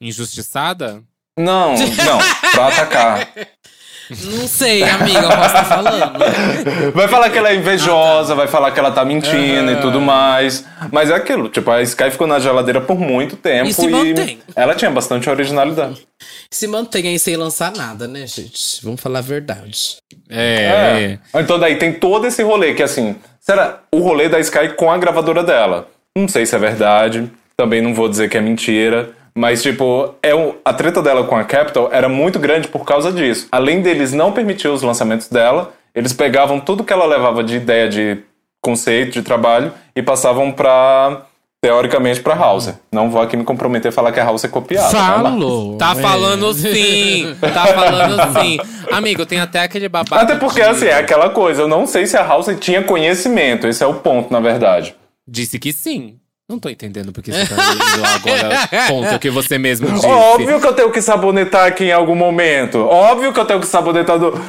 [0.00, 1.02] Injustiçada?
[1.38, 2.18] Não, não,
[2.52, 3.28] pra atacar.
[4.10, 6.92] Não sei, amiga, eu posso estar falando.
[6.94, 10.64] Vai falar que ela é invejosa, vai falar que ela tá mentindo e tudo mais.
[10.92, 14.38] Mas é aquilo, tipo, a Sky ficou na geladeira por muito tempo E se mantém.
[14.54, 16.06] ela tinha bastante originalidade.
[16.50, 18.84] Se mantém aí sem lançar nada, né, gente?
[18.84, 19.96] Vamos falar a verdade.
[20.28, 21.18] É.
[21.34, 21.40] É.
[21.40, 24.98] Então daí tem todo esse rolê que assim, será o rolê da Sky com a
[24.98, 25.88] gravadora dela?
[26.16, 30.34] Não sei se é verdade, também não vou dizer que é mentira, mas tipo, é
[30.34, 33.48] o, a treta dela com a Capitol era muito grande por causa disso.
[33.50, 37.88] Além deles não permitir os lançamentos dela, eles pegavam tudo que ela levava de ideia
[37.88, 38.18] de
[38.62, 41.22] conceito, de trabalho e passavam pra
[41.60, 42.74] teoricamente pra House.
[42.92, 44.90] Não vou aqui me comprometer a falar que a House é copiada.
[44.90, 45.22] tá?
[45.22, 45.78] Falou.
[45.78, 47.34] Tá falando sim!
[47.40, 48.58] Tá falando sim!
[48.92, 50.22] Amigo, tem até aquele babado.
[50.22, 51.62] Até porque, de- assim, é aquela coisa.
[51.62, 53.66] Eu não sei se a House tinha conhecimento.
[53.66, 54.94] Esse é o ponto, na verdade.
[55.26, 56.16] Disse que sim.
[56.46, 60.04] Não tô entendendo porque você tá indo agora contra o que você mesmo disse.
[60.06, 62.80] Óbvio que eu tenho que sabonetar aqui em algum momento.
[62.86, 64.32] Óbvio que eu tenho que sabonetar do.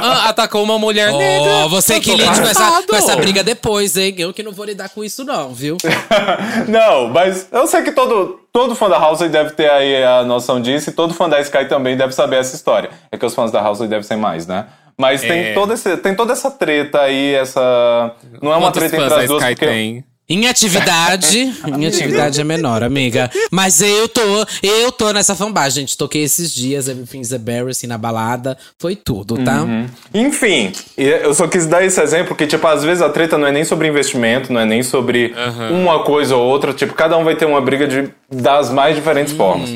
[0.00, 1.50] Ah, atacou uma mulher negra.
[1.64, 4.14] Ó, você que lide com essa, com essa briga depois, hein?
[4.16, 5.76] Eu que não vou lidar com isso, não, viu?
[6.66, 10.60] não, mas eu sei que todo, todo fã da House deve ter aí a noção
[10.62, 12.88] disso e todo fã da Sky também deve saber essa história.
[13.12, 14.66] É que os fãs da House devem ser mais, né?
[14.96, 15.54] Mas tem, É.
[15.54, 18.12] todo esse, tem toda essa treta aí, essa.
[18.40, 19.66] Não é uma Quantos treta fãs entre as duas, Sky porque.
[19.66, 20.04] tem?
[20.30, 23.30] Em atividade, em atividade é menor, amiga.
[23.50, 24.20] Mas eu tô,
[24.62, 25.96] eu tô nessa fanbase, gente.
[25.96, 28.58] Toquei esses dias, Everything's Embarrassing na balada.
[28.78, 29.64] Foi tudo, tá?
[30.12, 33.46] Enfim, e eu só quis dar esse exemplo que, tipo, às vezes a treta não
[33.46, 35.34] é nem sobre investimento, não é nem sobre
[35.70, 36.74] uma coisa ou outra.
[36.74, 39.70] Tipo, cada um vai ter uma briga de, das mais diferentes formas.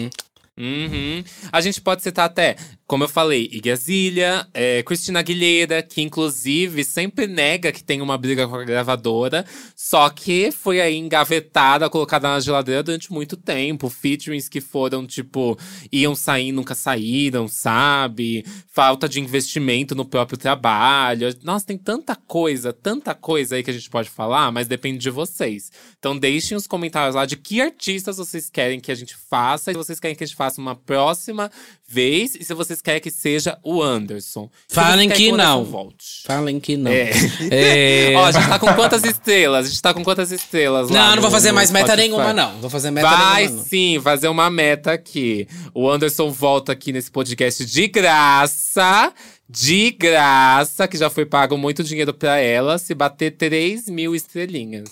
[0.58, 1.24] Uhum.
[1.50, 2.56] A gente pode citar até,
[2.92, 8.18] como eu falei, Iggy Azalea, é, Cristina Aguilera, que inclusive sempre nega que tem uma
[8.18, 13.88] briga com a gravadora, só que foi aí engavetada, colocada na geladeira durante muito tempo.
[13.88, 15.58] Featurings que foram, tipo,
[15.90, 18.44] iam sair, nunca saíram, sabe?
[18.70, 21.34] Falta de investimento no próprio trabalho.
[21.42, 25.08] Nossa, tem tanta coisa, tanta coisa aí que a gente pode falar, mas depende de
[25.08, 25.72] vocês.
[25.98, 29.74] Então deixem os comentários lá de que artistas vocês querem que a gente faça, e
[29.74, 31.50] vocês querem que a gente faça uma próxima
[31.92, 34.48] vez, e se vocês querem que seja o Anderson.
[34.66, 35.64] Se Falem que Anderson não.
[35.64, 36.22] Volte.
[36.26, 36.90] Falem que não.
[36.90, 37.10] É.
[37.50, 38.14] É.
[38.16, 39.66] Ó, a gente tá com quantas estrelas?
[39.66, 42.08] A gente tá com quantas estrelas lá Não, não no- vou fazer mais meta Spotify?
[42.08, 42.60] nenhuma, não.
[42.60, 45.46] Vou fazer meta Vai nenhuma, sim, fazer uma meta aqui.
[45.74, 49.12] O Anderson volta aqui nesse podcast de graça.
[49.48, 54.84] De graça, que já foi pago muito dinheiro pra ela, se bater 3 mil estrelinhas.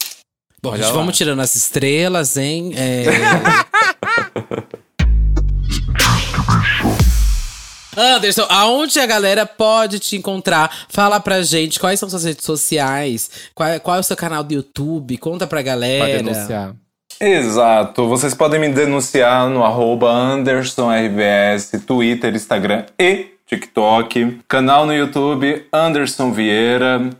[0.63, 0.99] Bom, Olha gente, lá.
[0.99, 2.73] vamos tirando as estrelas, hein?
[2.77, 3.05] É...
[8.01, 10.71] Anderson, aonde a galera pode te encontrar?
[10.89, 14.55] Fala pra gente quais são suas redes sociais, qual, qual é o seu canal do
[14.55, 16.05] YouTube, conta pra galera.
[16.07, 16.73] Pode denunciar.
[17.21, 18.09] Exato.
[18.09, 24.41] Vocês podem me denunciar no arroba AndersonRBS, Twitter, Instagram e TikTok.
[24.49, 27.11] Canal no YouTube, Anderson Vieira.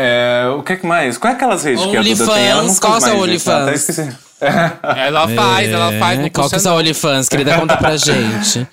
[0.00, 1.18] É, o que, que mais?
[1.18, 2.46] Qual é aquelas redes que a Duda tem?
[2.46, 3.80] Ela não OnlyFans, qual é o Até OnlyFans?
[3.88, 4.16] esqueci.
[4.96, 6.18] Ela faz, ela faz.
[6.18, 7.58] É, Não Qual que é o seu OnlyFans, querida?
[7.58, 8.66] Conta pra gente.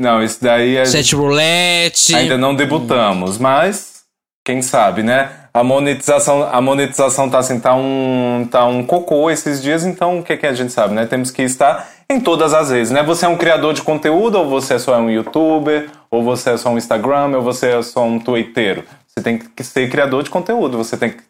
[0.00, 2.14] Não, isso daí a Chat roulette.
[2.16, 4.00] ainda não debutamos, mas
[4.44, 5.30] quem sabe, né?
[5.52, 10.22] A monetização, a monetização tá assim, tá um, tá um cocô esses dias, então o
[10.22, 11.04] que, que a gente sabe, né?
[11.04, 13.02] Temos que estar em todas as redes, né?
[13.02, 16.56] Você é um criador de conteúdo, ou você é só um youtuber, ou você é
[16.56, 18.84] só um Instagram, ou você é só um twitteiro.
[19.06, 21.22] Você tem que ser criador de conteúdo, você tem, que-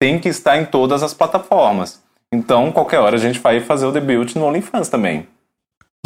[0.00, 2.00] tem que estar em todas as plataformas.
[2.32, 5.26] Então, qualquer hora a gente vai fazer o debut no OnlyFans também.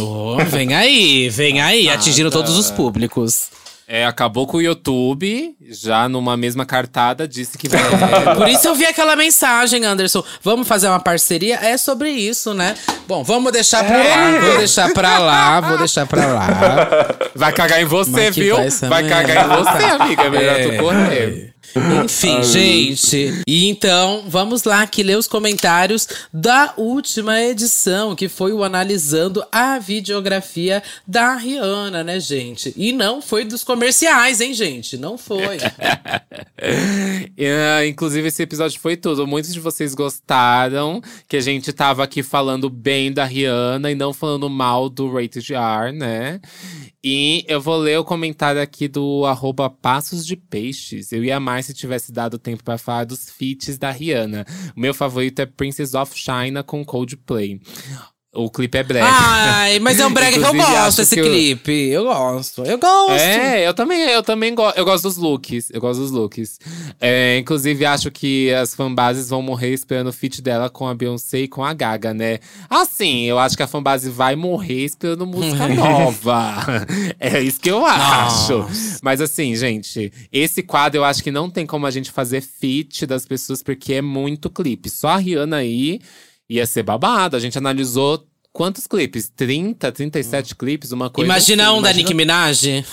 [0.01, 3.49] Oh, vem aí, vem aí, atingindo todos os públicos.
[3.91, 7.81] É, acabou com o YouTube, já numa mesma cartada, disse que vai.
[8.37, 10.23] Por isso eu vi aquela mensagem, Anderson.
[10.43, 11.57] Vamos fazer uma parceria?
[11.57, 12.75] É sobre isso, né?
[13.09, 16.49] Bom, vamos deixar pra lá, vou deixar pra lá, vou deixar pra lá.
[17.35, 18.57] vai cagar em você, Mas viu?
[18.57, 20.23] vai Vai cagar em você, amiga.
[20.25, 20.77] É melhor tu É.
[20.77, 21.55] correr.
[22.05, 23.43] Enfim, gente.
[23.47, 29.45] E então, vamos lá que ler os comentários da última edição, que foi o analisando
[29.53, 32.73] a videografia da Rihanna, né, gente?
[32.77, 34.97] E não foi dos comerciais, hein, gente?
[34.97, 35.59] Não foi.
[37.37, 39.27] É, inclusive, esse episódio foi tudo.
[39.27, 44.13] Muitos de vocês gostaram que a gente tava aqui falando bem da Rihanna e não
[44.13, 46.41] falando mal do Rated R, né?
[47.03, 51.13] E eu vou ler o comentário aqui do arroba Passos de Peixes.
[51.13, 54.45] Eu ia amar se tivesse dado tempo pra falar dos feats da Rihanna.
[54.77, 57.61] O meu favorito é Princess of China com Coldplay.
[58.39, 59.05] O clipe é breve.
[59.11, 61.89] Ai, mas é um brega que eu gosto, esse que clipe.
[61.89, 62.63] Eu gosto.
[62.65, 63.11] Eu gosto.
[63.11, 64.79] É, eu também, eu também gosto.
[64.79, 65.71] Eu gosto dos looks.
[65.73, 66.61] Eu gosto dos looks.
[67.01, 71.41] É, inclusive, acho que as fanbases vão morrer esperando o feat dela com a Beyoncé
[71.41, 72.39] e com a Gaga, né?
[72.71, 76.65] Assim, eu acho que a fanbase vai morrer esperando música nova.
[77.19, 78.65] é isso que eu acho.
[79.03, 83.05] Mas assim, gente, esse quadro eu acho que não tem como a gente fazer feat
[83.05, 84.89] das pessoas, porque é muito clipe.
[84.89, 86.01] Só a Rihanna aí
[86.49, 87.37] ia ser babado.
[87.37, 88.25] A gente analisou.
[88.53, 89.31] Quantos clipes?
[89.35, 91.79] 30, 37 clipes, uma coisa Imagina assim.
[91.79, 92.63] um da Nicki Minaj.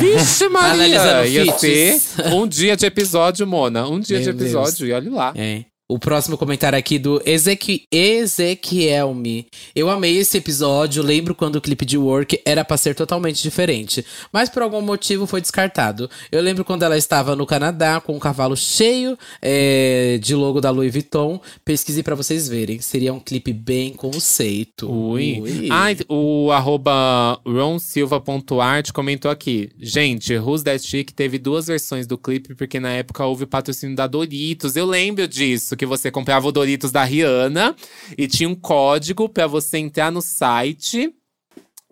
[0.00, 1.26] Vixe, Maria!
[1.26, 2.00] Ia ser
[2.32, 3.86] um dia de episódio, Mona.
[3.88, 5.32] Um dia Meu de episódio, e olha lá.
[5.36, 5.64] É.
[5.90, 9.46] O próximo comentário aqui do Ezequi Ezequielme.
[9.74, 14.04] Eu amei esse episódio, lembro quando o clipe de Work era pra ser totalmente diferente,
[14.30, 16.10] mas por algum motivo foi descartado.
[16.30, 20.68] Eu lembro quando ela estava no Canadá com um cavalo cheio é, de logo da
[20.68, 21.40] Louis Vuitton.
[21.64, 24.92] Pesquisei pra vocês verem, seria um clipe bem conceito.
[24.92, 25.68] Ui.
[25.70, 29.70] Ai, o arroba ronsilva.art comentou aqui.
[29.80, 34.06] Gente, Who's That Chick teve duas versões do clipe, porque na época houve patrocínio da
[34.06, 34.76] Doritos.
[34.76, 37.74] Eu lembro disso, que você comprava o Doritos da Rihanna
[38.18, 41.10] e tinha um código pra você entrar no site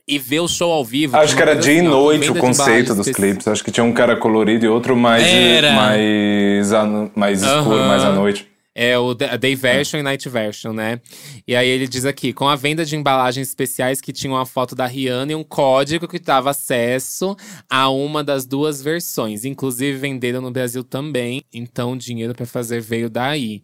[0.09, 1.17] e ver o show ao vivo.
[1.17, 3.49] Acho que era dia e noite o conceito dos clipes.
[3.49, 5.73] Acho que tinha um cara colorido e outro mais, Era.
[5.73, 6.71] mais,
[7.15, 7.89] mais escuro, Aham.
[7.89, 8.47] mais à noite.
[8.79, 11.01] É o da- Day Version e Night Version, né?
[11.49, 14.75] E aí ele diz aqui: com a venda de embalagens especiais que tinham a foto
[14.75, 17.35] da Rihanna e um código que dava acesso
[17.71, 19.47] a uma das duas versões.
[19.47, 23.63] Inclusive venderam no Brasil também, então o dinheiro pra fazer veio daí.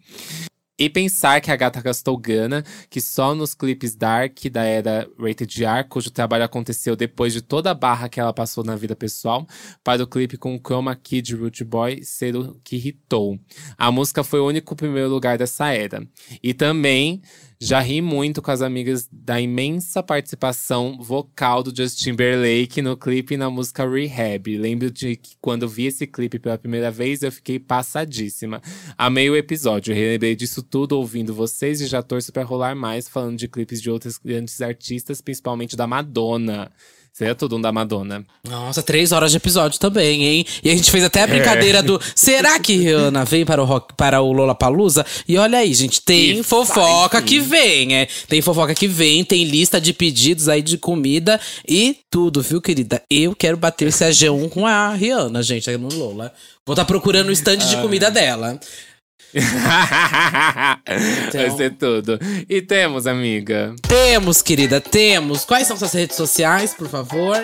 [0.83, 5.65] E pensar que a gata gastou grana, que só nos clipes Dark da era Rated
[5.65, 9.47] R, cujo trabalho aconteceu depois de toda a barra que ela passou na vida pessoal,
[9.85, 13.39] para o clipe com o Chroma de Root Boy ser o que hitou.
[13.79, 16.05] A música foi o único primeiro lugar dessa era.
[16.43, 17.23] E também
[17.65, 23.35] já ri muito com as amigas da imensa participação vocal do Justin Timberlake no clipe
[23.35, 24.59] e na música Rehab.
[24.59, 28.61] Lembro de que quando vi esse clipe pela primeira vez, eu fiquei passadíssima.
[28.99, 33.39] Amei o episódio, relembrei disso tudo ouvindo vocês e já torço pra rolar mais falando
[33.39, 36.69] de clipes de outras grandes artistas, principalmente da Madonna.
[37.13, 38.25] Seria tudo um da Madonna.
[38.49, 40.47] Nossa, três horas de episódio também, hein?
[40.65, 43.93] E a gente fez até a brincadeira do será que Rihanna vem para o rock,
[43.95, 45.05] para o Lollapalooza?
[45.29, 48.09] E olha aí, gente, tem E fofoca vai que vem, é.
[48.29, 53.03] Tem fofoca que vem, tem lista de pedidos aí de comida e tudo, viu, querida?
[53.11, 56.33] Eu quero bater esse AG1 com a Rihanna, gente, aí no Lola.
[56.65, 58.59] Vou estar procurando o stand de comida dela.
[61.33, 62.19] Vai ser tudo.
[62.49, 63.75] E temos, amiga.
[63.83, 65.45] Temos, querida, temos.
[65.45, 67.37] Quais são suas redes sociais, por favor?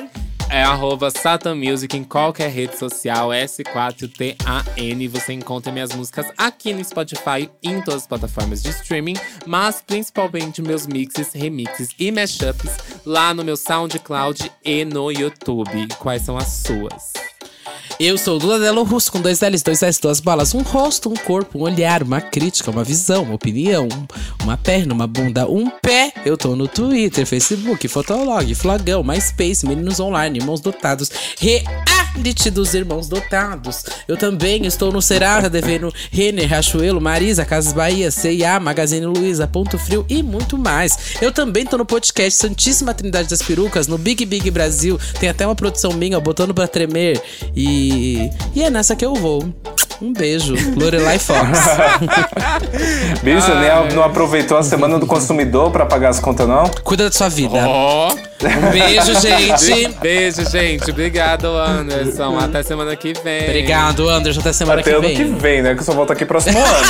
[0.51, 5.11] é arroba Satan Music em qualquer rede social, S4TAN.
[5.11, 9.17] Você encontra minhas músicas aqui no Spotify e em todas as plataformas de streaming,
[9.47, 12.71] mas principalmente meus mixes, remixes e mashups
[13.05, 15.89] lá no meu SoundCloud e no YouTube.
[15.99, 17.13] Quais são as suas?
[18.01, 21.17] Eu sou Lula Delo Russo, com dois L's, dois S, duas balas, um rosto, um
[21.17, 23.89] corpo, um olhar, uma crítica, uma visão, uma opinião,
[24.45, 26.13] uma perna, uma bunda, um pé.
[26.25, 31.11] Eu tô no Twitter, Facebook, Fotolog, Flagão, MySpace, Meninos Online, Irmãos Dotados,
[32.15, 33.85] Reality dos Irmãos Dotados.
[34.07, 39.79] Eu também estou no Serasa, devendo Renner, Rachuelo, Marisa, Casas Bahia, C&A, Magazine Luiza, Ponto
[39.79, 41.17] Frio e muito mais.
[41.21, 44.99] Eu também tô no podcast Santíssima Trindade das Perucas, no Big Big Brasil.
[45.19, 47.21] Tem até uma produção minha, botando pra tremer.
[47.55, 49.45] E e, é nessa que eu vou.
[50.01, 51.41] Um beijo, Lorelai Fox.
[53.23, 56.69] Bicho, nem não aproveitou a semana do consumidor para pagar as contas, não?
[56.85, 57.69] Cuida da sua vida.
[57.69, 58.28] Oh.
[58.41, 59.89] Um beijo, gente.
[60.01, 60.91] beijo, gente.
[60.91, 62.39] Obrigado, Anderson.
[62.39, 63.45] Até semana que vem.
[63.45, 64.41] Obrigado, Anderson.
[64.41, 65.13] Até semana Até que vem.
[65.15, 65.75] Até ano que vem, né?
[65.75, 66.87] Que eu só volto aqui próximo ano.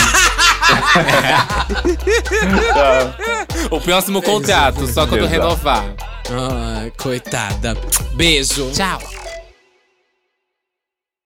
[2.75, 3.15] tá.
[3.71, 5.33] O próximo contrato, só quando Exato.
[5.33, 5.85] renovar.
[6.31, 7.77] Ai, coitada.
[8.15, 8.71] Beijo.
[8.73, 8.99] Tchau.